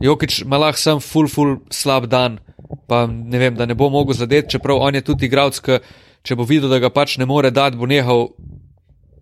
Jokič 0.00 0.42
ima 0.42 0.58
lahko 0.58 0.78
sam 0.78 1.00
full, 1.00 1.28
full 1.28 1.56
slab 1.70 2.06
dan, 2.06 2.38
pa 2.86 3.06
ne 3.06 3.38
vem, 3.38 3.56
da 3.56 3.66
ne 3.66 3.74
bo 3.74 3.88
mogel 3.90 4.14
zadeti, 4.14 4.50
čeprav 4.56 4.78
on 4.78 4.94
je 4.94 5.02
tudi 5.02 5.26
igralec, 5.26 5.60
če 6.22 6.36
bo 6.36 6.44
videl, 6.44 6.70
da 6.70 6.78
ga 6.78 6.90
pač 6.90 7.16
ne 7.18 7.26
more 7.26 7.50
dati, 7.50 7.76
bo 7.76 7.86
nehal 7.86 8.28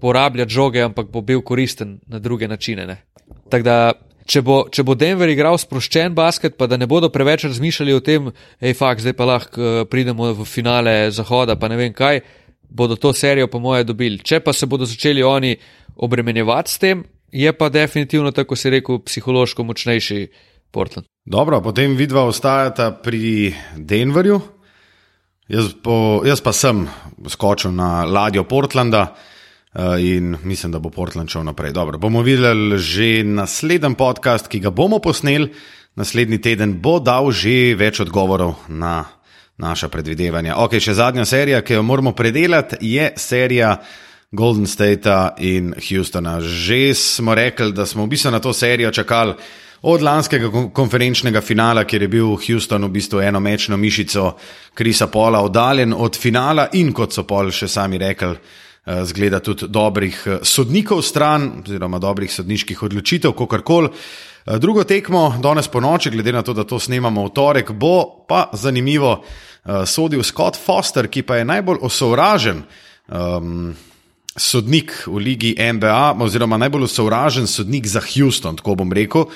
porabljati 0.01 0.53
žoge, 0.53 0.83
ampak 0.83 1.09
bo 1.13 1.23
bil 1.23 1.41
koristen 1.43 2.01
na 2.07 2.19
druge 2.19 2.49
načine. 2.49 3.03
Tako 3.51 3.65
da 3.65 3.93
če 4.27 4.43
bo, 4.43 4.57
če 4.73 4.85
bo 4.87 4.97
Denver 4.99 5.31
igral 5.31 5.59
sproščen 5.59 6.15
basket, 6.17 6.57
pa 6.59 6.69
da 6.71 6.79
ne 6.81 6.89
bodo 6.91 7.11
preveč 7.15 7.47
razmišljali 7.47 7.95
o 7.95 8.03
tem, 8.05 8.31
hej, 8.63 8.75
fakt, 8.79 9.05
zdaj 9.05 9.15
pa 9.19 9.29
lahko 9.29 9.63
uh, 9.63 9.85
pridemo 9.91 10.33
v 10.37 10.47
finale 10.49 10.97
Zahoda, 11.15 11.57
pa 11.57 11.71
ne 11.73 11.79
vem 11.81 11.95
kaj, 11.97 12.21
bodo 12.69 12.99
to 13.01 13.13
serijo, 13.17 13.49
po 13.49 13.61
moje, 13.63 13.87
dobili. 13.87 14.19
Če 14.19 14.43
pa 14.45 14.53
se 14.53 14.67
bodo 14.67 14.89
začeli 14.89 15.23
oni 15.23 15.55
obremenjevati 16.03 16.73
s 16.73 16.83
tem, 16.83 17.05
je 17.33 17.53
pa 17.53 17.71
definitivno, 17.73 18.33
tako 18.35 18.57
se 18.57 18.71
rekel, 18.71 19.01
psihološko 19.07 19.65
močnejši 19.65 20.21
Portland. 20.71 21.07
Dobro, 21.27 21.61
potem 21.63 21.97
vidva 21.97 22.27
ostajata 22.27 22.91
pri 23.03 23.55
Denverju. 23.77 24.41
Jaz, 25.49 25.73
po, 25.83 26.23
jaz 26.27 26.43
pa 26.43 26.53
sem 26.53 26.87
skočil 27.31 27.75
na 27.75 28.05
ladjo 28.05 28.45
Portlanda. 28.45 29.09
Eh, 29.77 30.17
in 30.17 30.37
mislim, 30.43 30.73
da 30.73 30.79
bo 30.79 30.91
Portland 30.91 31.29
šel 31.29 31.45
naprej. 31.45 31.73
Dobro, 31.73 31.99
bomo 31.99 32.23
videli 32.23 32.79
že 32.79 33.25
naslednji 33.25 33.95
podcast, 33.95 34.49
ki 34.49 34.61
ga 34.61 34.71
bomo 34.71 34.99
posneli 34.99 35.53
naslednji 35.95 36.41
teden, 36.41 36.81
bo 36.81 36.99
dal 37.01 37.31
že 37.31 37.75
več 37.77 38.01
odgovorov 38.01 38.55
na 38.69 39.05
naša 39.59 39.89
predvidevanja. 39.89 40.57
Ok, 40.57 40.81
še 40.81 40.95
zadnja 40.95 41.25
serija, 41.25 41.61
ki 41.61 41.77
jo 41.77 41.83
moramo 41.83 42.13
predelati, 42.13 42.77
je 42.81 43.13
serija. 43.17 43.77
Golden 44.33 44.67
State 44.67 45.13
in 45.39 45.71
Houstona. 45.79 46.41
Že 46.41 46.95
smo 46.95 47.35
rekli, 47.35 47.73
da 47.73 47.87
smo 47.87 48.05
v 48.05 48.11
bistvu 48.11 48.31
na 48.31 48.41
to 48.43 48.53
serijo 48.53 48.91
čakali 48.91 49.35
od 49.83 50.03
lanskega 50.03 50.51
konferenčnega 50.75 51.41
finala, 51.41 51.85
kjer 51.85 52.03
je 52.03 52.09
bil 52.09 52.35
Houston 52.35 52.85
v 52.85 52.91
bistvu 52.91 53.21
eno 53.23 53.41
mečno 53.41 53.77
mišico 53.77 54.35
Krisa 54.75 55.07
Pola 55.07 55.41
oddaljen 55.41 55.95
od 55.95 56.19
finala 56.19 56.69
in 56.73 56.93
kot 56.93 57.15
so 57.15 57.23
pol 57.23 57.55
še 57.55 57.69
sami 57.69 57.99
rekli, 58.03 58.35
zgleda 58.87 59.41
tudi 59.41 59.67
dobrih 59.69 60.23
eh, 60.27 60.39
sodnikov 60.43 61.03
stran, 61.03 61.63
oziroma 61.65 61.99
dobrih 61.99 62.33
sodniških 62.33 62.83
odločitev, 62.83 63.33
kako 63.33 63.63
koli. 63.63 63.89
Eh, 64.47 64.59
drugo 64.59 64.85
tekmo, 64.85 65.35
danes 65.43 65.69
po 65.69 65.81
noči, 65.81 66.11
glede 66.11 66.33
na 66.33 66.43
to, 66.43 66.55
da 66.55 66.65
to 66.65 66.79
snemamo 66.79 67.27
v 67.27 67.33
torek, 67.35 67.73
bo 67.73 68.25
pa 68.29 68.49
zanimivo 68.53 69.25
sodil 69.87 70.23
Scott 70.23 70.55
Foster, 70.57 71.09
ki 71.11 71.25
pa 71.27 71.41
je 71.41 71.45
najbolj 71.45 71.81
osovražen 71.83 72.61
um, 73.11 73.75
sodnik 74.37 74.93
v 75.07 75.19
ligi 75.19 75.51
NBA, 75.59 76.15
oziroma 76.23 76.55
najbolj 76.57 76.85
osovražen 76.87 77.51
sodnik 77.51 77.87
za 77.91 77.99
Houston, 77.99 78.55
tako 78.57 78.77
bom 78.79 78.93
rekel, 78.93 79.27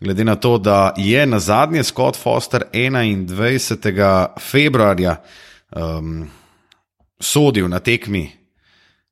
glede 0.00 0.24
na 0.26 0.34
to, 0.34 0.58
da 0.58 0.90
je 0.98 1.22
na 1.26 1.38
zadnje 1.38 1.84
Scott 1.84 2.18
Foster 2.18 2.64
21. 2.72 4.26
februarja 4.40 5.22
um, 5.70 6.26
sodil 7.20 7.68
na 7.68 7.78
tekmi 7.78 8.26
Eh, 8.26 8.45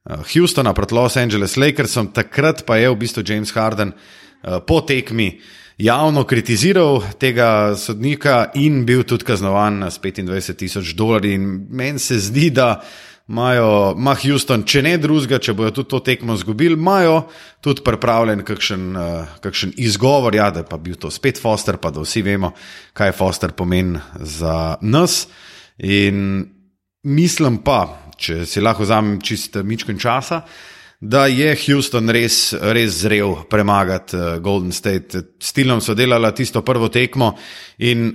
Houstona 0.04 0.74
proti 0.76 0.94
Los 0.94 1.16
Angeles 1.16 1.56
Lakersom, 1.56 2.10
takrat 2.12 2.66
pa 2.66 2.76
je 2.76 2.90
v 2.92 2.96
bistvu 3.00 3.22
James 3.24 3.48
Harden 3.56 3.94
eh, 3.96 4.60
po 4.66 4.80
tekmi 4.84 5.40
javno 5.78 6.24
kritiziral 6.28 7.00
tega 7.18 7.72
sodnika 7.76 8.50
in 8.54 8.84
bil 8.84 9.02
tudi 9.08 9.24
kaznovan 9.24 9.82
s 9.88 9.98
25 9.98 10.60
tisoč 10.60 10.92
dolarji. 10.94 11.38
Meni 11.70 11.98
se 11.98 12.18
zdi, 12.18 12.50
da 12.50 12.84
imajo, 13.28 13.94
ima 13.96 14.14
Houston, 14.14 14.66
če 14.68 14.82
ne 14.84 14.98
drugega, 15.00 15.38
če 15.40 15.54
bojo 15.56 15.72
tudi 15.72 15.88
to 15.88 16.00
tekmo 16.04 16.36
izgubili, 16.36 16.76
imajo 16.76 17.22
tudi 17.64 17.82
pripravljen 17.84 18.44
kakšen, 18.44 18.84
uh, 18.96 19.36
kakšen 19.40 19.72
izgovor, 19.80 20.36
ja, 20.36 20.50
da 20.52 20.66
pa 20.68 20.76
bil 20.76 21.00
to 21.00 21.10
spet 21.10 21.40
Foster, 21.40 21.80
pa 21.80 21.90
da 21.90 22.04
vsi 22.04 22.22
vemo, 22.22 22.52
kaj 22.92 23.16
Foster 23.16 23.56
pomeni 23.56 23.98
za 24.20 24.76
nas. 24.84 25.24
In 25.78 26.44
mislim 27.02 27.62
pa, 27.64 28.03
če 28.16 28.44
si 28.46 28.62
lahko 28.62 28.84
vzamem 28.86 29.20
čisto 29.20 29.62
mičken 29.64 29.98
časa, 29.98 30.42
da 31.00 31.26
je 31.26 31.52
Houston 31.66 32.08
res, 32.14 32.54
res 32.54 33.00
zrel 33.02 33.36
premagati 33.50 34.16
uh, 34.16 34.36
Golden 34.40 34.72
State. 34.72 35.20
S 35.40 35.52
Tilom 35.52 35.82
so 35.84 35.94
delali 35.94 36.30
tisto 36.34 36.62
prvo 36.64 36.88
tekmo 36.88 37.34
in 37.78 38.12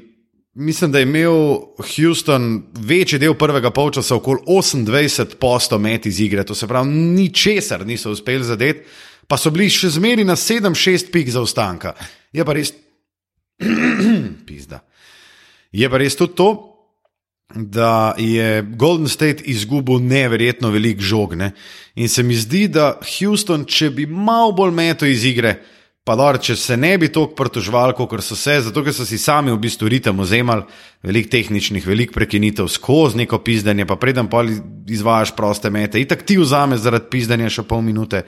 mislim, 0.59 0.91
da 0.91 0.99
je 0.99 1.03
imel 1.03 1.59
Houston 1.95 2.63
večji 2.73 3.19
del 3.19 3.33
prvega 3.33 3.71
polčasa, 3.71 4.15
okoli 4.15 4.39
28 4.47 5.35
posto 5.39 5.77
met 5.79 6.05
iz 6.05 6.19
igre, 6.19 6.43
to 6.43 6.55
se 6.55 6.67
pravi, 6.67 6.89
ničesar 6.89 7.85
niso 7.87 8.11
uspeli 8.11 8.43
zadeti, 8.43 8.87
pa 9.27 9.37
so 9.37 9.51
bili 9.53 9.69
še 9.69 9.93
zmeri 9.93 10.25
na 10.25 10.35
7-6 10.35 11.11
pik 11.13 11.29
za 11.29 11.41
ostanka. 11.41 11.93
Je 12.33 12.45
pa 12.45 12.53
res, 12.57 12.73
pizda. 14.47 14.81
Je 15.71 15.89
pa 15.89 16.01
res 16.01 16.17
tudi 16.17 16.35
to, 16.35 16.49
da 17.55 18.13
je 18.17 18.61
Golden 18.61 19.07
State 19.07 19.43
izgubil 19.43 19.99
neverjetno 19.99 20.69
velik 20.69 21.01
žog. 21.01 21.35
Ne? 21.35 21.51
In 21.95 22.09
se 22.09 22.23
mi 22.23 22.35
zdi, 22.35 22.67
da 22.67 22.99
Houston, 23.19 23.65
če 23.65 23.89
bi 23.89 24.05
malo 24.05 24.51
bolj 24.51 24.71
meto 24.71 25.05
iz 25.05 25.25
igre, 25.25 25.55
pa 26.03 26.15
da 26.15 26.29
če 26.37 26.55
se 26.55 26.77
ne 26.77 26.97
bi 26.97 27.09
toliko 27.13 27.35
pritožvali, 27.35 27.93
kot 27.97 28.13
so 28.23 28.35
se, 28.35 28.59
zato 28.65 28.83
ker 28.83 28.93
so 28.93 29.05
si 29.05 29.17
sami 29.17 29.51
v 29.51 29.59
bistvu 29.61 29.89
ritem 29.89 30.19
ozemali, 30.19 30.63
velik 31.03 31.29
tehničnih, 31.29 31.87
velik 31.87 32.13
prekinitev 32.13 32.69
skozi 32.69 33.17
neko 33.17 33.41
pizdanje, 33.45 33.85
pa 33.85 33.97
preden 33.97 34.29
pa 34.29 34.43
izvajaš 34.87 35.35
proste 35.37 35.69
mete, 35.69 36.01
in 36.01 36.07
tako 36.07 36.25
ti 36.25 36.37
vzameš 36.37 36.85
zaradi 36.85 37.09
pizdanja 37.11 37.49
še 37.49 37.65
pol 37.65 37.81
minute. 37.85 38.23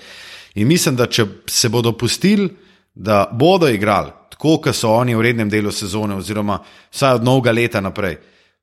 In 0.56 0.68
mislim, 0.68 0.98
da 0.98 1.08
če 1.08 1.26
se 1.50 1.70
bodo 1.70 1.94
pustili, 1.98 2.50
da 2.94 3.24
bodo 3.32 3.70
igrali 3.70 4.12
tako, 4.34 4.58
kot 4.66 4.76
so 4.76 4.92
oni 4.98 5.16
v 5.16 5.30
rednem 5.30 5.50
delu 5.50 5.72
sezone, 5.72 6.18
oziroma 6.18 6.60
vsaj 6.92 7.22
od 7.22 7.26
novega 7.26 7.54
leta 7.56 7.82
naprej 7.82 8.18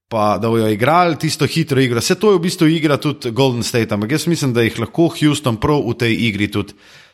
pa 0.08 0.38
da 0.38 0.48
bojo 0.48 0.68
igrali 0.68 1.18
tisto 1.18 1.46
hitro 1.46 1.80
igro. 1.80 2.00
Vse 2.00 2.14
to 2.14 2.32
je 2.32 2.38
v 2.38 2.42
bistvu 2.42 2.66
igra 2.66 2.96
tudi 2.96 3.30
Golden 3.30 3.62
State, 3.62 3.94
ampak 3.94 4.12
jaz 4.12 4.26
mislim, 4.26 4.52
da 4.52 4.62
jih 4.62 4.78
lahko 4.80 5.10
Houston 5.20 5.56
prav 5.60 5.84
v 5.84 5.94
tej 5.98 6.16
igri 6.28 6.48
tudi 6.50 6.72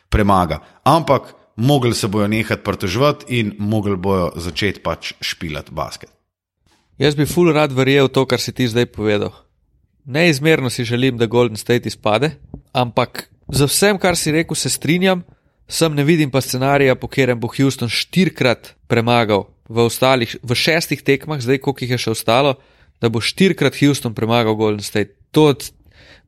premaga. 0.09 0.61
Ampak 0.83 1.33
mogli 1.55 1.93
se 1.93 2.07
bojo 2.07 2.27
nehati 2.27 2.63
pritoževati 2.63 3.39
in 3.39 3.55
mogli 3.59 3.97
bojo 3.97 4.31
začeti 4.35 4.79
pač 4.79 5.13
špilati 5.21 5.71
basket. 5.71 6.09
Jaz 6.97 7.15
bi 7.15 7.25
ful 7.25 7.51
rad 7.51 7.73
verjel 7.75 8.07
to, 8.07 8.25
kar 8.25 8.39
si 8.39 8.53
ti 8.55 8.67
zdaj 8.67 8.85
povedal. 8.85 9.33
Neizmerno 10.05 10.69
si 10.69 10.85
želim, 10.85 11.17
da 11.17 11.25
Golden 11.25 11.57
State 11.57 11.87
izpade, 11.87 12.31
ampak 12.71 13.29
za 13.47 13.65
vsem, 13.65 13.97
kar 13.99 14.15
si 14.15 14.31
rekel, 14.31 14.55
se 14.55 14.69
strinjam, 14.69 15.23
sem 15.67 15.93
ne 15.93 16.03
vidim 16.03 16.31
pa 16.31 16.41
scenarija, 16.41 16.95
po 16.95 17.07
katerem 17.07 17.39
bo 17.39 17.49
Houston 17.57 17.89
štirikrat 17.89 18.75
premagal 18.87 19.47
v, 19.69 19.81
ostalih, 19.89 20.37
v 20.43 20.55
šestih 20.55 21.01
tekmah, 21.01 21.41
zdaj 21.41 21.57
koliko 21.57 21.83
jih 21.83 21.95
je 21.97 22.01
še 22.05 22.13
ostalo, 22.13 22.55
da 23.05 23.11
bo 23.13 23.21
štirikrat 23.21 23.77
Houston 23.79 24.15
premagal 24.17 24.57
Golden 24.57 24.83
State. 24.83 25.13
To 25.35 25.51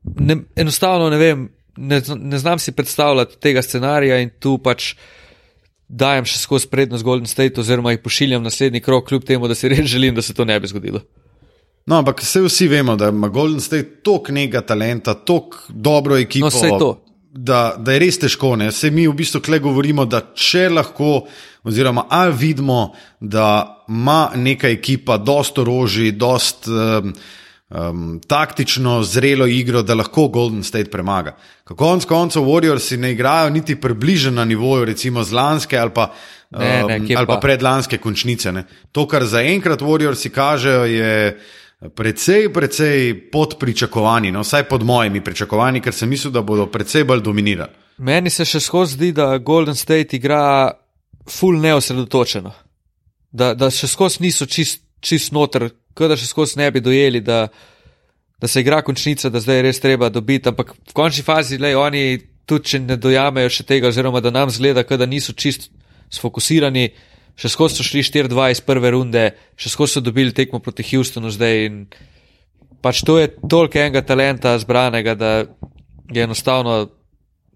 ne, 0.03 0.37
enostavno 0.55 1.09
ne 1.09 1.17
vem, 1.17 1.47
ne, 1.77 2.01
ne 2.15 2.37
znam 2.37 2.59
si 2.59 2.71
predstavljati 2.71 3.39
tega 3.41 3.61
scenarija 3.61 4.19
in 4.21 4.29
tu 4.39 4.57
pač 4.63 4.93
dajem 5.87 6.27
še 6.27 6.41
skozi 6.41 6.67
prednost 6.69 7.05
Golden 7.07 7.29
State, 7.29 7.61
oziroma 7.61 7.93
jih 7.95 8.03
pošiljam 8.03 8.43
naslednji 8.43 8.83
krok, 8.83 9.07
kljub 9.07 9.25
temu, 9.25 9.47
da 9.47 9.55
si 9.55 9.69
res 9.71 9.87
želim, 9.87 10.15
da 10.15 10.21
se 10.21 10.35
to 10.35 10.45
ne 10.45 10.59
bi 10.59 10.67
zgodilo. 10.67 11.01
No, 11.87 12.01
ampak 12.01 12.19
vsi 12.21 12.67
vemo, 12.67 12.97
da 12.99 13.09
ima 13.13 13.29
Golden 13.31 13.63
State 13.63 14.01
toliko 14.03 14.35
nekega 14.35 14.61
talenta, 14.67 15.13
toliko 15.13 15.57
dobro 15.69 16.17
ekipo. 16.19 16.49
No, 16.51 16.97
da, 17.37 17.75
da 17.77 17.93
je 17.93 18.01
res 18.01 18.19
težko. 18.19 18.55
Ne? 18.57 18.71
Se 18.71 18.91
mi 18.91 19.07
v 19.07 19.15
bistvu 19.17 19.41
kle 19.45 19.59
govorimo, 19.63 20.05
da 20.09 20.21
če 20.33 20.67
lahko, 20.73 21.27
oziroma 21.67 22.07
ali 22.09 22.35
vidimo, 22.37 22.93
da 23.19 23.47
ima 23.89 24.31
neka 24.35 24.69
ekipa 24.73 25.17
dosto 25.17 25.61
orožij, 25.61 26.15
dosto 26.17 26.71
um, 26.71 27.13
um, 27.69 28.07
taktično 28.27 29.01
zrelo 29.03 29.47
igro, 29.47 29.83
da 29.83 29.95
lahko 29.95 30.27
Golden 30.33 30.63
State 30.63 30.91
premaga. 30.91 31.35
Konec 31.67 32.07
koncev, 32.09 32.47
Warriors 32.47 32.89
ne 32.97 33.13
igrajo 33.13 33.53
niti 33.53 33.75
približno 33.75 34.31
na 34.39 34.45
nivoju, 34.45 34.85
recimo 34.85 35.23
z 35.23 35.33
lanske 35.33 35.77
ali 35.77 35.93
pa. 35.93 36.11
Ne, 36.49 36.83
ne, 36.87 36.97
um, 36.97 37.07
ali 37.17 37.27
pa, 37.27 37.35
pa 37.35 37.39
predlanske 37.43 37.97
končnice. 37.99 38.51
Ne. 38.55 38.63
To, 38.95 39.03
kar 39.07 39.25
zaenkrat 39.27 39.81
Warriorsi 39.83 40.31
kažejo, 40.31 40.85
je 40.87 41.15
precej, 41.95 42.53
precej 42.53 43.29
pod 43.31 43.57
pričakovanji, 43.59 44.31
no, 44.31 44.41
vsaj 44.41 44.63
pod 44.69 44.83
mojimi 44.83 45.23
pričakovanji, 45.23 45.81
ker 45.81 45.93
sem 45.93 46.09
mislil, 46.09 46.31
da 46.33 46.41
bodo 46.41 46.65
precej 46.71 47.03
bolj 47.03 47.21
dominirali. 47.21 47.71
Meni 47.97 48.29
se 48.29 48.45
še 48.45 48.59
skozi 48.61 48.97
zdi, 48.97 49.11
da 49.11 49.37
Golden 49.37 49.75
State 49.75 50.17
igra 50.17 50.71
full 51.29 51.61
neosredotočeno, 51.61 52.53
da, 53.31 53.53
da 53.53 53.69
še 53.73 53.87
skozi 53.87 54.23
niso 54.25 54.45
čist, 54.45 54.81
čist 55.01 55.33
noter, 55.33 55.69
kot 55.97 56.09
da 56.09 56.17
še 56.17 56.29
skozi 56.29 56.59
ne 56.61 56.69
bi 56.71 56.81
dojeli, 56.81 57.21
da, 57.21 57.47
da 58.41 58.47
se 58.47 58.61
igra 58.61 58.81
končnica, 58.85 59.29
da 59.33 59.41
zdaj 59.41 59.61
res 59.65 59.81
treba 59.81 60.09
dobiti, 60.09 60.49
ampak 60.49 60.73
v 60.77 60.97
končni 60.97 61.25
fazi, 61.25 61.57
le 61.61 61.75
oni 61.77 62.05
tudi 62.47 62.73
če 62.73 62.79
ne 62.85 62.97
dojamejo 63.01 63.49
še 63.51 63.65
tega, 63.67 63.89
oziroma 63.91 64.21
da 64.23 64.31
nam 64.31 64.49
zgleda, 64.53 64.85
da 64.87 65.05
niso 65.05 65.33
čist 65.33 65.69
sfokusirani 66.13 66.87
še 67.37 67.51
skozi 67.53 67.79
so 67.79 67.85
šli 67.85 68.03
4-2 68.05 68.51
iz 68.55 68.61
prve 68.65 68.91
runde, 68.95 69.29
še 69.59 69.71
skozi 69.73 69.97
so 69.97 70.03
dobili 70.05 70.33
tekmo 70.35 70.59
proti 70.63 70.85
Houstonu 70.89 71.31
zdaj. 71.33 71.65
In 71.69 71.83
pač 72.81 73.03
to 73.05 73.19
je 73.21 73.29
toliko 73.45 73.81
enega 73.81 74.01
talenta 74.05 74.55
zbranega, 74.61 75.13
da 75.17 75.31
je 76.13 76.23
enostavno 76.23 76.87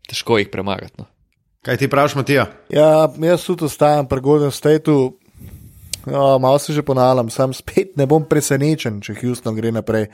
težko 0.09 0.38
jih 0.41 0.51
premagati. 0.53 1.01
No. 1.01 1.09
Kaj 1.65 1.77
ti 1.77 1.89
praviš, 1.89 2.17
Matija? 2.17 2.47
Ja, 2.73 3.09
jaz 3.21 3.45
tudi 3.45 3.67
ostajam 3.69 4.07
pri 4.09 4.21
Golden 4.21 4.53
Stateu. 4.53 5.11
No, 6.05 6.39
malo 6.41 6.57
se 6.59 6.73
že 6.73 6.82
ponavljam, 6.82 7.29
sam 7.29 7.53
spet 7.53 7.93
ne 7.97 8.07
bom 8.09 8.23
presenečen, 8.25 9.01
če 9.05 9.13
Houston 9.21 9.53
gre 9.55 9.69
naprej. 9.71 10.07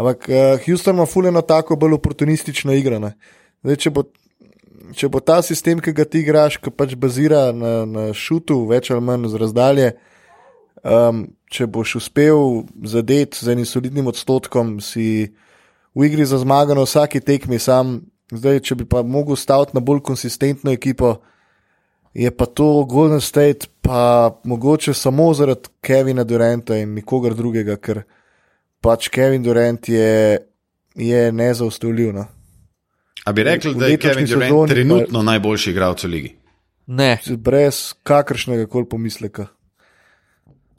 Ampak 0.00 0.28
uh, 0.28 0.62
Houston 0.64 0.96
ima 0.96 1.06
fuleno 1.06 1.42
tako 1.42 1.76
bolj 1.76 1.98
oportunistično 1.98 2.72
igro. 2.72 2.96
Zdaj, 3.60 3.76
če 3.76 3.92
bo 3.92 4.06
če 4.96 5.08
bo 5.08 5.20
ta 5.20 5.40
sistem, 5.42 5.80
ki 5.80 5.92
ga 5.96 6.04
ti 6.04 6.22
igraš, 6.24 6.58
ki 6.62 6.72
pač 6.74 6.94
bazira 6.98 7.50
na, 7.56 7.72
na 7.86 8.04
šutu, 8.16 8.62
več 8.70 8.90
ali 8.90 9.04
manj 9.04 9.30
z 9.32 9.40
razdalje, 9.40 9.88
um, 10.82 11.24
če 11.50 11.66
boš 11.66 11.96
uspel 12.00 12.64
zadeti 12.86 13.40
z 13.40 13.54
enim 13.54 13.68
solidnim 13.68 14.10
odstotkom, 14.10 14.78
si 14.84 15.32
v 15.94 16.06
igri 16.06 16.26
za 16.26 16.38
zmago 16.42 16.76
na 16.76 16.86
vsaki 16.86 17.20
tekmi 17.20 17.58
sam. 17.58 18.00
Zdaj, 18.30 18.60
če 18.62 18.76
bi 18.78 18.86
pa 18.86 19.02
mogel 19.02 19.34
staviti 19.34 19.74
na 19.74 19.82
bolj 19.82 20.04
konsistentno 20.06 20.70
ekipo, 20.70 21.16
je 22.14 22.30
pa 22.30 22.46
to 22.46 22.84
Golden 22.86 23.20
State, 23.20 23.66
pa 23.82 24.30
mogoče 24.44 24.94
samo 24.94 25.32
zaradi 25.34 25.70
Kevina 25.82 26.24
Duranta 26.24 26.78
in 26.78 26.94
nikogar 26.94 27.34
drugega, 27.34 27.74
ker 27.76 28.04
pač 28.80 29.08
Kevin 29.10 29.42
Durant 29.42 29.88
je, 29.88 30.38
je 30.94 31.32
nezaustavljiv. 31.32 32.12
No? 32.14 32.26
A 33.24 33.32
bi 33.32 33.42
rekli, 33.42 33.74
da 33.74 33.86
je 33.86 33.96
Kevin 33.96 34.26
Durant 34.26 34.70
trenutno 34.70 35.18
pa... 35.18 35.24
najboljši 35.24 35.70
igralec 35.70 36.04
v 36.04 36.08
ligi? 36.08 36.34
Ne. 36.86 37.18
Brez 37.36 37.94
kakršnega 38.02 38.66
koli 38.66 38.88
pomisleka. 38.88 39.46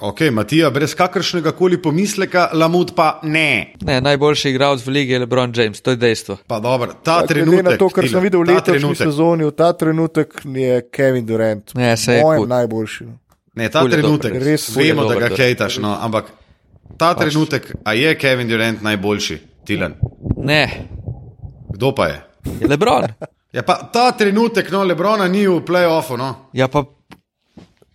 Ok, 0.02 0.22
Matija, 0.32 0.70
brez 0.70 0.96
kakršnega 0.98 1.52
koli 1.52 1.78
pomisleka, 1.82 2.48
Lamut 2.54 2.96
pa 2.96 3.20
ne. 3.24 3.74
Ne, 3.86 4.00
najboljši 4.02 4.50
igralec 4.50 4.86
v 4.86 4.89
ligi 4.89 5.14
je 5.14 5.20
LeBron 5.20 5.54
James, 5.56 5.82
to 5.82 5.94
je 5.94 6.00
dejstvo. 6.02 6.38
Pa 6.48 6.58
dobro, 6.60 6.96
ta 7.04 7.20
pa, 7.22 7.28
trenutek. 7.28 7.66
Na 7.66 7.78
to, 7.78 7.89
kar 7.94 8.08
sem 8.10 8.24
videl 8.26 8.42
v 8.42 8.50
letošnji 8.50 8.96
sezoni, 8.98 9.46
v 9.46 9.54
ta 9.54 9.70
trenutek 9.78 10.42
je 10.42 10.80
Kevin 10.89 11.26
Durant. 11.26 11.76
Ne, 11.78 11.94
se 11.98 12.18
je. 12.18 12.24
Moj 12.26 12.48
najboljši. 12.50 13.06
Ne, 13.62 13.70
ta 13.70 13.86
Kul 13.86 13.94
trenutek. 13.94 14.39
Res 14.42 14.66
vemo, 14.74 15.06
da 15.06 15.20
ga 15.22 15.30
kejtaš, 15.38 15.78
no, 15.86 15.94
ampak 15.94 16.34
ta 16.98 17.14
pač. 17.14 17.28
trenutek, 17.28 17.70
a 17.86 17.94
je 17.94 18.18
Kevin 18.18 18.50
Durant 18.50 18.82
najboljši, 18.82 19.38
Tilan? 19.70 20.00
Ne. 20.42 20.66
Kdo 21.78 21.94
pa 21.94 22.10
je? 22.10 22.20
Je 22.60 22.68
Lebron. 22.68 23.08
Ja, 23.52 23.64
pa 23.68 23.89
ta 23.94 24.12
trenutek, 24.16 24.72
no, 24.72 24.84
Lebrona 24.88 25.28
ni 25.28 25.44
v 25.48 25.60
playoffu. 25.66 26.18
No. 26.18 26.30
Ja, 26.54 26.68
pa 26.72 26.86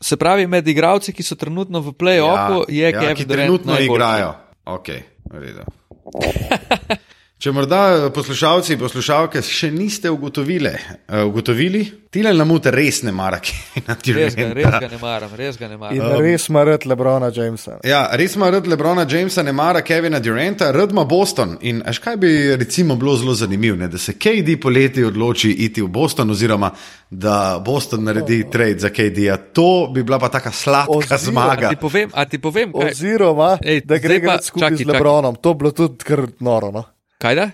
se 0.00 0.16
pravi, 0.16 0.46
med 0.46 0.68
igravci, 0.68 1.12
ki 1.16 1.24
so 1.24 1.38
trenutno 1.40 1.80
v 1.80 1.94
playoffu, 1.96 2.66
ja, 2.68 2.74
je 2.74 2.90
ja, 2.90 3.00
Kevin 3.00 3.14
Durant. 3.16 3.32
Trenutno 3.32 3.72
najboljši. 3.72 3.94
igrajo. 3.94 4.34
Ok, 4.64 4.88
redo. 5.32 5.64
Če 7.46 7.52
morda 7.54 8.08
poslušalci 8.10 8.72
in 8.74 8.78
poslušalke 8.80 9.38
še 9.38 9.68
niste 9.70 10.10
ugotovili, 10.10 10.72
uh, 11.06 11.20
ugotovili 11.28 11.84
Tile 12.10 12.32
Lamute 12.34 12.72
res 12.74 13.04
ne 13.06 13.12
mara, 13.14 13.38
ki 13.38 13.84
na 13.86 13.94
ti 13.94 14.14
reče. 14.16 14.46
Res 14.56 14.72
ga 14.72 14.88
ne 14.90 14.98
maram, 14.98 15.36
res 15.38 15.58
ga 15.60 15.68
ne 15.70 15.76
maram. 15.78 16.00
Um, 16.00 16.24
res 16.24 16.48
ima 16.50 16.64
rad 16.66 16.88
Lebrona 16.90 17.28
Jamesa. 17.30 17.76
Ja, 17.86 18.00
res 18.18 18.34
ima 18.34 18.48
rad 18.50 18.66
Lebrona 18.66 19.04
Jamesa, 19.06 19.44
ne 19.46 19.54
mara 19.54 19.84
Kevina 19.86 20.18
Duranta, 20.18 20.72
rad 20.74 20.90
ima 20.90 21.04
Boston. 21.06 21.54
In 21.70 21.84
až 21.86 22.00
kaj 22.02 22.16
bi 22.24 22.32
recimo 22.58 22.96
bilo 22.98 23.14
zelo 23.20 23.36
zanimivo, 23.38 23.78
da 23.86 23.98
se 23.98 24.16
KD 24.18 24.58
poleti 24.62 25.06
odloči 25.06 25.52
iti 25.68 25.86
v 25.86 25.92
Boston, 26.00 26.34
oziroma 26.34 26.72
da 27.10 27.60
Boston 27.62 28.08
naredi 28.10 28.40
oh, 28.42 28.50
trade 28.50 28.82
za 28.88 28.90
KD. 28.90 29.22
-ja. 29.28 29.38
To 29.52 29.86
bi 29.94 30.02
bila 30.02 30.18
pa 30.18 30.32
taka 30.34 30.50
sladka 30.50 30.98
oziroma, 30.98 31.46
zmaga. 31.46 31.70
A 31.70 31.70
ti 31.70 31.76
povem, 31.76 32.10
a 32.14 32.24
ti 32.24 32.42
povem 32.42 32.74
kaj? 32.74 32.90
Oziroma, 32.90 33.54
Ej, 33.62 33.84
da 33.86 34.02
gre 34.02 34.18
pa 34.24 34.42
skupaj 34.42 34.70
čaki, 34.70 34.82
z 34.82 34.90
Lebronom. 34.90 35.34
Čaki. 35.38 35.42
To 35.42 35.54
bi 35.54 35.58
bilo 35.58 35.70
tudi 35.70 36.04
kar 36.04 36.26
noro. 36.40 36.74
No? 36.74 36.95
Kaj 37.18 37.34
da? 37.34 37.50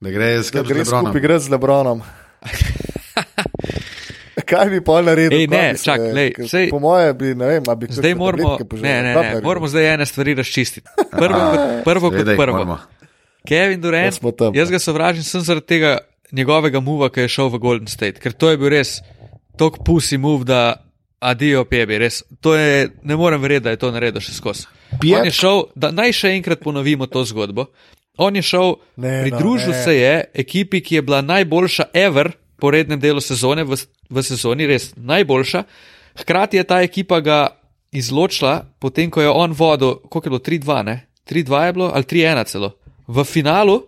Da 0.00 0.10
gre 0.10 0.42
skupaj 0.44 1.38
z 1.38 1.50
Lebronom. 1.50 2.02
Kaj 4.48 4.68
bi 4.70 4.80
pa 4.84 5.00
naredil? 5.02 5.38
Ej, 5.38 5.46
ne, 5.48 5.74
čak, 5.80 6.00
lej, 6.12 6.34
sej, 6.50 6.68
po 6.70 6.78
moje 6.82 7.14
bi, 7.16 7.32
ne 7.38 7.46
vem, 7.48 7.64
bi 7.78 7.86
zdaj 7.90 8.14
moramo, 8.18 8.58
ne, 8.82 8.96
ne, 9.02 9.14
ne, 9.14 9.40
moramo 9.44 9.68
zdaj 9.70 9.94
ene 9.94 10.06
stvari 10.06 10.34
razčistiti. 10.34 10.88
Prvo, 11.10 11.40
prvo 11.84 12.10
kot 12.10 12.32
prvo. 12.36 12.78
Kevin 13.48 13.80
Durant, 13.80 14.20
jaz 14.54 14.70
ga 14.70 14.78
sovražim 14.78 15.24
sem 15.24 15.40
zaradi 15.40 15.66
tega 15.66 15.98
njegovega 16.32 16.80
muva, 16.80 17.08
ki 17.12 17.24
je 17.24 17.28
šel 17.38 17.48
v 17.54 17.60
Golden 17.62 17.88
State, 17.88 18.20
ker 18.20 18.32
to 18.32 18.50
je 18.50 18.60
bil 18.60 18.72
res 18.74 18.98
tok 19.56 19.80
pusi 19.86 20.18
muv, 20.18 20.44
da 20.44 20.76
adijo 21.24 21.64
pebi, 21.64 21.98
res. 21.98 22.22
To 22.44 22.54
je, 22.56 22.88
ne 23.02 23.16
morem 23.16 23.40
verjeti, 23.42 23.64
da 23.64 23.74
je 23.74 23.80
to 23.80 23.90
naredil 23.94 24.24
še 24.24 24.34
skozi. 24.36 24.66
On 24.98 25.24
je 25.24 25.32
šel, 25.34 25.66
da 25.76 25.90
naj 25.94 26.12
še 26.16 26.34
enkrat 26.36 26.60
ponovimo 26.64 27.08
to 27.10 27.24
zgodbo. 27.28 27.68
On 28.16 28.36
je 28.36 28.42
šel, 28.42 28.76
ne, 28.96 29.22
pridružil 29.22 29.72
no, 29.72 29.82
se 29.84 29.96
je 29.96 30.24
ekipi, 30.34 30.80
ki 30.80 30.94
je 30.94 31.02
bila 31.02 31.20
najboljša 31.22 31.84
ever 31.94 32.32
po 32.56 32.70
rednem 32.70 33.00
delu 33.00 33.20
sezone, 33.20 33.64
v, 33.64 33.76
v 34.10 34.22
sezoni 34.22 34.66
res 34.70 34.92
najboljša. 34.96 35.64
Hkrati 36.22 36.56
je 36.56 36.64
ta 36.64 36.80
ekipa 36.82 37.20
ga 37.20 37.40
izločila, 37.92 38.62
potem 38.78 39.10
ko 39.10 39.22
je 39.22 39.30
on 39.30 39.52
vodil, 39.52 39.98
koliko 40.08 40.26
je 40.26 40.30
bilo 40.30 40.42
3-2, 40.42 40.98
3-2 41.30 41.66
je 41.66 41.72
bilo 41.72 41.90
ali 41.94 42.04
3-1 42.04 42.46
celo. 42.46 42.72
V 43.06 43.24
finalu 43.24 43.82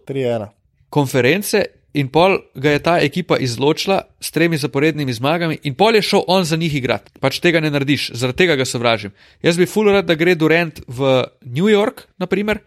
konference 0.90 1.64
in 1.96 2.08
pol 2.12 2.36
ga 2.54 2.74
je 2.74 2.82
ta 2.84 2.98
ekipa 3.00 3.38
izločila 3.40 4.02
s 4.20 4.30
tremi 4.30 4.58
zaporednimi 4.60 5.12
zmagami 5.12 5.58
in 5.64 5.74
pol 5.74 5.96
je 5.96 6.02
šel 6.02 6.24
on 6.26 6.44
za 6.44 6.56
njih 6.56 6.74
igrati. 6.74 7.10
Pač 7.20 7.40
tega 7.40 7.60
ne 7.60 7.70
narediš, 7.70 8.10
zaradi 8.12 8.44
tega 8.44 8.56
ga 8.56 8.64
sovražim. 8.68 9.14
Jaz 9.42 9.56
bi 9.56 9.66
full 9.66 9.88
rad, 9.88 10.04
da 10.04 10.14
gre 10.14 10.34
Durant 10.34 10.80
v 10.86 11.24
New 11.44 11.70
York, 11.72 12.04
naprimer 12.18 12.60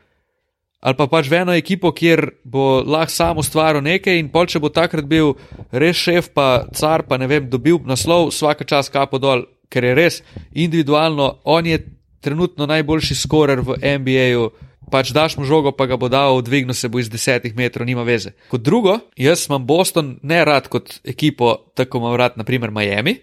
ali 0.79 0.95
pa 0.95 1.07
pač 1.11 1.27
v 1.27 1.41
eno 1.43 1.53
ekipo, 1.55 1.91
kjer 1.91 2.39
bo 2.43 2.79
lahko 2.85 3.11
samo 3.11 3.43
ustvaril 3.43 3.83
nekaj 3.83 4.19
in 4.19 4.31
pol, 4.31 4.47
če 4.47 4.61
bo 4.63 4.71
takrat 4.71 5.07
bil 5.07 5.35
res 5.71 5.99
šef, 5.99 6.31
pa 6.31 6.65
car, 6.75 7.03
pa 7.07 7.19
ne 7.19 7.27
vem, 7.27 7.49
dobil 7.51 7.81
naslov, 7.87 8.31
vsaka 8.31 8.63
čas 8.63 8.91
kapo 8.91 9.19
dol, 9.19 9.43
ker 9.69 9.83
je 9.83 9.93
res 9.97 10.21
individualno, 10.55 11.39
on 11.43 11.67
je 11.67 11.83
trenutno 12.23 12.67
najboljši 12.67 13.15
skorer 13.15 13.61
v 13.63 13.75
NBA-ju, 13.99 14.49
pač 14.89 15.11
daš 15.13 15.37
mu 15.37 15.45
žogo, 15.45 15.75
pa 15.75 15.85
ga 15.85 15.99
bo 15.99 16.09
dal, 16.11 16.39
dvignil 16.41 16.75
se 16.75 16.89
bo 16.89 16.99
iz 16.99 17.11
desetih 17.11 17.55
metrov, 17.55 17.87
nima 17.87 18.03
veze. 18.07 18.33
Kot 18.49 18.63
drugo, 18.63 18.97
jaz 19.19 19.47
imam 19.47 19.67
Boston 19.67 20.17
ne 20.23 20.41
rad 20.47 20.71
kot 20.71 20.99
ekipo, 21.03 21.71
tako 21.75 22.01
imam 22.03 22.15
rad, 22.19 22.39
naprimer 22.39 22.71
Miami, 22.71 23.19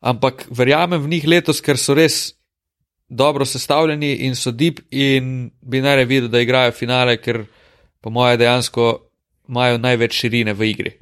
ampak 0.00 0.46
verjamem 0.50 1.02
v 1.02 1.16
njih 1.16 1.26
letos, 1.28 1.60
ker 1.60 1.78
so 1.78 1.94
res 1.98 2.39
dobro 3.10 3.44
sestavljeni 3.44 4.14
in 4.14 4.34
so 4.36 4.50
deep 4.50 4.80
in 4.90 5.50
bi 5.60 5.80
naj 5.80 6.04
videl, 6.04 6.28
da 6.28 6.40
igrajo 6.40 6.72
finale, 6.72 7.16
ker 7.16 7.44
po 8.00 8.10
moje 8.10 8.36
dejansko 8.36 8.98
imajo 9.48 9.78
največ 9.78 10.14
širine 10.14 10.54
v 10.54 10.70
igri. 10.70 10.92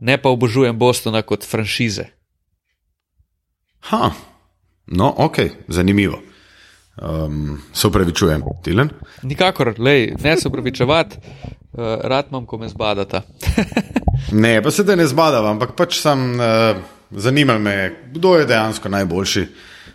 Ne 0.00 0.18
pa 0.22 0.28
obožujem 0.28 0.78
Bostona 0.78 1.22
kot 1.22 1.46
franšize. 1.48 2.04
Ha, 3.80 4.10
no, 4.86 5.14
ok, 5.16 5.38
zanimivo. 5.68 6.20
Um, 7.00 7.62
se 7.72 7.86
upravičujem, 7.86 8.42
Tilen. 8.64 8.90
Nikakor, 9.22 9.74
lej, 9.78 10.14
ne 10.20 10.36
se 10.36 10.48
upravičevati, 10.48 11.16
uh, 11.16 11.80
rad 12.04 12.26
imam, 12.28 12.46
ko 12.46 12.58
me 12.58 12.68
zbadata. 12.68 13.22
ne, 14.44 14.62
pa 14.62 14.70
se 14.70 14.84
da 14.84 14.96
ne 14.96 15.06
zbadavam, 15.06 15.56
ampak 15.56 15.72
pač 15.76 15.96
sem 16.02 16.34
uh, 16.36 16.76
zanimal 17.10 17.58
me, 17.58 17.94
kdo 18.12 18.36
je 18.36 18.46
dejansko 18.46 18.88
najboljši 18.88 19.46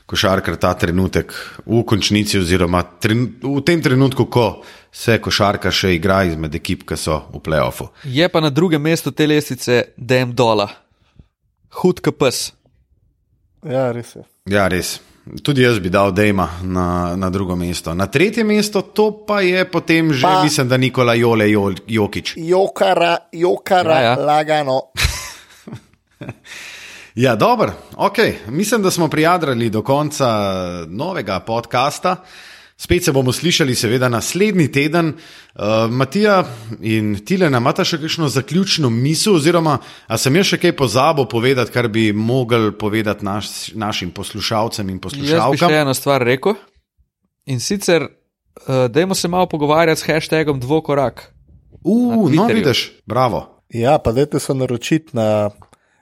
košarkar 0.05 0.55
ta 0.61 0.73
trenutek 0.73 1.33
v 1.65 1.81
končnici, 1.87 2.39
oziroma 2.39 2.83
tren, 3.01 3.25
v 3.41 3.61
tem 3.65 3.81
trenutku, 3.81 4.27
ko 4.29 4.61
se 4.93 5.17
košarka 5.21 5.71
še 5.73 5.95
igra 5.97 6.23
izmed 6.29 6.55
ekip, 6.55 6.85
ki 6.87 6.97
so 6.99 7.23
v 7.33 7.41
playoffu. 7.45 7.89
Je 8.05 8.27
pa 8.29 8.43
na 8.43 8.53
drugem 8.53 8.81
mestu 8.81 9.11
te 9.11 9.27
lestvice 9.27 9.81
DM 9.97 10.35
Dola, 10.37 10.69
hud 11.81 11.99
KPS. 12.05 12.53
Ja, 13.65 13.89
res 13.91 14.15
je. 14.15 14.23
Ja, 14.51 14.69
res. 14.69 14.99
Tudi 15.41 15.63
jaz 15.63 15.79
bi 15.81 15.89
dal 15.89 16.11
Dejma 16.13 16.45
na, 16.61 17.15
na 17.17 17.31
drugo 17.33 17.55
mesto. 17.57 17.95
Na 17.97 18.05
tretje 18.05 18.43
mesto 18.45 18.83
to 18.93 19.25
pa 19.25 19.39
je 19.41 19.65
potem 19.65 20.13
že, 20.13 20.21
pa, 20.21 20.43
mislim, 20.45 20.69
da 20.69 20.77
Nikola 20.77 21.15
Jole 21.17 21.49
Jokič. 21.49 22.35
Jokara, 22.37 23.17
jokara, 23.33 23.97
ja, 23.97 24.13
ja. 24.13 24.15
lagano. 24.21 24.81
ja, 27.15 27.35
dobro, 27.35 27.73
ok. 27.95 28.17
Mislim, 28.47 28.81
da 28.81 28.91
smo 28.91 29.07
prijadrali 29.07 29.69
do 29.69 29.83
konca 29.83 30.27
novega 30.87 31.39
podcasta. 31.39 32.15
Spet 32.77 33.03
se 33.03 33.11
bomo 33.11 33.31
slišali, 33.31 33.75
seveda, 33.75 34.09
naslednji 34.09 34.71
teden. 34.71 35.07
Uh, 35.07 35.91
Matija 35.91 36.43
in 36.81 37.13
Tilena, 37.25 37.61
imata 37.63 37.85
še 37.87 38.01
kakšno 38.01 38.27
zaključno 38.29 38.89
misel, 38.91 39.37
oziroma 39.39 39.77
a 40.07 40.17
sem 40.19 40.35
jaz 40.35 40.49
še 40.49 40.59
kaj 40.59 40.73
pozabil 40.75 41.27
povedati, 41.31 41.71
kar 41.71 41.87
bi 41.87 42.09
mogel 42.11 42.73
povedati 42.75 43.25
naš, 43.25 43.71
našim 43.79 44.11
poslušalcem 44.11 44.91
in 44.91 44.99
poslušalkam? 44.99 45.55
Jaz 45.55 45.55
bi 45.55 45.71
še 45.71 45.79
eno 45.85 45.95
stvar 45.95 46.27
rekel. 46.27 46.59
In 47.47 47.63
sicer, 47.63 48.09
uh, 48.09 48.89
dajmo 48.91 49.15
se 49.15 49.31
malo 49.31 49.47
pogovarjati 49.47 50.01
s 50.01 50.09
hashtagom 50.11 50.59
dvokorak. 50.59 51.29
Uf, 51.79 52.27
no, 52.33 52.49
vidiš, 52.51 52.89
bravo. 53.07 53.45
Ja, 53.71 54.01
pa 54.03 54.11
dajte 54.11 54.39
se 54.43 54.53
naročiti 54.53 55.15
na 55.15 55.49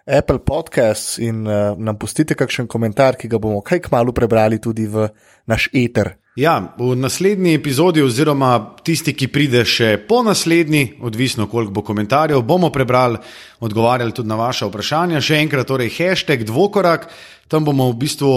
Apple 0.05 0.39
Podcasts 0.39 1.19
in 1.19 1.47
uh, 1.47 1.77
nam 1.79 1.97
pustite 1.97 2.35
kakšen 2.35 2.67
komentar, 2.67 3.15
ki 3.15 3.29
ga 3.31 3.39
bomo 3.39 3.61
kaj 3.63 3.85
kmalo 3.87 4.11
prebrali 4.11 4.59
tudi 4.59 4.87
v 4.87 5.07
naš 5.47 5.69
eter. 5.73 6.17
Ja, 6.35 6.73
v 6.77 6.95
naslednji 6.97 7.53
epizodi, 7.53 8.01
oziroma 8.01 8.55
tisti, 8.81 9.13
ki 9.13 9.27
pride 9.29 9.59
še 9.69 9.99
po 10.09 10.23
naslednji, 10.25 10.95
odvisno 11.05 11.45
koliko 11.45 11.75
bo 11.75 11.83
komentarjev, 11.85 12.41
bomo 12.41 12.71
prebrali, 12.73 13.19
odgovarjali 13.61 14.15
tudi 14.17 14.31
na 14.31 14.39
vaše 14.39 14.65
vprašanja. 14.65 15.21
Še 15.21 15.37
enkrat, 15.43 15.69
torej, 15.69 15.93
hashtag 15.93 16.41
dvokorak, 16.49 17.05
tam 17.45 17.69
bomo 17.69 17.91
v 17.91 17.99
bistvu 18.01 18.31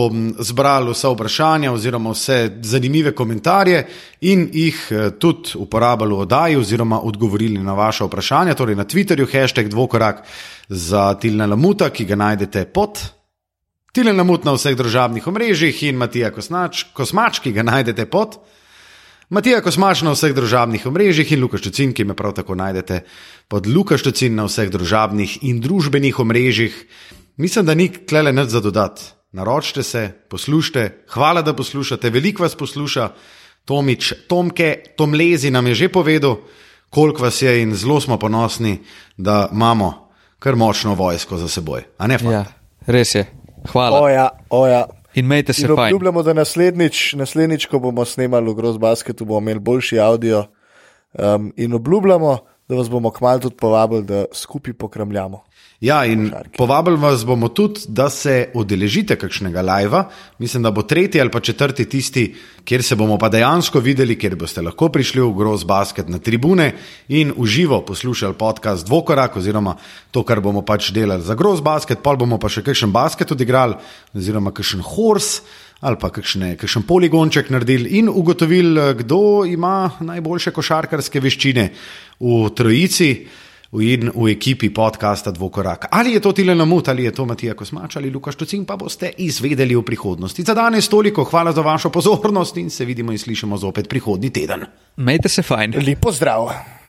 zbrali 0.44 0.92
vse 0.92 1.14
vprašanja, 1.14 1.72
oziroma 1.72 2.12
vse 2.12 2.38
zanimive 2.68 3.16
komentarje 3.16 3.86
in 4.28 4.44
jih 4.52 4.84
eh, 4.92 5.10
tudi 5.16 5.56
uporabljali 5.56 6.20
v 6.20 6.28
oddaji, 6.28 6.60
oziroma 6.60 7.00
odgovorili 7.00 7.64
na 7.64 7.72
vaše 7.80 8.04
vprašanja. 8.04 8.60
Torej, 8.60 8.76
na 8.76 8.84
Twitterju 8.84 9.32
hashtag 9.32 9.72
dvokorak 9.72 10.20
za 10.68 11.14
Tilna 11.16 11.48
Lamuta, 11.48 11.88
ki 11.88 12.04
ga 12.04 12.20
najdete 12.28 12.68
pod. 12.68 13.15
Tile 13.96 14.12
namut 14.12 14.44
na 14.44 14.52
vseh 14.52 14.74
državnih 14.76 15.24
omrežjih 15.24 15.78
in 15.88 15.96
Matija 15.96 16.28
Kosmač, 16.28 16.82
Kosmač, 16.92 17.38
ki 17.40 17.54
ga 17.56 17.62
najdete 17.64 18.04
pod. 18.12 18.34
Matija 19.32 19.62
Kosmač 19.64 20.02
na 20.04 20.12
vseh 20.12 20.34
državnih 20.36 20.82
omrežjih 20.84 21.30
in 21.32 21.40
Lukaš 21.40 21.62
Čucin, 21.64 21.94
ki 21.96 22.04
me 22.04 22.12
prav 22.12 22.34
tako 22.36 22.58
najdete 22.60 22.98
pod 23.48 23.64
Lukaš 23.64 24.04
Čucin 24.04 24.36
na 24.36 24.44
vseh 24.50 24.68
državnih 24.68 25.38
in 25.48 25.62
družbenih 25.64 26.18
omrežjih. 26.20 26.76
Mislim, 27.40 27.64
da 27.64 27.72
ni 27.72 27.88
klele 27.88 28.34
nič 28.36 28.52
za 28.52 28.60
dodati. 28.60 29.06
Naročite 29.32 29.82
se, 29.82 30.10
poslušajte, 30.28 31.06
hvala, 31.16 31.40
da 31.40 31.56
poslušate, 31.56 32.12
veliko 32.12 32.44
vas 32.44 32.54
posluša. 32.54 33.08
Tomič, 33.64 34.12
Tomke, 34.28 34.92
Tomlezi 34.96 35.50
nam 35.50 35.72
je 35.72 35.74
že 35.74 35.88
povedal, 35.88 36.36
koliko 36.90 37.22
vas 37.22 37.40
je 37.42 37.62
in 37.62 37.72
zelo 37.74 37.96
smo 38.00 38.18
ponosni, 38.18 38.76
da 39.16 39.48
imamo 39.52 40.12
kar 40.38 40.56
močno 40.56 40.94
vojsko 40.94 41.40
za 41.40 41.48
seboj. 41.48 41.88
Ja, 42.28 42.44
res 42.86 43.14
je. 43.14 43.24
Hvala. 43.72 44.00
Oja, 44.00 44.28
oja. 44.50 44.86
In 45.14 45.24
imejte 45.24 45.52
se 45.52 45.66
fajn. 45.66 45.80
Obljubljamo, 45.80 46.22
da 46.22 46.32
naslednjič, 46.32 47.14
naslednjič, 47.14 47.66
ko 47.66 47.78
bomo 47.78 48.04
snemali 48.04 48.50
v 48.50 48.54
Gross 48.54 48.78
Basketu, 48.78 49.24
bomo 49.24 49.40
imeli 49.40 49.60
boljši 49.60 49.98
audio. 50.00 50.44
Um, 51.12 51.52
in 51.56 51.72
obljubljamo, 51.74 52.38
da 52.68 52.76
vas 52.76 52.90
bomo 52.90 53.10
kmalo 53.10 53.38
tudi 53.38 53.56
povabili, 53.56 54.04
da 54.04 54.24
skupaj 54.32 54.74
pokramljamo. 54.74 55.44
Ja, 55.80 56.06
in 56.08 56.30
povabili 56.56 56.96
vas 56.96 57.20
bomo 57.26 57.50
tudi, 57.52 57.82
da 57.88 58.08
se 58.10 58.48
udeležite 58.56 59.18
kakšnega 59.20 59.60
live. 59.60 60.04
Mislim, 60.38 60.62
da 60.62 60.70
bo 60.70 60.82
tretji 60.82 61.20
ali 61.20 61.30
pa 61.30 61.40
četrti 61.40 61.84
tisti, 61.84 62.34
kjer 62.64 62.82
se 62.82 62.96
bomo 62.96 63.18
pa 63.18 63.28
dejansko 63.28 63.80
videli, 63.80 64.16
kjer 64.18 64.38
boste 64.40 64.64
lahko 64.64 64.88
prišli 64.88 65.20
v 65.20 65.34
Gross 65.36 65.66
Basket 65.68 66.08
na 66.08 66.18
tribune 66.18 66.72
in 67.08 67.32
uživo 67.36 67.82
poslušali 67.84 68.34
podcast 68.34 68.86
Dvokorak, 68.86 69.36
oziroma 69.36 69.76
to, 70.10 70.24
kar 70.24 70.40
bomo 70.40 70.64
pač 70.64 70.90
delali 70.96 71.22
za 71.22 71.34
Gross 71.34 71.60
Basket, 71.60 72.00
pa 72.02 72.16
bomo 72.16 72.40
pa 72.40 72.48
še 72.48 72.64
kakšen 72.64 72.92
basket 72.92 73.36
odigrali, 73.36 73.76
oziroma 74.16 74.56
kakšen 74.56 74.80
horse. 74.80 75.42
Ali 75.84 75.98
pa 76.00 76.08
kakšne, 76.08 76.54
kakšen 76.56 76.86
poligonček 76.88 77.50
naredili 77.52 77.98
in 77.98 78.08
ugotovili, 78.08 78.94
kdo 78.96 79.44
ima 79.44 79.90
najboljše 80.00 80.50
košarkarske 80.56 81.20
veščine 81.20 81.66
v 82.16 82.46
trojici 82.56 83.10
v, 83.76 84.08
v 84.08 84.32
ekipi 84.32 84.70
podcasta 84.72 85.30
Dvokorak. 85.30 85.92
Ali 85.92 86.16
je 86.16 86.20
to 86.20 86.32
Tilen 86.32 86.64
Mut, 86.64 86.88
ali 86.88 87.04
je 87.04 87.12
to 87.12 87.26
Matija 87.28 87.54
Kosmač 87.54 87.96
ali 87.96 88.10
Lukaš 88.10 88.40
Tucin, 88.40 88.64
pa 88.64 88.76
boste 88.76 89.12
izvedeli 89.18 89.76
v 89.76 89.84
prihodnosti. 89.84 90.42
Za 90.42 90.54
danes 90.56 90.88
toliko, 90.88 91.24
hvala 91.24 91.52
za 91.52 91.60
vašo 91.60 91.90
pozornost 91.90 92.56
in 92.56 92.70
se 92.70 92.84
vidimo 92.84 93.12
in 93.12 93.18
slišimo 93.18 93.56
zopet 93.56 93.88
prihodnji 93.88 94.30
teden. 94.30 94.64
Majte 94.96 95.28
se 95.28 95.42
fajn. 95.42 95.76
Lepo 95.86 96.12
zdrav. 96.12 96.75